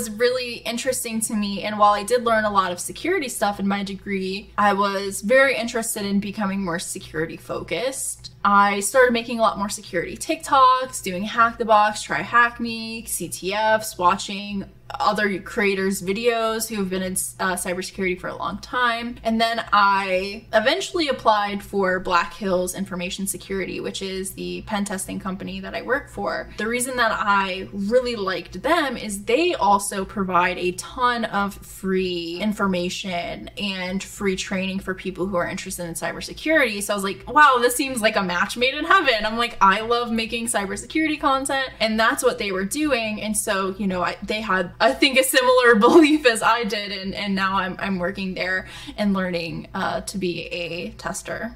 Was 0.01 0.11
really 0.19 0.55
interesting 0.55 1.21
to 1.21 1.35
me. 1.35 1.63
And 1.63 1.79
while 1.79 1.93
I 1.93 2.03
did 2.03 2.25
learn 2.25 2.47
a 2.47 2.51
lot 2.51 2.73
of 2.73 2.81
security 2.81 3.29
stuff 3.29 3.61
in 3.61 3.69
my 3.69 3.83
degree, 3.85 4.51
I 4.57 4.73
was 4.73 5.21
very 5.21 5.55
interested 5.55 6.07
in 6.07 6.21
becoming 6.21 6.65
more 6.65 6.79
security 6.79 7.37
focused. 7.37 8.33
I 8.43 8.81
started 8.81 9.13
making 9.13 9.41
a 9.41 9.43
lot 9.43 9.59
more 9.59 9.69
security 9.69 10.17
TikToks, 10.17 11.03
doing 11.03 11.25
Hack 11.25 11.59
the 11.59 11.67
Box, 11.67 12.03
Try 12.03 12.23
Hack 12.23 12.61
Me, 12.61 13.03
CTFs, 13.03 13.99
watching 13.99 14.65
other 14.99 15.39
creators' 15.41 16.03
videos 16.03 16.69
who 16.69 16.77
have 16.77 16.91
been 16.91 17.03
in 17.03 17.13
uh, 17.13 17.55
cybersecurity 17.55 18.19
for 18.19 18.29
a 18.29 18.37
long 18.37 18.59
time. 18.59 19.17
And 19.23 19.41
then 19.41 19.65
I 19.73 20.47
eventually 20.53 21.09
applied 21.09 21.63
for 21.63 22.01
Black 22.01 22.35
Hills 22.35 22.75
Information 22.75 23.27
Security, 23.27 23.81
which 23.81 24.03
is 24.03 24.33
the 24.33 24.63
pen 24.63 24.85
testing 24.85 25.21
company 25.21 25.61
that 25.61 25.75
I 25.75 25.83
work 25.83 26.11
for. 26.11 26.51
The 26.57 26.67
reason 26.67 26.97
that 26.97 27.13
I 27.13 27.69
really 27.73 28.17
liked 28.17 28.63
them 28.63 28.97
is 28.97 29.25
they 29.25 29.55
also 29.55 30.05
provide 30.05 30.59
a 30.59 30.73
ton 30.73 31.25
of 31.27 31.55
free 31.55 32.39
information 32.41 33.49
and 33.59 34.03
free 34.03 34.37
training 34.37 34.81
for 34.81 34.95
people 34.95 35.27
who 35.27 35.37
are 35.37 35.49
interested 35.49 35.85
in 35.85 35.95
cybersecurity. 35.95 36.83
So 36.83 36.95
I 36.95 36.97
was 36.97 37.05
like, 37.05 37.25
wow, 37.29 37.59
this 37.61 37.77
seems 37.77 38.01
like 38.01 38.17
a 38.17 38.23
match 38.23 38.57
made 38.57 38.75
in 38.75 38.85
heaven. 38.85 39.25
I'm 39.25 39.37
like, 39.37 39.57
I 39.61 39.81
love 39.81 40.11
making 40.11 40.47
cybersecurity 40.47 41.21
content, 41.21 41.71
and 41.81 41.99
that's 41.99 42.23
what 42.23 42.39
they 42.39 42.53
were 42.53 42.65
doing. 42.65 43.21
And 43.23 43.37
so, 43.37 43.75
you 43.79 43.87
know, 43.87 44.03
I, 44.03 44.17
they 44.23 44.41
had 44.41 44.73
I 44.81 44.93
think 44.93 45.19
a 45.19 45.23
similar 45.23 45.75
belief 45.79 46.27
as 46.27 46.43
I 46.43 46.65
did, 46.65 46.91
and, 46.91 47.15
and 47.15 47.35
now 47.35 47.57
I'm, 47.57 47.77
I'm 47.79 47.99
working 47.99 48.35
there 48.35 48.67
and 48.97 49.13
learning 49.13 49.69
uh, 49.75 50.01
to 50.03 50.19
be 50.19 50.47
a 50.47 50.91
tester. 50.93 51.55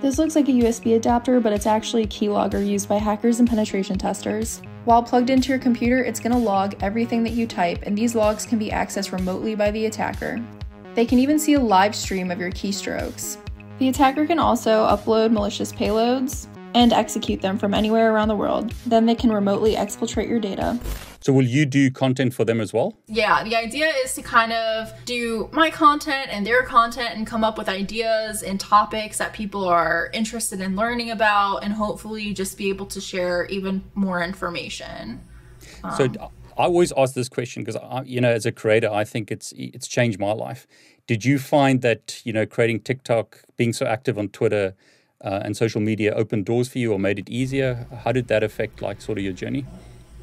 This 0.00 0.18
looks 0.18 0.36
like 0.36 0.48
a 0.48 0.52
USB 0.52 0.94
adapter, 0.94 1.40
but 1.40 1.52
it's 1.52 1.66
actually 1.66 2.04
a 2.04 2.06
keylogger 2.06 2.64
used 2.64 2.88
by 2.88 2.98
hackers 2.98 3.40
and 3.40 3.48
penetration 3.48 3.98
testers. 3.98 4.62
While 4.84 5.02
plugged 5.02 5.30
into 5.30 5.48
your 5.48 5.58
computer, 5.58 6.04
it's 6.04 6.20
going 6.20 6.32
to 6.32 6.38
log 6.38 6.76
everything 6.80 7.24
that 7.24 7.32
you 7.32 7.46
type, 7.46 7.80
and 7.82 7.98
these 7.98 8.14
logs 8.14 8.46
can 8.46 8.58
be 8.58 8.70
accessed 8.70 9.10
remotely 9.10 9.56
by 9.56 9.72
the 9.72 9.86
attacker. 9.86 10.40
They 10.94 11.06
can 11.06 11.18
even 11.18 11.38
see 11.38 11.54
a 11.54 11.60
live 11.60 11.94
stream 11.94 12.30
of 12.30 12.38
your 12.38 12.50
keystrokes. 12.50 13.38
The 13.78 13.88
attacker 13.88 14.26
can 14.26 14.38
also 14.38 14.86
upload 14.86 15.32
malicious 15.32 15.72
payloads 15.72 16.46
and 16.76 16.92
execute 16.92 17.40
them 17.40 17.58
from 17.58 17.72
anywhere 17.72 18.12
around 18.12 18.28
the 18.28 18.36
world. 18.36 18.70
Then 18.84 19.06
they 19.06 19.14
can 19.14 19.32
remotely 19.32 19.74
exfiltrate 19.74 20.28
your 20.28 20.38
data. 20.38 20.78
So 21.20 21.32
will 21.32 21.46
you 21.46 21.64
do 21.64 21.90
content 21.90 22.34
for 22.34 22.44
them 22.44 22.60
as 22.60 22.70
well? 22.74 22.98
Yeah, 23.06 23.42
the 23.42 23.56
idea 23.56 23.86
is 24.04 24.12
to 24.14 24.22
kind 24.22 24.52
of 24.52 24.92
do 25.06 25.48
my 25.52 25.70
content 25.70 26.28
and 26.30 26.46
their 26.46 26.62
content 26.64 27.16
and 27.16 27.26
come 27.26 27.42
up 27.44 27.56
with 27.56 27.70
ideas 27.70 28.42
and 28.42 28.60
topics 28.60 29.16
that 29.16 29.32
people 29.32 29.64
are 29.64 30.10
interested 30.12 30.60
in 30.60 30.76
learning 30.76 31.10
about 31.10 31.64
and 31.64 31.72
hopefully 31.72 32.34
just 32.34 32.58
be 32.58 32.68
able 32.68 32.86
to 32.86 33.00
share 33.00 33.46
even 33.46 33.82
more 33.94 34.22
information. 34.22 35.22
Um, 35.82 35.96
so 35.96 36.30
I 36.58 36.64
always 36.64 36.92
ask 36.94 37.14
this 37.14 37.30
question 37.30 37.64
because 37.64 37.80
you 38.06 38.20
know 38.20 38.30
as 38.30 38.44
a 38.44 38.52
creator 38.52 38.90
I 38.92 39.04
think 39.04 39.32
it's 39.32 39.52
it's 39.56 39.88
changed 39.88 40.20
my 40.20 40.32
life. 40.32 40.66
Did 41.06 41.24
you 41.24 41.38
find 41.38 41.80
that 41.80 42.20
you 42.24 42.34
know 42.34 42.44
creating 42.44 42.80
TikTok, 42.80 43.40
being 43.56 43.72
so 43.72 43.86
active 43.86 44.18
on 44.18 44.28
Twitter 44.28 44.74
uh, 45.22 45.40
and 45.44 45.56
social 45.56 45.80
media 45.80 46.12
opened 46.14 46.44
doors 46.44 46.68
for 46.68 46.78
you 46.78 46.92
or 46.92 46.98
made 46.98 47.18
it 47.18 47.28
easier? 47.28 47.86
How 48.04 48.12
did 48.12 48.28
that 48.28 48.42
affect 48.42 48.82
like 48.82 49.00
sort 49.00 49.18
of 49.18 49.24
your 49.24 49.32
journey? 49.32 49.66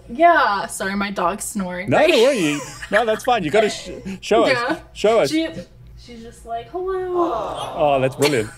Yeah. 0.09 0.65
Sorry, 0.67 0.95
my 0.95 1.11
dog's 1.11 1.45
snoring. 1.45 1.89
No, 1.89 1.99
don't 1.99 2.11
worry. 2.11 2.59
No, 2.91 3.05
that's 3.05 3.23
fine. 3.23 3.43
You 3.43 3.51
got 3.51 3.61
to 3.61 3.69
sh- 3.69 3.91
show 4.21 4.45
yeah. 4.45 4.63
us. 4.63 4.79
Show 4.93 5.19
us. 5.21 5.31
She, 5.31 5.47
she's 5.97 6.21
just 6.21 6.45
like, 6.45 6.69
hello. 6.69 7.31
Oh, 7.75 7.99
that's 8.01 8.15
brilliant. 8.15 8.49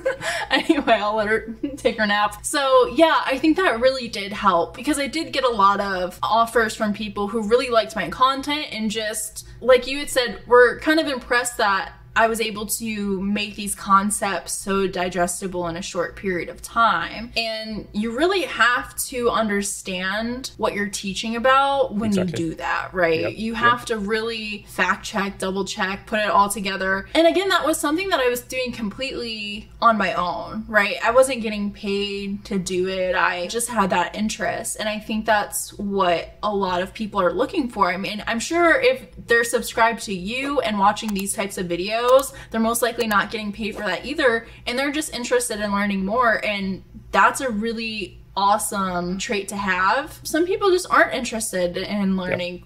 anyway, 0.50 0.94
I'll 0.94 1.16
let 1.16 1.28
her 1.28 1.54
take 1.76 1.98
her 1.98 2.06
nap. 2.06 2.44
So, 2.44 2.86
yeah, 2.94 3.22
I 3.26 3.38
think 3.38 3.56
that 3.56 3.80
really 3.80 4.08
did 4.08 4.32
help 4.32 4.74
because 4.74 4.98
I 4.98 5.08
did 5.08 5.32
get 5.32 5.44
a 5.44 5.50
lot 5.50 5.80
of 5.80 6.18
offers 6.22 6.74
from 6.74 6.92
people 6.92 7.28
who 7.28 7.42
really 7.42 7.68
liked 7.68 7.96
my 7.96 8.08
content 8.08 8.68
and 8.72 8.90
just, 8.90 9.46
like 9.60 9.86
you 9.86 9.98
had 9.98 10.08
said, 10.08 10.40
were 10.46 10.78
kind 10.80 11.00
of 11.00 11.06
impressed 11.06 11.56
that 11.58 11.92
I 12.14 12.26
was 12.28 12.40
able 12.40 12.66
to 12.66 13.20
make 13.22 13.54
these 13.56 13.74
concepts 13.74 14.52
so 14.52 14.86
digestible 14.86 15.66
in 15.68 15.76
a 15.76 15.82
short 15.82 16.16
period 16.16 16.48
of 16.48 16.60
time. 16.60 17.32
And 17.36 17.88
you 17.92 18.16
really 18.16 18.42
have 18.42 18.94
to 19.06 19.30
understand 19.30 20.50
what 20.58 20.74
you're 20.74 20.88
teaching 20.88 21.36
about 21.36 21.94
when 21.94 22.10
Exactly. 22.10 22.42
you 22.44 22.50
do 22.50 22.54
that, 22.56 22.92
right? 22.92 23.20
Yep, 23.20 23.32
You 23.36 23.52
yep. 23.52 23.62
have 23.62 23.84
to 23.86 23.98
really 23.98 24.66
fact 24.68 25.04
check, 25.06 25.38
double 25.38 25.64
check, 25.64 26.06
put 26.06 26.20
it 26.20 26.28
all 26.28 26.48
together. 26.50 27.06
And 27.14 27.26
again, 27.26 27.48
that 27.48 27.64
was 27.64 27.78
something 27.78 28.08
that 28.10 28.20
I 28.20 28.28
was 28.28 28.40
doing 28.42 28.72
completely 28.72 29.70
on 29.80 29.96
my 29.96 30.12
own, 30.14 30.64
right? 30.68 30.96
I 31.02 31.10
wasn't 31.12 31.40
getting 31.42 31.72
paid 31.72 32.44
to 32.46 32.58
do 32.58 32.88
it. 32.88 33.14
I 33.16 33.46
just 33.46 33.68
had 33.68 33.90
that 33.90 34.14
interest. 34.14 34.76
And 34.78 34.88
I 34.88 34.98
think 34.98 35.24
that's 35.24 35.72
what 35.78 36.36
a 36.42 36.54
lot 36.54 36.82
of 36.82 36.92
people 36.92 37.20
are 37.22 37.32
looking 37.32 37.68
for. 37.68 37.90
I 37.90 37.96
mean, 37.96 38.22
I'm 38.26 38.40
sure 38.40 38.78
if 38.80 39.06
they're 39.26 39.44
subscribed 39.44 40.02
to 40.04 40.14
you 40.14 40.60
and 40.60 40.78
watching 40.78 41.14
these 41.14 41.32
types 41.32 41.56
of 41.58 41.66
videos, 41.66 42.01
they're 42.50 42.60
most 42.60 42.82
likely 42.82 43.06
not 43.06 43.30
getting 43.30 43.52
paid 43.52 43.76
for 43.76 43.82
that 43.82 44.04
either. 44.04 44.46
And 44.66 44.78
they're 44.78 44.92
just 44.92 45.14
interested 45.14 45.60
in 45.60 45.72
learning 45.72 46.04
more. 46.04 46.44
And 46.44 46.82
that's 47.10 47.40
a 47.40 47.50
really 47.50 48.18
awesome 48.36 49.18
trait 49.18 49.48
to 49.48 49.56
have. 49.56 50.20
Some 50.22 50.46
people 50.46 50.70
just 50.70 50.86
aren't 50.90 51.14
interested 51.14 51.76
in 51.76 52.16
learning 52.16 52.64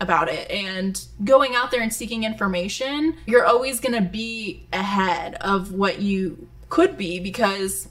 about 0.00 0.28
it 0.28 0.48
and 0.50 1.04
going 1.24 1.54
out 1.54 1.70
there 1.70 1.82
and 1.82 1.92
seeking 1.92 2.24
information, 2.24 3.16
you're 3.26 3.44
always 3.44 3.80
going 3.80 3.94
to 3.94 4.08
be 4.08 4.66
ahead 4.72 5.34
of 5.36 5.72
what 5.72 6.00
you 6.00 6.48
could 6.68 6.96
be 6.96 7.18
because 7.18 7.88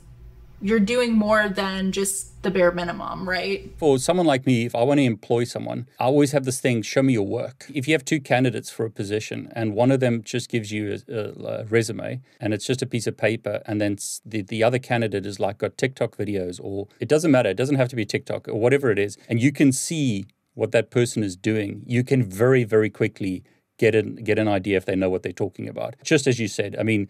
you're 0.61 0.79
doing 0.79 1.13
more 1.13 1.49
than 1.49 1.91
just 1.91 2.41
the 2.41 2.49
bare 2.49 2.71
minimum, 2.71 3.27
right? 3.27 3.71
For 3.77 3.99
someone 3.99 4.25
like 4.25 4.45
me, 4.45 4.65
if 4.65 4.75
I 4.75 4.83
want 4.83 4.99
to 4.99 5.03
employ 5.03 5.43
someone, 5.43 5.87
I 5.99 6.05
always 6.05 6.31
have 6.31 6.45
this 6.45 6.59
thing 6.59 6.81
show 6.81 7.03
me 7.03 7.13
your 7.13 7.27
work. 7.27 7.65
If 7.73 7.87
you 7.87 7.93
have 7.93 8.05
two 8.05 8.19
candidates 8.19 8.69
for 8.69 8.85
a 8.85 8.89
position 8.89 9.51
and 9.55 9.73
one 9.73 9.91
of 9.91 9.99
them 9.99 10.23
just 10.23 10.49
gives 10.49 10.71
you 10.71 10.97
a, 11.07 11.13
a, 11.13 11.65
resume 11.65 12.21
and 12.39 12.53
it's 12.53 12.65
just 12.65 12.81
a 12.81 12.85
piece 12.85 13.07
of 13.07 13.17
paper, 13.17 13.61
and 13.65 13.81
then 13.81 13.97
the, 14.25 14.41
the 14.41 14.63
other 14.63 14.79
candidate 14.79 15.25
is 15.25 15.39
like 15.39 15.59
got 15.59 15.77
TikTok 15.77 16.15
videos, 16.15 16.59
or 16.63 16.87
it 16.99 17.09
doesn't 17.09 17.31
matter, 17.31 17.49
it 17.49 17.57
doesn't 17.57 17.75
have 17.75 17.89
to 17.89 17.95
be 17.95 18.05
TikTok 18.05 18.47
or 18.47 18.55
whatever 18.55 18.91
it 18.91 18.99
is, 18.99 19.17
and 19.29 19.41
you 19.41 19.51
can 19.51 19.71
see 19.71 20.25
what 20.57 20.71
that 20.71 20.89
person 20.89 21.23
is 21.23 21.35
doing, 21.35 21.83
you 21.85 22.03
can 22.03 22.23
very, 22.23 22.63
very 22.63 22.89
quickly 22.89 23.43
get 23.77 23.93
an, 23.93 24.15
get 24.15 24.39
an 24.39 24.47
idea 24.47 24.75
if 24.75 24.85
they 24.85 24.95
know 24.95 25.09
what 25.09 25.21
they're 25.21 25.31
talking 25.31 25.69
about. 25.69 25.95
Just 26.03 26.25
as 26.25 26.39
you 26.39 26.47
said, 26.47 26.75
I 26.79 26.83
mean, 26.83 27.07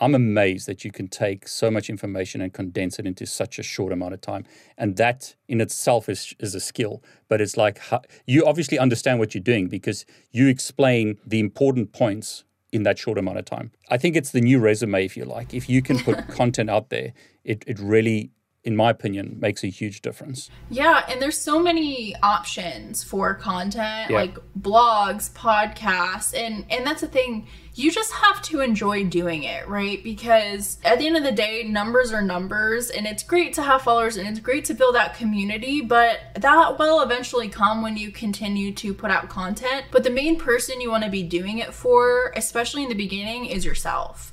I'm 0.00 0.14
amazed 0.14 0.66
that 0.68 0.84
you 0.84 0.92
can 0.92 1.08
take 1.08 1.48
so 1.48 1.70
much 1.70 1.90
information 1.90 2.40
and 2.40 2.52
condense 2.52 2.98
it 2.98 3.06
into 3.06 3.26
such 3.26 3.58
a 3.58 3.62
short 3.62 3.92
amount 3.92 4.14
of 4.14 4.20
time. 4.20 4.44
And 4.76 4.96
that 4.96 5.34
in 5.48 5.60
itself 5.60 6.08
is, 6.08 6.34
is 6.38 6.54
a 6.54 6.60
skill. 6.60 7.02
But 7.28 7.40
it's 7.40 7.56
like 7.56 7.78
how, 7.78 8.02
you 8.26 8.44
obviously 8.46 8.78
understand 8.78 9.18
what 9.18 9.34
you're 9.34 9.42
doing 9.42 9.66
because 9.68 10.06
you 10.30 10.46
explain 10.48 11.18
the 11.26 11.40
important 11.40 11.92
points 11.92 12.44
in 12.72 12.82
that 12.84 12.98
short 12.98 13.18
amount 13.18 13.38
of 13.38 13.44
time. 13.44 13.72
I 13.90 13.96
think 13.98 14.14
it's 14.14 14.30
the 14.30 14.40
new 14.40 14.58
resume, 14.58 15.04
if 15.04 15.16
you 15.16 15.24
like. 15.24 15.52
If 15.54 15.68
you 15.68 15.82
can 15.82 15.98
put 15.98 16.28
content 16.40 16.70
out 16.70 16.90
there, 16.90 17.12
it, 17.42 17.64
it 17.66 17.78
really, 17.80 18.30
in 18.62 18.76
my 18.76 18.90
opinion, 18.90 19.38
makes 19.40 19.64
a 19.64 19.68
huge 19.68 20.02
difference. 20.02 20.50
Yeah, 20.70 21.04
and 21.08 21.20
there's 21.22 21.38
so 21.38 21.60
many 21.62 22.14
options 22.22 23.02
for 23.02 23.32
content, 23.34 24.10
Yeah. 24.10 24.16
like 24.16 24.36
blogs, 24.60 25.32
podcasts, 25.32 26.36
and 26.38 26.66
and 26.70 26.86
that's 26.86 27.00
the 27.00 27.06
thing. 27.08 27.48
You 27.78 27.92
just 27.92 28.12
have 28.12 28.42
to 28.42 28.60
enjoy 28.60 29.04
doing 29.04 29.44
it, 29.44 29.68
right? 29.68 30.02
Because 30.02 30.78
at 30.84 30.98
the 30.98 31.06
end 31.06 31.16
of 31.16 31.22
the 31.22 31.30
day, 31.30 31.62
numbers 31.62 32.12
are 32.12 32.20
numbers, 32.20 32.90
and 32.90 33.06
it's 33.06 33.22
great 33.22 33.52
to 33.52 33.62
have 33.62 33.82
followers 33.82 34.16
and 34.16 34.26
it's 34.26 34.40
great 34.40 34.64
to 34.64 34.74
build 34.74 34.96
that 34.96 35.14
community, 35.14 35.80
but 35.80 36.18
that 36.34 36.76
will 36.76 37.02
eventually 37.02 37.48
come 37.48 37.80
when 37.80 37.96
you 37.96 38.10
continue 38.10 38.72
to 38.72 38.92
put 38.92 39.12
out 39.12 39.28
content. 39.28 39.84
But 39.92 40.02
the 40.02 40.10
main 40.10 40.36
person 40.40 40.80
you 40.80 40.90
want 40.90 41.04
to 41.04 41.10
be 41.10 41.22
doing 41.22 41.58
it 41.58 41.72
for, 41.72 42.32
especially 42.34 42.82
in 42.82 42.88
the 42.88 42.96
beginning, 42.96 43.46
is 43.46 43.64
yourself. 43.64 44.32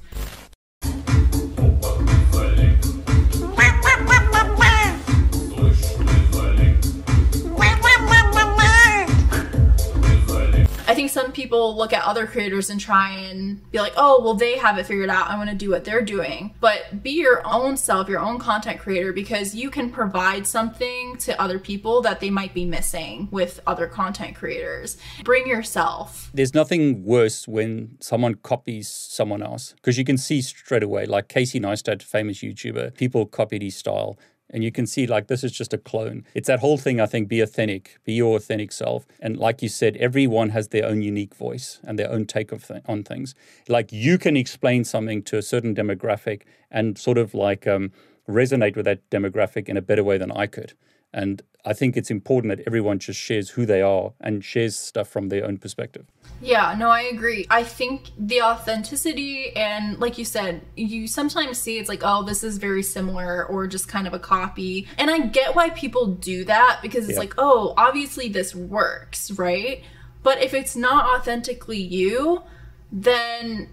Some 11.15 11.31
people 11.31 11.77
look 11.77 11.93
at 11.93 12.03
other 12.03 12.27
creators 12.27 12.69
and 12.69 12.77
try 12.77 13.09
and 13.09 13.71
be 13.71 13.79
like, 13.79 13.93
oh, 13.95 14.21
well, 14.21 14.33
they 14.33 14.57
have 14.57 14.77
it 14.77 14.85
figured 14.85 15.09
out. 15.09 15.29
I 15.29 15.37
want 15.37 15.49
to 15.49 15.55
do 15.55 15.69
what 15.69 15.85
they're 15.85 16.01
doing. 16.01 16.53
But 16.59 17.01
be 17.01 17.11
your 17.11 17.41
own 17.47 17.77
self, 17.77 18.09
your 18.09 18.19
own 18.19 18.37
content 18.37 18.81
creator, 18.81 19.13
because 19.13 19.55
you 19.55 19.69
can 19.69 19.89
provide 19.89 20.45
something 20.45 21.15
to 21.19 21.41
other 21.41 21.57
people 21.57 22.01
that 22.01 22.19
they 22.19 22.29
might 22.29 22.53
be 22.53 22.65
missing 22.65 23.29
with 23.31 23.61
other 23.65 23.87
content 23.87 24.35
creators. 24.35 24.97
Bring 25.23 25.47
yourself. 25.47 26.31
There's 26.33 26.53
nothing 26.53 27.05
worse 27.05 27.47
when 27.47 27.95
someone 28.01 28.35
copies 28.35 28.89
someone 28.89 29.41
else 29.41 29.71
because 29.77 29.97
you 29.97 30.03
can 30.03 30.17
see 30.17 30.41
straight 30.41 30.83
away, 30.83 31.05
like 31.05 31.29
Casey 31.29 31.61
Neistat, 31.61 32.03
famous 32.03 32.39
YouTuber, 32.39 32.93
people 32.97 33.25
copied 33.25 33.61
his 33.61 33.77
style. 33.77 34.19
And 34.49 34.63
you 34.63 34.71
can 34.71 34.85
see, 34.85 35.07
like, 35.07 35.27
this 35.27 35.43
is 35.43 35.51
just 35.51 35.73
a 35.73 35.77
clone. 35.77 36.23
It's 36.33 36.47
that 36.47 36.59
whole 36.59 36.77
thing, 36.77 37.01
I 37.01 37.07
think, 37.07 37.27
be 37.27 37.41
authentic, 37.41 37.97
be 38.05 38.13
your 38.13 38.37
authentic 38.37 38.71
self. 38.71 39.05
And 39.19 39.37
like 39.37 39.61
you 39.61 39.69
said, 39.69 39.97
everyone 39.97 40.49
has 40.49 40.67
their 40.67 40.85
own 40.85 41.01
unique 41.01 41.35
voice 41.35 41.79
and 41.83 41.97
their 41.97 42.11
own 42.11 42.25
take 42.25 42.51
th- 42.51 42.81
on 42.85 43.03
things. 43.03 43.33
Like, 43.67 43.91
you 43.91 44.17
can 44.17 44.37
explain 44.37 44.83
something 44.83 45.23
to 45.23 45.37
a 45.37 45.41
certain 45.41 45.73
demographic 45.73 46.43
and 46.69 46.97
sort 46.97 47.17
of 47.17 47.33
like 47.33 47.65
um, 47.65 47.91
resonate 48.29 48.75
with 48.75 48.85
that 48.85 49.09
demographic 49.09 49.67
in 49.67 49.77
a 49.77 49.81
better 49.81 50.03
way 50.03 50.17
than 50.17 50.31
I 50.31 50.47
could. 50.47 50.73
And 51.15 51.41
I 51.63 51.71
think 51.73 51.95
it's 51.95 52.11
important 52.11 52.55
that 52.55 52.67
everyone 52.67 52.99
just 52.99 53.19
shares 53.19 53.49
who 53.51 53.65
they 53.65 53.81
are 53.81 54.11
and 54.19 54.43
shares 54.43 54.75
stuff 54.75 55.07
from 55.07 55.29
their 55.29 55.45
own 55.45 55.57
perspective. 55.57 56.05
Yeah, 56.41 56.75
no, 56.77 56.89
I 56.89 57.03
agree. 57.03 57.47
I 57.49 57.63
think 57.63 58.11
the 58.19 58.41
authenticity 58.41 59.55
and 59.55 59.97
like 59.97 60.17
you 60.17 60.25
said, 60.25 60.61
you 60.75 61.07
sometimes 61.07 61.57
see 61.57 61.79
it's 61.79 61.87
like, 61.87 62.01
oh, 62.03 62.21
this 62.23 62.43
is 62.43 62.57
very 62.57 62.83
similar 62.83 63.45
or 63.45 63.65
just 63.65 63.87
kind 63.87 64.05
of 64.07 64.13
a 64.13 64.19
copy. 64.19 64.87
And 64.97 65.09
I 65.09 65.19
get 65.19 65.55
why 65.55 65.69
people 65.69 66.05
do 66.07 66.43
that 66.43 66.79
because 66.81 67.05
it's 67.05 67.13
Yeah. 67.13 67.19
like, 67.19 67.33
oh, 67.37 67.73
obviously 67.77 68.27
this 68.27 68.53
works, 68.53 69.31
right? 69.31 69.81
But 70.21 70.43
if 70.43 70.53
it's 70.53 70.75
not 70.75 71.17
authentically 71.17 71.79
you, 71.79 72.43
then 72.91 73.69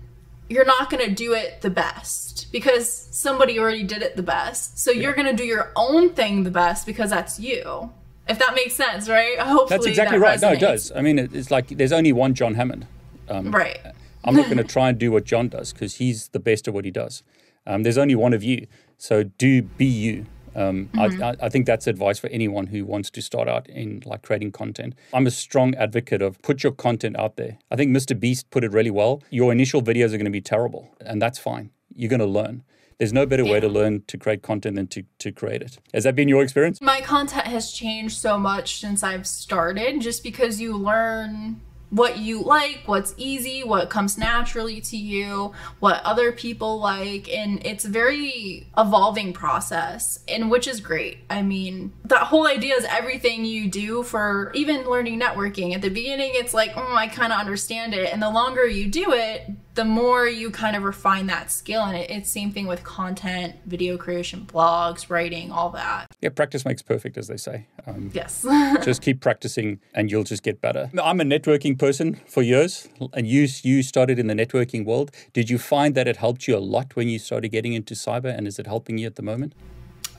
you're 0.52 0.64
not 0.64 0.90
going 0.90 1.04
to 1.04 1.14
do 1.14 1.32
it 1.32 1.62
the 1.62 1.70
best 1.70 2.52
because 2.52 3.08
somebody 3.10 3.58
already 3.58 3.82
did 3.82 4.02
it 4.02 4.16
the 4.16 4.22
best. 4.22 4.78
So 4.78 4.90
you're 4.90 5.14
going 5.14 5.26
to 5.26 5.36
do 5.36 5.44
your 5.44 5.72
own 5.74 6.10
thing 6.10 6.44
the 6.44 6.50
best 6.50 6.86
because 6.86 7.10
that's 7.10 7.40
you. 7.40 7.90
If 8.28 8.38
that 8.38 8.54
makes 8.54 8.74
sense, 8.74 9.08
right? 9.08 9.38
Hopefully 9.40 9.68
That's 9.68 9.86
exactly 9.86 10.18
that 10.18 10.24
right. 10.24 10.40
No, 10.40 10.52
it 10.52 10.60
does. 10.60 10.92
I 10.94 11.00
mean, 11.00 11.18
it's 11.18 11.50
like 11.50 11.68
there's 11.68 11.92
only 11.92 12.12
one 12.12 12.34
John 12.34 12.54
Hammond. 12.54 12.86
Right. 13.28 13.78
I'm 14.24 14.36
not 14.36 14.44
going 14.50 14.58
to 14.58 14.64
try 14.64 14.90
and 14.90 14.98
do 14.98 15.10
what 15.10 15.24
John 15.24 15.48
does 15.48 15.72
because 15.72 15.96
he's 15.96 16.28
the 16.28 16.38
best 16.38 16.68
at 16.68 16.74
what 16.74 16.84
he 16.84 16.90
does. 16.90 17.22
Um, 17.66 17.82
there's 17.82 17.98
only 17.98 18.14
one 18.14 18.32
of 18.32 18.42
you. 18.42 18.66
So 18.98 19.24
do 19.24 19.62
be 19.62 19.86
you. 19.86 20.26
Um, 20.54 20.90
I, 20.98 21.06
I, 21.06 21.36
I 21.42 21.48
think 21.48 21.66
that's 21.66 21.86
advice 21.86 22.18
for 22.18 22.28
anyone 22.28 22.66
who 22.68 22.84
wants 22.84 23.10
to 23.10 23.22
start 23.22 23.48
out 23.48 23.68
in 23.68 24.02
like 24.04 24.22
creating 24.22 24.52
content. 24.52 24.94
I'm 25.12 25.26
a 25.26 25.30
strong 25.30 25.74
advocate 25.74 26.22
of 26.22 26.40
put 26.42 26.62
your 26.62 26.72
content 26.72 27.18
out 27.18 27.36
there. 27.36 27.58
I 27.70 27.76
think 27.76 27.96
Mr. 27.96 28.18
Beast 28.18 28.50
put 28.50 28.64
it 28.64 28.72
really 28.72 28.90
well. 28.90 29.22
Your 29.30 29.52
initial 29.52 29.82
videos 29.82 30.08
are 30.08 30.18
going 30.18 30.24
to 30.24 30.30
be 30.30 30.40
terrible, 30.40 30.94
and 31.00 31.20
that's 31.20 31.38
fine. 31.38 31.70
You're 31.94 32.10
going 32.10 32.20
to 32.20 32.26
learn. 32.26 32.64
There's 32.98 33.12
no 33.12 33.26
better 33.26 33.44
way 33.44 33.58
to 33.58 33.68
learn 33.68 34.04
to 34.06 34.16
create 34.16 34.42
content 34.42 34.76
than 34.76 34.86
to, 34.88 35.02
to 35.18 35.32
create 35.32 35.60
it. 35.60 35.78
Has 35.92 36.04
that 36.04 36.14
been 36.14 36.28
your 36.28 36.40
experience? 36.40 36.80
My 36.80 37.00
content 37.00 37.48
has 37.48 37.72
changed 37.72 38.16
so 38.16 38.38
much 38.38 38.78
since 38.78 39.02
I've 39.02 39.26
started 39.26 40.00
just 40.00 40.22
because 40.22 40.60
you 40.60 40.76
learn 40.76 41.60
what 41.92 42.16
you 42.16 42.42
like, 42.42 42.80
what's 42.86 43.12
easy, 43.18 43.62
what 43.62 43.90
comes 43.90 44.16
naturally 44.16 44.80
to 44.80 44.96
you, 44.96 45.52
what 45.78 46.02
other 46.04 46.32
people 46.32 46.80
like, 46.80 47.28
and 47.28 47.64
it's 47.66 47.84
a 47.84 47.88
very 47.90 48.66
evolving 48.78 49.34
process, 49.34 50.18
and 50.26 50.50
which 50.50 50.66
is 50.66 50.80
great. 50.80 51.18
I 51.28 51.42
mean, 51.42 51.92
that 52.06 52.22
whole 52.22 52.46
idea 52.46 52.76
is 52.76 52.86
everything 52.88 53.44
you 53.44 53.68
do 53.68 54.02
for 54.02 54.50
even 54.54 54.88
learning 54.88 55.20
networking. 55.20 55.74
At 55.74 55.82
the 55.82 55.90
beginning, 55.90 56.30
it's 56.32 56.54
like, 56.54 56.72
oh, 56.76 56.94
I 56.94 57.08
kind 57.08 57.30
of 57.30 57.38
understand 57.38 57.92
it, 57.92 58.10
and 58.10 58.22
the 58.22 58.30
longer 58.30 58.66
you 58.66 58.88
do 58.88 59.12
it, 59.12 59.50
the 59.74 59.84
more 59.84 60.26
you 60.26 60.50
kind 60.50 60.76
of 60.76 60.82
refine 60.82 61.26
that 61.26 61.50
skill 61.50 61.82
and 61.82 61.96
it, 61.96 62.10
it's 62.10 62.30
same 62.30 62.52
thing 62.52 62.66
with 62.66 62.84
content 62.84 63.56
video 63.66 63.96
creation 63.96 64.46
blogs 64.46 65.08
writing 65.08 65.50
all 65.50 65.70
that 65.70 66.06
Yeah, 66.20 66.30
practice 66.30 66.64
makes 66.64 66.82
perfect, 66.82 67.16
as 67.16 67.28
they 67.28 67.36
say. 67.36 67.66
Um, 67.86 68.10
yes 68.12 68.46
just 68.84 69.02
keep 69.02 69.20
practicing 69.20 69.80
and 69.94 70.10
you'll 70.10 70.24
just 70.24 70.42
get 70.42 70.60
better. 70.60 70.90
I'm 71.02 71.20
a 71.20 71.24
networking 71.24 71.78
person 71.78 72.20
for 72.26 72.42
years 72.42 72.88
and 73.12 73.26
you 73.26 73.48
you 73.62 73.82
started 73.82 74.18
in 74.18 74.26
the 74.26 74.34
networking 74.34 74.84
world. 74.84 75.10
Did 75.32 75.50
you 75.50 75.58
find 75.58 75.94
that 75.94 76.06
it 76.08 76.16
helped 76.16 76.46
you 76.46 76.56
a 76.56 76.58
lot 76.58 76.94
when 76.96 77.08
you 77.08 77.18
started 77.18 77.48
getting 77.50 77.72
into 77.72 77.94
cyber 77.94 78.36
and 78.36 78.46
is 78.46 78.58
it 78.58 78.66
helping 78.66 78.98
you 78.98 79.06
at 79.06 79.16
the 79.16 79.22
moment? 79.22 79.54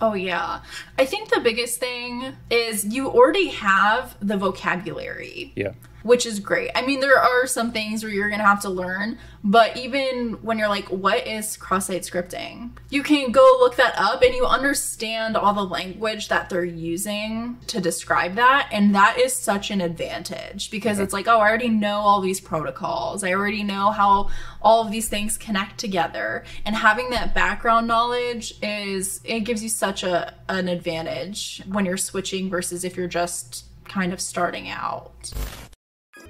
Oh, 0.02 0.16
yeah. 0.16 0.62
I 0.98 1.06
think 1.06 1.30
the 1.30 1.40
biggest 1.40 1.80
thing 1.80 2.36
is 2.50 2.84
you 2.84 3.08
already 3.08 3.48
have 3.48 4.18
the 4.20 4.36
vocabulary. 4.36 5.54
Yeah. 5.56 5.74
Which 6.04 6.26
is 6.26 6.40
great. 6.40 6.70
I 6.76 6.86
mean, 6.86 7.00
there 7.00 7.18
are 7.18 7.48
some 7.48 7.72
things 7.72 8.04
where 8.04 8.12
you're 8.12 8.30
gonna 8.30 8.44
have 8.44 8.62
to 8.62 8.70
learn, 8.70 9.18
but 9.44 9.76
even 9.76 10.34
when 10.42 10.58
you're 10.58 10.70
like, 10.70 10.88
what 10.88 11.28
is 11.28 11.58
cross 11.58 11.88
site 11.88 12.04
scripting? 12.04 12.72
You 12.90 13.04
can 13.04 13.32
go 13.32 13.58
look 13.60 13.76
that 13.76 13.94
up 13.98 14.22
and 14.22 14.34
you 14.34 14.46
understand 14.46 15.36
all 15.36 15.54
the 15.54 15.66
language 15.66 16.30
that 16.30 16.50
they're 16.50 16.64
using 16.64 17.58
to 17.68 17.82
describe 17.82 18.36
that. 18.36 18.70
And 18.72 18.96
that 18.96 19.18
is 19.18 19.34
such 19.34 19.72
an 19.72 19.82
advantage 19.82 20.72
because 20.72 21.00
it's 21.00 21.14
like, 21.14 21.28
oh, 21.28 21.40
I 21.40 21.50
already 21.50 21.70
know 21.70 21.98
all 21.98 22.22
these 22.22 22.40
protocols. 22.40 23.24
I 23.24 23.34
already 23.34 23.64
know 23.64 23.92
how 23.92 24.30
all 24.62 24.86
of 24.86 24.92
these 24.92 25.10
things 25.10 25.38
connect 25.38 25.78
together. 25.78 26.44
And 26.66 26.76
having 26.76 27.10
that 27.10 27.34
background 27.36 27.88
knowledge 27.88 28.54
is, 28.62 29.20
it 29.24 29.42
gives 29.42 29.62
you 29.62 29.70
such 29.70 30.04
a, 30.04 30.34
an 30.48 30.68
advantage 30.70 31.62
when 31.68 31.86
you're 31.86 31.98
switching 31.98 32.50
versus 32.50 32.84
if 32.84 32.96
you're 32.96 33.08
just 33.08 33.66
kind 33.86 34.14
of 34.14 34.22
starting 34.22 34.70
out. 34.70 35.34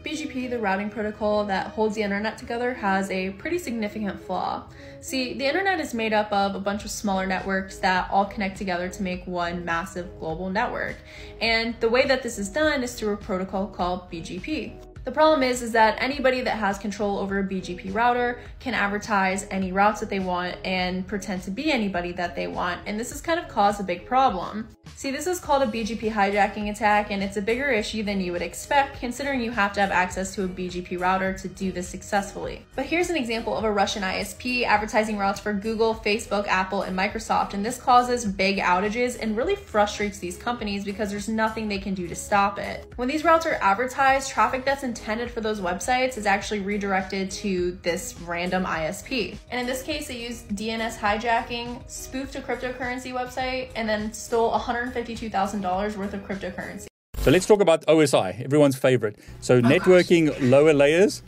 BGP, 0.03 0.49
the 0.49 0.59
routing 0.59 0.89
protocol 0.89 1.45
that 1.45 1.67
holds 1.67 1.95
the 1.95 2.03
internet 2.03 2.37
together, 2.37 2.73
has 2.73 3.09
a 3.09 3.29
pretty 3.31 3.57
significant 3.57 4.19
flaw. 4.19 4.65
See, 4.99 5.33
the 5.33 5.45
internet 5.45 5.79
is 5.79 5.93
made 5.93 6.11
up 6.11 6.31
of 6.31 6.55
a 6.55 6.59
bunch 6.59 6.83
of 6.83 6.91
smaller 6.91 7.25
networks 7.25 7.77
that 7.79 8.09
all 8.11 8.25
connect 8.25 8.57
together 8.57 8.89
to 8.89 9.03
make 9.03 9.25
one 9.25 9.63
massive 9.63 10.19
global 10.19 10.49
network. 10.49 10.97
And 11.39 11.75
the 11.79 11.89
way 11.89 12.05
that 12.05 12.21
this 12.21 12.37
is 12.37 12.49
done 12.49 12.83
is 12.83 12.93
through 12.95 13.13
a 13.13 13.17
protocol 13.17 13.67
called 13.67 14.11
BGP. 14.11 14.92
The 15.05 15.11
problem 15.11 15.43
is, 15.43 15.61
is 15.61 15.73
that 15.73 16.01
anybody 16.01 16.39
that 16.41 16.57
has 16.57 16.77
control 16.77 17.17
over 17.17 17.39
a 17.39 17.43
BGP 17.43 17.93
router 17.93 18.39
can 18.61 18.73
advertise 18.73 19.45
any 19.51 19.73
routes 19.73 19.99
that 19.99 20.09
they 20.09 20.21
want 20.21 20.55
and 20.63 21.05
pretend 21.05 21.43
to 21.43 21.51
be 21.51 21.71
anybody 21.73 22.13
that 22.13 22.37
they 22.37 22.47
want, 22.47 22.79
and 22.85 22.97
this 22.97 23.11
has 23.11 23.19
kind 23.19 23.37
of 23.37 23.49
caused 23.49 23.81
a 23.81 23.83
big 23.83 24.05
problem. 24.05 24.69
See, 24.95 25.11
this 25.11 25.27
is 25.27 25.41
called 25.41 25.63
a 25.63 25.65
BGP 25.65 26.11
hijacking 26.13 26.69
attack, 26.69 27.11
and 27.11 27.21
it's 27.21 27.35
a 27.35 27.41
bigger 27.41 27.69
issue 27.69 28.03
than 28.03 28.21
you 28.21 28.31
would 28.31 28.41
expect, 28.41 29.01
considering 29.01 29.41
you 29.41 29.51
have 29.51 29.73
to 29.73 29.81
have 29.81 29.91
access 29.91 30.33
to 30.35 30.45
a 30.45 30.47
BGP 30.47 30.97
router 30.97 31.33
to 31.33 31.47
do 31.49 31.73
this 31.73 31.89
successfully. 31.89 32.65
But 32.75 32.85
here's 32.85 33.09
an 33.09 33.17
example 33.17 33.57
of 33.57 33.65
a 33.65 33.71
Russian 33.71 34.03
ISP 34.03 34.63
advertising 34.63 35.17
routes 35.17 35.41
for 35.41 35.51
Google, 35.51 35.95
Facebook, 35.95 36.47
Apple, 36.47 36.83
and 36.83 36.97
Microsoft, 36.97 37.53
and 37.53 37.65
this 37.65 37.77
causes 37.77 38.23
big 38.23 38.59
outages 38.59 39.19
and 39.19 39.35
really 39.35 39.57
frustrates 39.57 40.19
these 40.19 40.37
companies 40.37 40.85
because 40.85 41.09
there's 41.09 41.27
nothing 41.27 41.67
they 41.67 41.79
can 41.79 41.93
do 41.93 42.07
to 42.07 42.15
stop 42.15 42.57
it. 42.57 42.93
When 42.95 43.09
these 43.09 43.25
routes 43.25 43.45
are 43.45 43.57
advertised, 43.59 44.29
traffic 44.29 44.63
that's 44.63 44.83
intended 44.93 45.31
for 45.31 45.41
those 45.41 45.59
websites 45.59 46.19
is 46.19 46.27
actually 46.27 46.59
redirected 46.59 47.31
to 47.31 47.71
this 47.81 48.15
random 48.27 48.63
ISP. 48.63 49.35
And 49.49 49.59
in 49.59 49.65
this 49.65 49.81
case, 49.81 50.07
they 50.07 50.19
used 50.27 50.47
DNS 50.49 50.95
hijacking, 50.99 51.67
spoofed 51.89 52.35
a 52.35 52.41
cryptocurrency 52.41 53.11
website, 53.11 53.69
and 53.75 53.89
then 53.89 54.13
stole 54.13 54.51
$152,000 54.51 55.97
worth 55.97 56.13
of 56.13 56.21
cryptocurrency. 56.27 56.85
So 57.17 57.31
let's 57.31 57.47
talk 57.47 57.59
about 57.59 57.83
OSI, 57.87 58.45
everyone's 58.45 58.75
favorite. 58.75 59.17
So 59.41 59.55
oh 59.55 59.61
networking 59.61 60.23
lower 60.51 60.73
layers. 60.73 61.23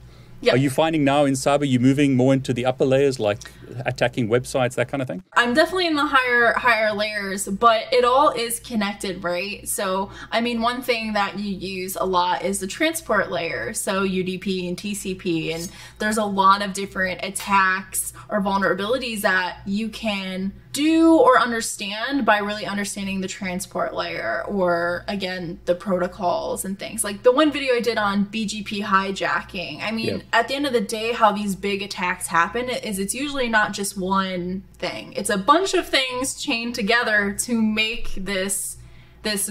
Yep. 0.45 0.53
Are 0.53 0.57
you 0.57 0.69
finding 0.69 1.03
now 1.03 1.25
in 1.25 1.33
cyber 1.33 1.67
you're 1.67 1.81
moving 1.81 2.15
more 2.15 2.31
into 2.31 2.53
the 2.53 2.65
upper 2.65 2.85
layers, 2.85 3.19
like 3.19 3.39
attacking 3.85 4.27
websites, 4.27 4.75
that 4.75 4.87
kind 4.87 5.01
of 5.01 5.07
thing? 5.07 5.23
I'm 5.33 5.55
definitely 5.55 5.87
in 5.87 5.95
the 5.95 6.05
higher 6.05 6.53
higher 6.53 6.93
layers, 6.93 7.47
but 7.47 7.91
it 7.91 8.05
all 8.05 8.29
is 8.29 8.59
connected, 8.59 9.23
right? 9.23 9.67
So, 9.67 10.11
I 10.31 10.41
mean, 10.41 10.61
one 10.61 10.83
thing 10.83 11.13
that 11.13 11.39
you 11.39 11.51
use 11.51 11.95
a 11.95 12.05
lot 12.05 12.43
is 12.43 12.59
the 12.59 12.67
transport 12.67 13.31
layer, 13.31 13.73
so 13.73 14.07
UDP 14.07 14.67
and 14.67 14.77
TCP, 14.77 15.55
and 15.55 15.71
there's 15.97 16.17
a 16.17 16.25
lot 16.25 16.61
of 16.61 16.73
different 16.73 17.21
attacks 17.23 18.13
or 18.29 18.39
vulnerabilities 18.39 19.21
that 19.21 19.61
you 19.65 19.89
can 19.89 20.53
do 20.75 21.17
or 21.17 21.39
understand 21.39 22.25
by 22.25 22.37
really 22.39 22.65
understanding 22.65 23.21
the 23.21 23.27
transport 23.27 23.93
layer 23.95 24.43
or 24.47 25.03
again 25.07 25.59
the 25.65 25.75
protocols 25.75 26.65
and 26.65 26.77
things 26.77 27.03
like 27.03 27.23
the 27.23 27.31
one 27.31 27.49
video 27.51 27.73
i 27.75 27.79
did 27.89 27.97
on 27.97 28.25
bgp 28.25 28.83
hijacking 28.83 29.81
i 29.81 29.91
mean 29.91 30.05
Yep. 30.07 30.21
at 30.33 30.47
the 30.47 30.55
end 30.55 30.65
of 30.67 30.73
the 30.73 30.81
day 30.97 31.13
how 31.13 31.31
these 31.31 31.55
big 31.55 31.81
attacks 31.81 32.27
happen 32.27 32.69
is 32.69 32.99
it's 32.99 33.15
usually 33.15 33.49
not 33.49 33.71
just 33.73 33.97
one 33.97 34.63
thing 34.77 35.13
it's 35.13 35.29
a 35.29 35.37
bunch 35.37 35.73
of 35.73 35.87
things 35.87 36.35
chained 36.45 36.75
together 36.75 37.17
to 37.45 37.53
make 37.61 38.13
this 38.15 38.77
this 39.23 39.43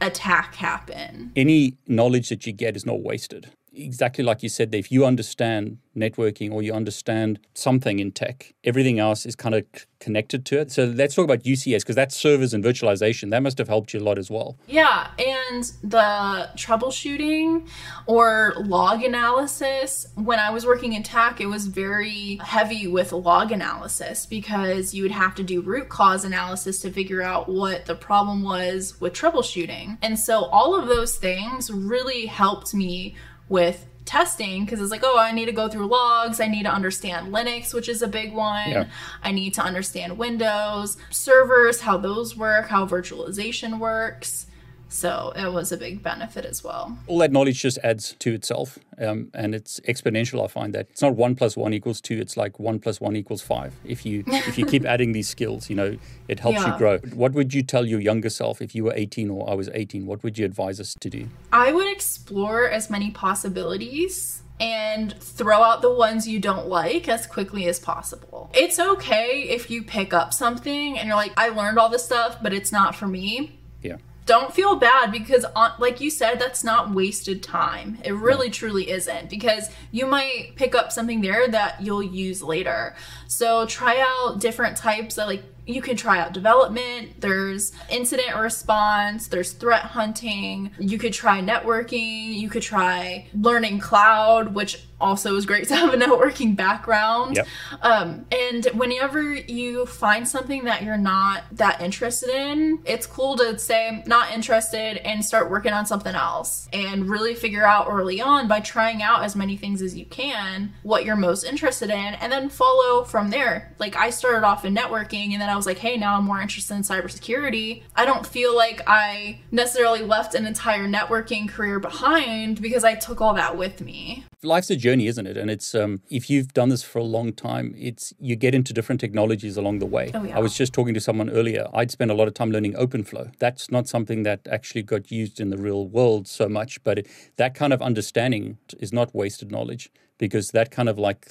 attack 0.00 0.54
happen 0.54 1.32
Any 1.34 1.76
knowledge 1.86 2.28
that 2.28 2.46
you 2.46 2.52
get 2.52 2.76
is 2.76 2.86
not 2.86 3.00
wasted. 3.02 3.50
Exactly 3.72 4.24
like 4.24 4.42
you 4.42 4.48
said, 4.48 4.74
if 4.74 4.90
you 4.90 5.04
understand 5.04 5.78
networking 5.98 6.52
or 6.52 6.62
you 6.62 6.72
understand 6.72 7.38
something 7.54 7.98
in 7.98 8.12
tech, 8.12 8.54
everything 8.64 8.98
else 8.98 9.26
is 9.26 9.34
kind 9.34 9.54
of 9.54 9.64
c- 9.74 9.84
connected 10.00 10.46
to 10.46 10.60
it. 10.60 10.70
So 10.70 10.84
let's 10.84 11.14
talk 11.14 11.24
about 11.24 11.42
UCS 11.42 11.80
because 11.80 11.96
that's 11.96 12.16
servers 12.16 12.54
and 12.54 12.64
virtualization. 12.64 13.30
That 13.30 13.42
must 13.42 13.58
have 13.58 13.68
helped 13.68 13.92
you 13.92 14.00
a 14.00 14.04
lot 14.04 14.18
as 14.18 14.30
well. 14.30 14.56
Yeah, 14.66 15.08
and 15.18 15.64
the 15.82 16.50
troubleshooting 16.56 17.68
or 18.06 18.54
log 18.58 19.02
analysis, 19.02 20.06
when 20.14 20.38
I 20.38 20.50
was 20.50 20.64
working 20.64 20.92
in 20.92 21.02
tech, 21.02 21.40
it 21.40 21.46
was 21.46 21.66
very 21.66 22.38
heavy 22.42 22.86
with 22.86 23.12
log 23.12 23.52
analysis 23.52 24.26
because 24.26 24.94
you 24.94 25.02
would 25.02 25.12
have 25.12 25.34
to 25.36 25.42
do 25.42 25.60
root 25.60 25.88
cause 25.88 26.24
analysis 26.24 26.80
to 26.82 26.90
figure 26.90 27.22
out 27.22 27.48
what 27.48 27.86
the 27.86 27.94
problem 27.94 28.42
was 28.42 29.00
with 29.00 29.14
troubleshooting. 29.14 29.98
And 30.02 30.18
so 30.18 30.44
all 30.44 30.78
of 30.78 30.88
those 30.88 31.16
things 31.16 31.70
really 31.70 32.26
helped 32.26 32.72
me 32.72 33.16
with 33.48 33.86
testing 34.04 34.64
because 34.64 34.80
it's 34.80 34.90
like, 34.90 35.02
oh, 35.04 35.18
I 35.18 35.32
need 35.32 35.46
to 35.46 35.52
go 35.52 35.68
through 35.68 35.86
logs. 35.86 36.40
I 36.40 36.48
need 36.48 36.62
to 36.62 36.72
understand 36.72 37.32
Linux, 37.32 37.74
which 37.74 37.88
is 37.88 38.00
a 38.00 38.08
big 38.08 38.32
one. 38.32 38.70
Yeah. 38.70 38.84
I 39.22 39.32
need 39.32 39.54
to 39.54 39.62
understand 39.62 40.16
Windows, 40.16 40.96
servers, 41.10 41.82
how 41.82 41.98
those 41.98 42.36
work, 42.36 42.68
how 42.68 42.86
virtualization 42.86 43.78
works. 43.78 44.46
So 44.88 45.32
it 45.36 45.52
was 45.52 45.70
a 45.70 45.76
big 45.76 46.02
benefit 46.02 46.44
as 46.44 46.64
well. 46.64 46.98
All 47.06 47.18
that 47.18 47.30
knowledge 47.30 47.60
just 47.60 47.78
adds 47.84 48.16
to 48.20 48.32
itself, 48.32 48.78
um, 48.98 49.30
and 49.34 49.54
it's 49.54 49.80
exponential. 49.80 50.42
I 50.42 50.48
find 50.48 50.74
that 50.74 50.88
it's 50.90 51.02
not 51.02 51.14
one 51.14 51.34
plus 51.34 51.56
one 51.56 51.74
equals 51.74 52.00
two; 52.00 52.18
it's 52.18 52.36
like 52.36 52.58
one 52.58 52.78
plus 52.78 53.00
one 53.00 53.14
equals 53.14 53.42
five. 53.42 53.74
If 53.84 54.06
you 54.06 54.24
if 54.26 54.56
you 54.58 54.64
keep 54.64 54.84
adding 54.94 55.12
these 55.12 55.28
skills, 55.28 55.68
you 55.68 55.76
know 55.76 55.98
it 56.26 56.40
helps 56.40 56.64
you 56.64 56.76
grow. 56.78 56.98
What 57.14 57.32
would 57.32 57.52
you 57.52 57.62
tell 57.62 57.86
your 57.86 58.00
younger 58.00 58.30
self 58.30 58.62
if 58.62 58.74
you 58.74 58.84
were 58.84 58.94
eighteen 58.94 59.30
or 59.30 59.48
I 59.50 59.54
was 59.54 59.68
eighteen? 59.74 60.06
What 60.06 60.22
would 60.22 60.38
you 60.38 60.46
advise 60.46 60.80
us 60.80 60.94
to 61.00 61.10
do? 61.10 61.28
I 61.52 61.72
would 61.72 61.90
explore 61.90 62.68
as 62.68 62.88
many 62.88 63.10
possibilities 63.10 64.42
and 64.60 65.14
throw 65.20 65.62
out 65.62 65.82
the 65.82 65.92
ones 65.92 66.26
you 66.26 66.40
don't 66.40 66.66
like 66.66 67.08
as 67.08 67.26
quickly 67.26 67.68
as 67.68 67.78
possible. 67.78 68.50
It's 68.54 68.78
okay 68.78 69.42
if 69.42 69.70
you 69.70 69.82
pick 69.82 70.12
up 70.12 70.34
something 70.34 70.98
and 70.98 71.06
you're 71.06 71.16
like, 71.16 71.32
I 71.36 71.50
learned 71.50 71.78
all 71.78 71.88
this 71.88 72.04
stuff, 72.04 72.38
but 72.42 72.52
it's 72.52 72.72
not 72.72 72.96
for 72.96 73.06
me. 73.06 73.60
Yeah. 73.82 73.98
Don't 74.28 74.52
feel 74.52 74.76
bad 74.76 75.10
because 75.10 75.46
on, 75.56 75.72
like 75.78 76.02
you 76.02 76.10
said 76.10 76.38
that's 76.38 76.62
not 76.62 76.90
wasted 76.90 77.42
time. 77.42 77.98
It 78.04 78.12
really 78.12 78.50
truly 78.50 78.90
isn't 78.90 79.30
because 79.30 79.70
you 79.90 80.04
might 80.04 80.52
pick 80.54 80.74
up 80.74 80.92
something 80.92 81.22
there 81.22 81.48
that 81.48 81.80
you'll 81.80 82.02
use 82.02 82.42
later. 82.42 82.94
So 83.26 83.64
try 83.64 84.04
out 84.06 84.38
different 84.38 84.76
types 84.76 85.16
of 85.16 85.28
like 85.28 85.42
you 85.68 85.82
can 85.82 85.96
try 85.96 86.18
out 86.18 86.32
development. 86.32 87.20
There's 87.20 87.72
incident 87.90 88.36
response. 88.36 89.28
There's 89.28 89.52
threat 89.52 89.82
hunting. 89.82 90.70
You 90.78 90.98
could 90.98 91.12
try 91.12 91.40
networking. 91.40 92.34
You 92.34 92.48
could 92.48 92.62
try 92.62 93.28
learning 93.34 93.80
cloud 93.80 94.54
which 94.54 94.88
also 95.00 95.36
is 95.36 95.46
great 95.46 95.68
to 95.68 95.76
have 95.76 95.92
a 95.92 95.96
networking 95.96 96.56
background. 96.56 97.36
Yep. 97.36 97.46
um, 97.82 98.26
and 98.32 98.66
whenever 98.74 99.34
you 99.34 99.86
find 99.86 100.26
something 100.26 100.64
that 100.64 100.82
you're 100.82 100.96
not 100.96 101.44
that 101.52 101.80
interested 101.80 102.30
in, 102.30 102.80
it's 102.84 103.06
cool 103.06 103.36
to 103.36 103.58
say 103.58 104.02
not 104.06 104.32
interested 104.32 104.98
and 104.98 105.24
start 105.24 105.50
working 105.50 105.72
on 105.72 105.86
something 105.86 106.14
else. 106.14 106.68
And 106.72 107.08
really 107.08 107.34
figure 107.34 107.64
out 107.64 107.86
early 107.88 108.20
on 108.20 108.48
by 108.48 108.60
trying 108.60 109.02
out 109.02 109.22
as 109.22 109.36
many 109.36 109.56
things 109.56 109.82
as 109.82 109.96
you 109.96 110.06
can 110.06 110.72
what 110.82 111.04
you're 111.04 111.16
most 111.16 111.44
interested 111.44 111.90
in 111.90 112.14
and 112.14 112.30
then 112.32 112.48
follow 112.48 113.04
from 113.04 113.30
there. 113.30 113.74
Like 113.78 113.96
I 113.96 114.10
started 114.10 114.46
off 114.46 114.64
in 114.64 114.74
networking 114.74 115.32
and 115.32 115.40
then 115.40 115.48
I 115.48 115.56
was 115.58 115.66
like, 115.66 115.78
hey, 115.78 115.96
now 115.96 116.16
I'm 116.16 116.24
more 116.24 116.40
interested 116.40 116.74
in 116.74 116.82
cybersecurity. 116.82 117.82
I 117.94 118.04
don't 118.06 118.26
feel 118.26 118.56
like 118.56 118.80
I 118.86 119.40
necessarily 119.50 120.02
left 120.02 120.34
an 120.34 120.46
entire 120.46 120.86
networking 120.88 121.48
career 121.48 121.78
behind 121.80 122.62
because 122.62 122.84
I 122.84 122.94
took 122.94 123.20
all 123.20 123.34
that 123.34 123.56
with 123.56 123.80
me. 123.80 124.24
life's 124.42 124.70
a 124.70 124.76
journey 124.76 125.06
isn't 125.08 125.26
it 125.26 125.36
and 125.36 125.50
it's 125.50 125.74
um, 125.74 126.00
if 126.18 126.30
you've 126.30 126.52
done 126.54 126.68
this 126.68 126.82
for 126.84 127.00
a 127.00 127.08
long 127.16 127.32
time 127.32 127.74
it's 127.76 128.14
you 128.20 128.36
get 128.36 128.54
into 128.54 128.72
different 128.72 129.00
technologies 129.00 129.56
along 129.56 129.80
the 129.80 129.86
way 129.96 130.12
Oh, 130.14 130.22
yeah. 130.22 130.36
i 130.38 130.40
was 130.46 130.54
just 130.56 130.72
talking 130.72 130.94
to 130.94 131.00
someone 131.00 131.28
earlier 131.40 131.64
i'd 131.74 131.90
spent 131.90 132.12
a 132.12 132.14
lot 132.14 132.28
of 132.28 132.34
time 132.34 132.50
learning 132.52 132.74
openflow 132.74 133.24
that's 133.40 133.68
not 133.76 133.88
something 133.88 134.22
that 134.28 134.40
actually 134.56 134.84
got 134.94 135.10
used 135.10 135.40
in 135.40 135.50
the 135.50 135.58
real 135.58 135.82
world 135.88 136.28
so 136.28 136.48
much 136.48 136.72
but 136.84 137.00
it, 137.00 137.06
that 137.36 137.52
kind 137.60 137.72
of 137.72 137.82
understanding 137.82 138.58
is 138.78 138.92
not 138.92 139.12
wasted 139.12 139.50
knowledge 139.50 139.90
because 140.18 140.52
that 140.52 140.70
kind 140.70 140.88
of 140.88 140.96
like 141.08 141.28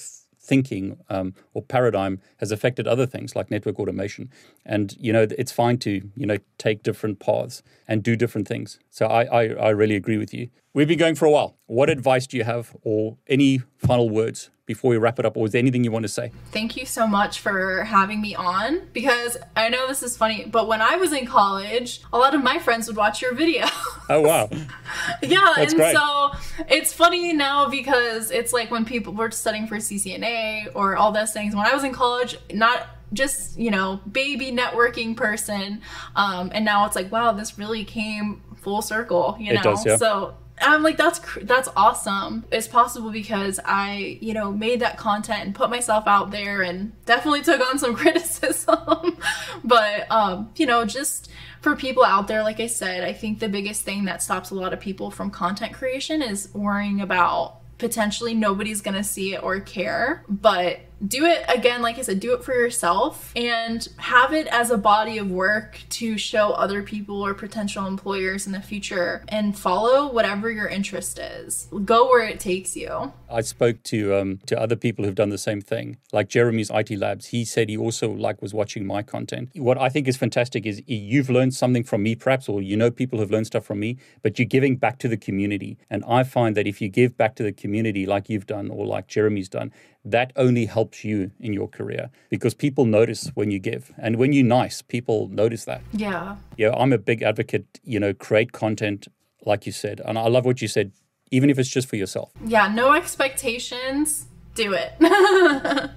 thinking 0.48 0.98
um, 1.10 1.34
or 1.54 1.62
paradigm 1.62 2.20
has 2.38 2.52
affected 2.52 2.88
other 2.88 3.06
things 3.06 3.36
like 3.36 3.52
network 3.52 3.80
automation. 3.80 4.32
And 4.66 4.95
you 5.00 5.12
know 5.14 5.28
it's 5.38 5.52
fine 5.52 5.78
to 5.80 6.10
you 6.16 6.26
know 6.26 6.38
take 6.58 6.84
different 6.84 7.20
paths 7.20 7.62
and 7.88 8.02
do 8.02 8.16
different 8.16 8.48
things. 8.48 8.80
So 8.89 9.06
I, 9.06 9.24
I 9.24 9.43
i 9.68 9.70
really 9.70 9.95
agree 9.95 10.18
with 10.18 10.34
you. 10.34 10.50
We've 10.74 10.88
been 10.88 11.00
going 11.00 11.16
for 11.16 11.26
a 11.26 11.32
while. 11.32 11.58
What 11.66 11.89
advice 11.89 12.28
do 12.28 12.38
you 12.38 12.43
have 12.43 12.76
or 12.84 13.18
any 13.28 13.62
final 13.78 14.10
words 14.10 14.50
before 14.68 14.91
we 14.91 14.97
wrap 14.97 15.18
it 15.18 15.26
up, 15.26 15.36
or 15.36 15.45
is 15.47 15.53
there 15.53 15.59
anything 15.59 15.84
you 15.84 15.89
want 15.91 16.03
to 16.03 16.09
say? 16.09 16.32
Thank 16.51 16.78
you 16.78 16.86
so 16.86 17.07
much 17.07 17.39
for 17.39 17.84
having 17.86 18.22
me 18.22 18.36
on 18.36 18.82
because 18.93 19.38
I 19.55 19.70
know 19.70 19.88
this 19.88 20.03
is 20.03 20.15
funny, 20.15 20.45
but 20.45 20.68
when 20.68 20.82
I 20.82 20.97
was 20.97 21.11
in 21.13 21.26
college, 21.26 22.01
a 22.13 22.18
lot 22.20 22.36
of 22.36 22.43
my 22.43 22.59
friends 22.59 22.86
would 22.88 22.97
watch 22.97 23.22
your 23.22 23.34
video. 23.34 23.65
Oh, 24.09 24.22
wow. 24.22 24.47
yeah, 25.22 25.51
That's 25.57 25.74
and 25.74 25.82
great. 25.82 25.93
so 25.93 26.32
it's 26.70 26.93
funny 26.93 27.34
now 27.34 27.68
because 27.68 28.32
it's 28.32 28.53
like 28.53 28.72
when 28.72 28.86
people 28.86 29.11
were 29.11 29.32
studying 29.32 29.68
for 29.68 29.76
CCNA 29.78 30.68
or 30.76 30.95
all 30.95 31.11
those 31.11 31.34
things. 31.34 31.53
When 31.53 31.65
I 31.65 31.74
was 31.74 31.84
in 31.84 31.91
college, 31.91 32.38
not 32.53 32.88
just 33.11 33.59
you 33.59 33.70
know 33.70 33.99
baby 34.09 34.49
networking 34.53 35.13
person, 35.18 35.82
um, 36.15 36.51
and 36.53 36.63
now 36.63 36.86
it's 36.86 36.95
like 36.95 37.11
wow, 37.11 37.34
this 37.34 37.57
really 37.59 37.84
came 37.84 38.41
full 38.61 38.82
circle. 38.82 39.36
You 39.38 39.51
It 39.51 39.55
know, 39.55 39.61
does, 39.63 39.86
yeah. 39.86 39.97
so 39.97 40.36
I'm 40.60 40.82
like 40.82 40.97
that's 40.97 41.20
that's 41.43 41.70
awesome. 41.76 42.45
It's 42.51 42.68
possible 42.68 43.12
because 43.12 43.60
I 43.64 44.18
you 44.22 44.34
know 44.34 44.51
made 44.51 44.80
that 44.80 44.97
content 44.97 45.43
and 45.43 45.55
put 45.55 45.70
myself 45.70 46.08
out 46.08 46.32
there 46.32 46.62
and 46.62 46.93
definitely 47.05 47.41
took 47.43 47.62
on 47.62 47.78
some 47.78 47.95
criticism, 47.95 49.18
but 49.64 50.12
um, 50.12 50.51
you 50.55 50.66
know 50.66 50.86
just 50.86 51.30
for 51.62 51.76
people 51.76 52.03
out 52.03 52.28
there, 52.28 52.43
like 52.43 52.60
I 52.60 52.68
said, 52.68 53.03
I 53.03 53.14
think 53.14 53.39
the 53.39 53.49
biggest 53.49 53.84
thing 53.84 54.05
that 54.05 54.24
stops 54.24 54.51
a 54.51 54.55
lot 54.55 54.74
of 54.74 54.80
people 54.80 55.12
from 55.12 55.30
content 55.30 55.74
creation 55.74 56.22
is 56.22 56.49
worrying 56.53 57.01
about 57.01 57.58
potentially 57.78 58.34
nobody's 58.34 58.82
gonna 58.82 59.03
see 59.03 59.36
it 59.36 59.43
or 59.43 59.60
care. 59.60 60.24
But 60.28 60.80
do 61.06 61.26
it 61.26 61.43
again, 61.48 61.82
like 61.82 61.98
I 61.98 62.02
said, 62.02 62.20
do 62.20 62.34
it 62.34 62.43
for 62.43 62.54
yourself 62.54 63.32
and 63.36 63.88
have 63.98 64.34
it 64.34 64.48
as 64.48 64.72
a 64.72 64.78
body 64.78 65.18
of 65.18 65.30
work 65.30 65.80
to 65.89 66.18
show 66.18 66.52
other 66.52 66.82
people 66.82 67.26
or 67.26 67.34
potential 67.34 67.86
employers 67.86 68.48
in 68.48 68.54
the 68.54 68.62
future 68.62 69.24
and 69.28 69.58
follow 69.58 70.12
whatever 70.12 70.50
your 70.50 70.68
interest 70.68 71.20
is. 71.20 71.68
Go 71.86 72.10
where 72.10 72.28
it 72.28 72.39
takes 72.39 72.76
you. 72.76 73.14
I 73.30 73.41
spoke 73.41 73.84
to 73.84 74.16
um, 74.16 74.39
to 74.45 74.60
other 74.60 74.76
people 74.76 75.06
who've 75.06 75.16
done 75.16 75.30
the 75.30 75.38
same 75.38 75.62
thing, 75.62 75.98
like 76.14 76.30
Jeremy's 76.30 76.72
IT 76.74 76.91
Labs. 76.91 77.28
He 77.28 77.45
said 77.45 77.70
he 77.70 77.78
also 77.78 78.10
like 78.10 78.41
was 78.41 78.54
watching 78.54 78.86
my 78.86 79.04
content. 79.04 79.50
What 79.56 79.78
I 79.78 79.89
think 79.89 80.08
is 80.08 80.18
fantastic 80.18 80.66
is 80.66 80.82
you've 80.88 81.30
learned 81.30 81.54
something 81.54 81.84
from 81.84 82.04
me, 82.04 82.16
perhaps, 82.16 82.48
or 82.48 82.62
you 82.62 82.78
know 82.78 82.89
people 82.89 83.20
who've 83.20 83.32
learned 83.32 83.48
stuff 83.48 83.66
from 83.66 83.80
me, 83.80 83.98
but 84.22 84.39
you're 84.39 84.45
giving 84.45 84.78
back 84.78 84.98
to 85.00 85.08
the 85.08 85.18
community. 85.18 85.78
And 85.89 86.04
I 86.08 86.24
find 86.24 86.56
that 86.56 86.68
if 86.68 86.82
you 86.82 86.89
give 86.89 87.18
back 87.18 87.36
to 87.36 87.43
the 87.43 87.52
community, 87.52 88.06
like 88.06 88.30
you've 88.30 88.48
done 88.48 88.70
or 88.70 88.86
like 88.86 89.08
Jeremy's 89.08 89.50
done, 89.50 89.72
that 90.12 90.32
only 90.36 90.66
helps 90.66 91.03
you 91.03 91.32
in 91.39 91.53
your 91.53 91.68
career 91.68 92.10
because 92.30 92.53
people 92.53 92.86
notice 92.86 93.32
when 93.36 93.51
you 93.51 93.60
give, 93.60 93.91
and 93.97 94.16
when 94.16 94.34
you're 94.34 94.45
nice, 94.45 94.82
people 94.82 95.28
notice 95.30 95.66
that. 95.66 95.82
Yeah. 95.91 96.38
Yeah, 96.58 96.72
I'm 96.74 96.93
a 96.93 96.97
big 96.97 97.22
advocate. 97.22 97.80
You 97.84 97.99
know, 97.99 98.14
create 98.14 98.51
content, 98.51 99.08
like 99.45 99.66
you 99.66 99.72
said, 99.72 100.01
and 100.05 100.18
I 100.18 100.28
love 100.28 100.45
what 100.45 100.62
you 100.62 100.68
said. 100.68 100.91
Even 101.30 101.49
if 101.49 101.60
it's 101.60 101.70
just 101.70 101.89
for 101.89 101.97
yourself. 101.97 102.32
Yeah, 102.45 102.70
no 102.70 102.93
expectations. 102.93 104.28
Do 104.55 104.74
it. 104.74 104.93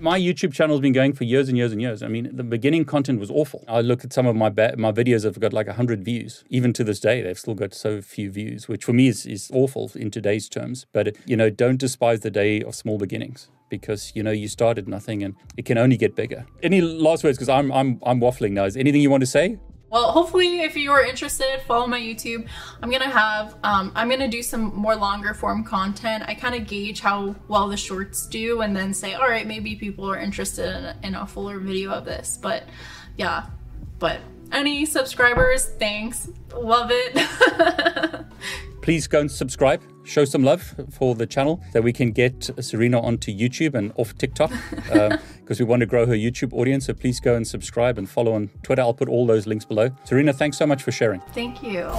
My 0.00 0.18
YouTube 0.18 0.52
channel 0.52 0.76
has 0.76 0.82
been 0.82 0.92
going 0.92 1.14
for 1.14 1.24
years 1.24 1.48
and 1.48 1.56
years 1.56 1.72
and 1.72 1.80
years. 1.80 2.02
I 2.02 2.08
mean, 2.08 2.28
the 2.30 2.42
beginning 2.42 2.84
content 2.84 3.20
was 3.20 3.30
awful. 3.30 3.64
I 3.66 3.80
look 3.80 4.04
at 4.04 4.12
some 4.12 4.26
of 4.26 4.36
my 4.36 4.50
ba- 4.50 4.74
my 4.76 4.92
videos 4.92 5.24
have 5.24 5.40
got 5.40 5.54
like 5.54 5.66
100 5.66 6.04
views. 6.04 6.44
Even 6.50 6.74
to 6.74 6.84
this 6.84 7.00
day, 7.00 7.22
they've 7.22 7.38
still 7.38 7.54
got 7.54 7.72
so 7.72 8.02
few 8.02 8.30
views, 8.30 8.68
which 8.68 8.84
for 8.84 8.92
me 8.92 9.08
is, 9.08 9.24
is 9.24 9.50
awful 9.54 9.90
in 9.94 10.10
today's 10.10 10.46
terms. 10.46 10.84
But, 10.92 11.16
you 11.24 11.38
know, 11.38 11.48
don't 11.48 11.78
despise 11.78 12.20
the 12.20 12.30
day 12.30 12.60
of 12.60 12.74
small 12.74 12.98
beginnings 12.98 13.48
because, 13.70 14.12
you 14.14 14.22
know, 14.22 14.30
you 14.30 14.48
started 14.48 14.88
nothing 14.88 15.22
and 15.22 15.34
it 15.56 15.64
can 15.64 15.78
only 15.78 15.96
get 15.96 16.14
bigger. 16.14 16.44
Any 16.62 16.80
last 16.80 17.24
words? 17.24 17.38
Because 17.38 17.48
I'm, 17.48 17.72
I'm, 17.72 18.00
I'm 18.04 18.20
waffling 18.20 18.52
now. 18.52 18.64
Is 18.64 18.76
anything 18.76 19.00
you 19.00 19.10
want 19.10 19.22
to 19.22 19.26
say? 19.26 19.58
Well, 19.90 20.12
hopefully, 20.12 20.60
if 20.60 20.76
you 20.76 20.92
are 20.92 21.02
interested, 21.02 21.62
follow 21.66 21.88
my 21.88 21.98
YouTube. 21.98 22.46
I'm 22.80 22.90
gonna 22.90 23.10
have, 23.10 23.56
um, 23.64 23.90
I'm 23.96 24.08
gonna 24.08 24.28
do 24.28 24.40
some 24.40 24.72
more 24.76 24.94
longer 24.94 25.34
form 25.34 25.64
content. 25.64 26.22
I 26.28 26.34
kind 26.34 26.54
of 26.54 26.68
gauge 26.68 27.00
how 27.00 27.34
well 27.48 27.66
the 27.66 27.76
shorts 27.76 28.28
do, 28.28 28.60
and 28.60 28.76
then 28.76 28.94
say, 28.94 29.14
all 29.14 29.28
right, 29.28 29.48
maybe 29.48 29.74
people 29.74 30.08
are 30.08 30.16
interested 30.16 30.94
in 31.02 31.08
in 31.08 31.14
a 31.16 31.26
fuller 31.26 31.58
video 31.58 31.90
of 31.90 32.04
this. 32.04 32.38
But 32.40 32.68
yeah, 33.16 33.46
but 33.98 34.20
any 34.52 34.86
subscribers, 34.86 35.66
thanks, 35.80 36.28
love 36.54 36.90
it. 36.92 38.24
Please 38.82 39.06
go 39.06 39.20
and 39.20 39.30
subscribe. 39.30 39.82
Show 40.04 40.24
some 40.24 40.42
love 40.42 40.74
for 40.90 41.14
the 41.14 41.26
channel 41.26 41.62
that 41.72 41.82
we 41.82 41.92
can 41.92 42.10
get 42.10 42.50
Serena 42.60 43.00
onto 43.00 43.30
YouTube 43.36 43.74
and 43.74 43.92
off 43.96 44.16
TikTok 44.16 44.50
uh, 44.92 45.18
because 45.38 45.60
we 45.60 45.66
want 45.66 45.80
to 45.80 45.86
grow 45.86 46.06
her 46.06 46.14
YouTube 46.14 46.52
audience. 46.52 46.86
So 46.86 46.94
please 46.94 47.20
go 47.20 47.34
and 47.34 47.46
subscribe 47.46 47.98
and 47.98 48.08
follow 48.08 48.32
on 48.32 48.48
Twitter. 48.62 48.82
I'll 48.82 48.94
put 48.94 49.08
all 49.08 49.26
those 49.26 49.46
links 49.46 49.64
below. 49.64 49.90
Serena, 50.04 50.32
thanks 50.32 50.56
so 50.56 50.66
much 50.66 50.82
for 50.82 50.92
sharing. 50.92 51.20
Thank 51.32 51.62
you. 51.62 51.90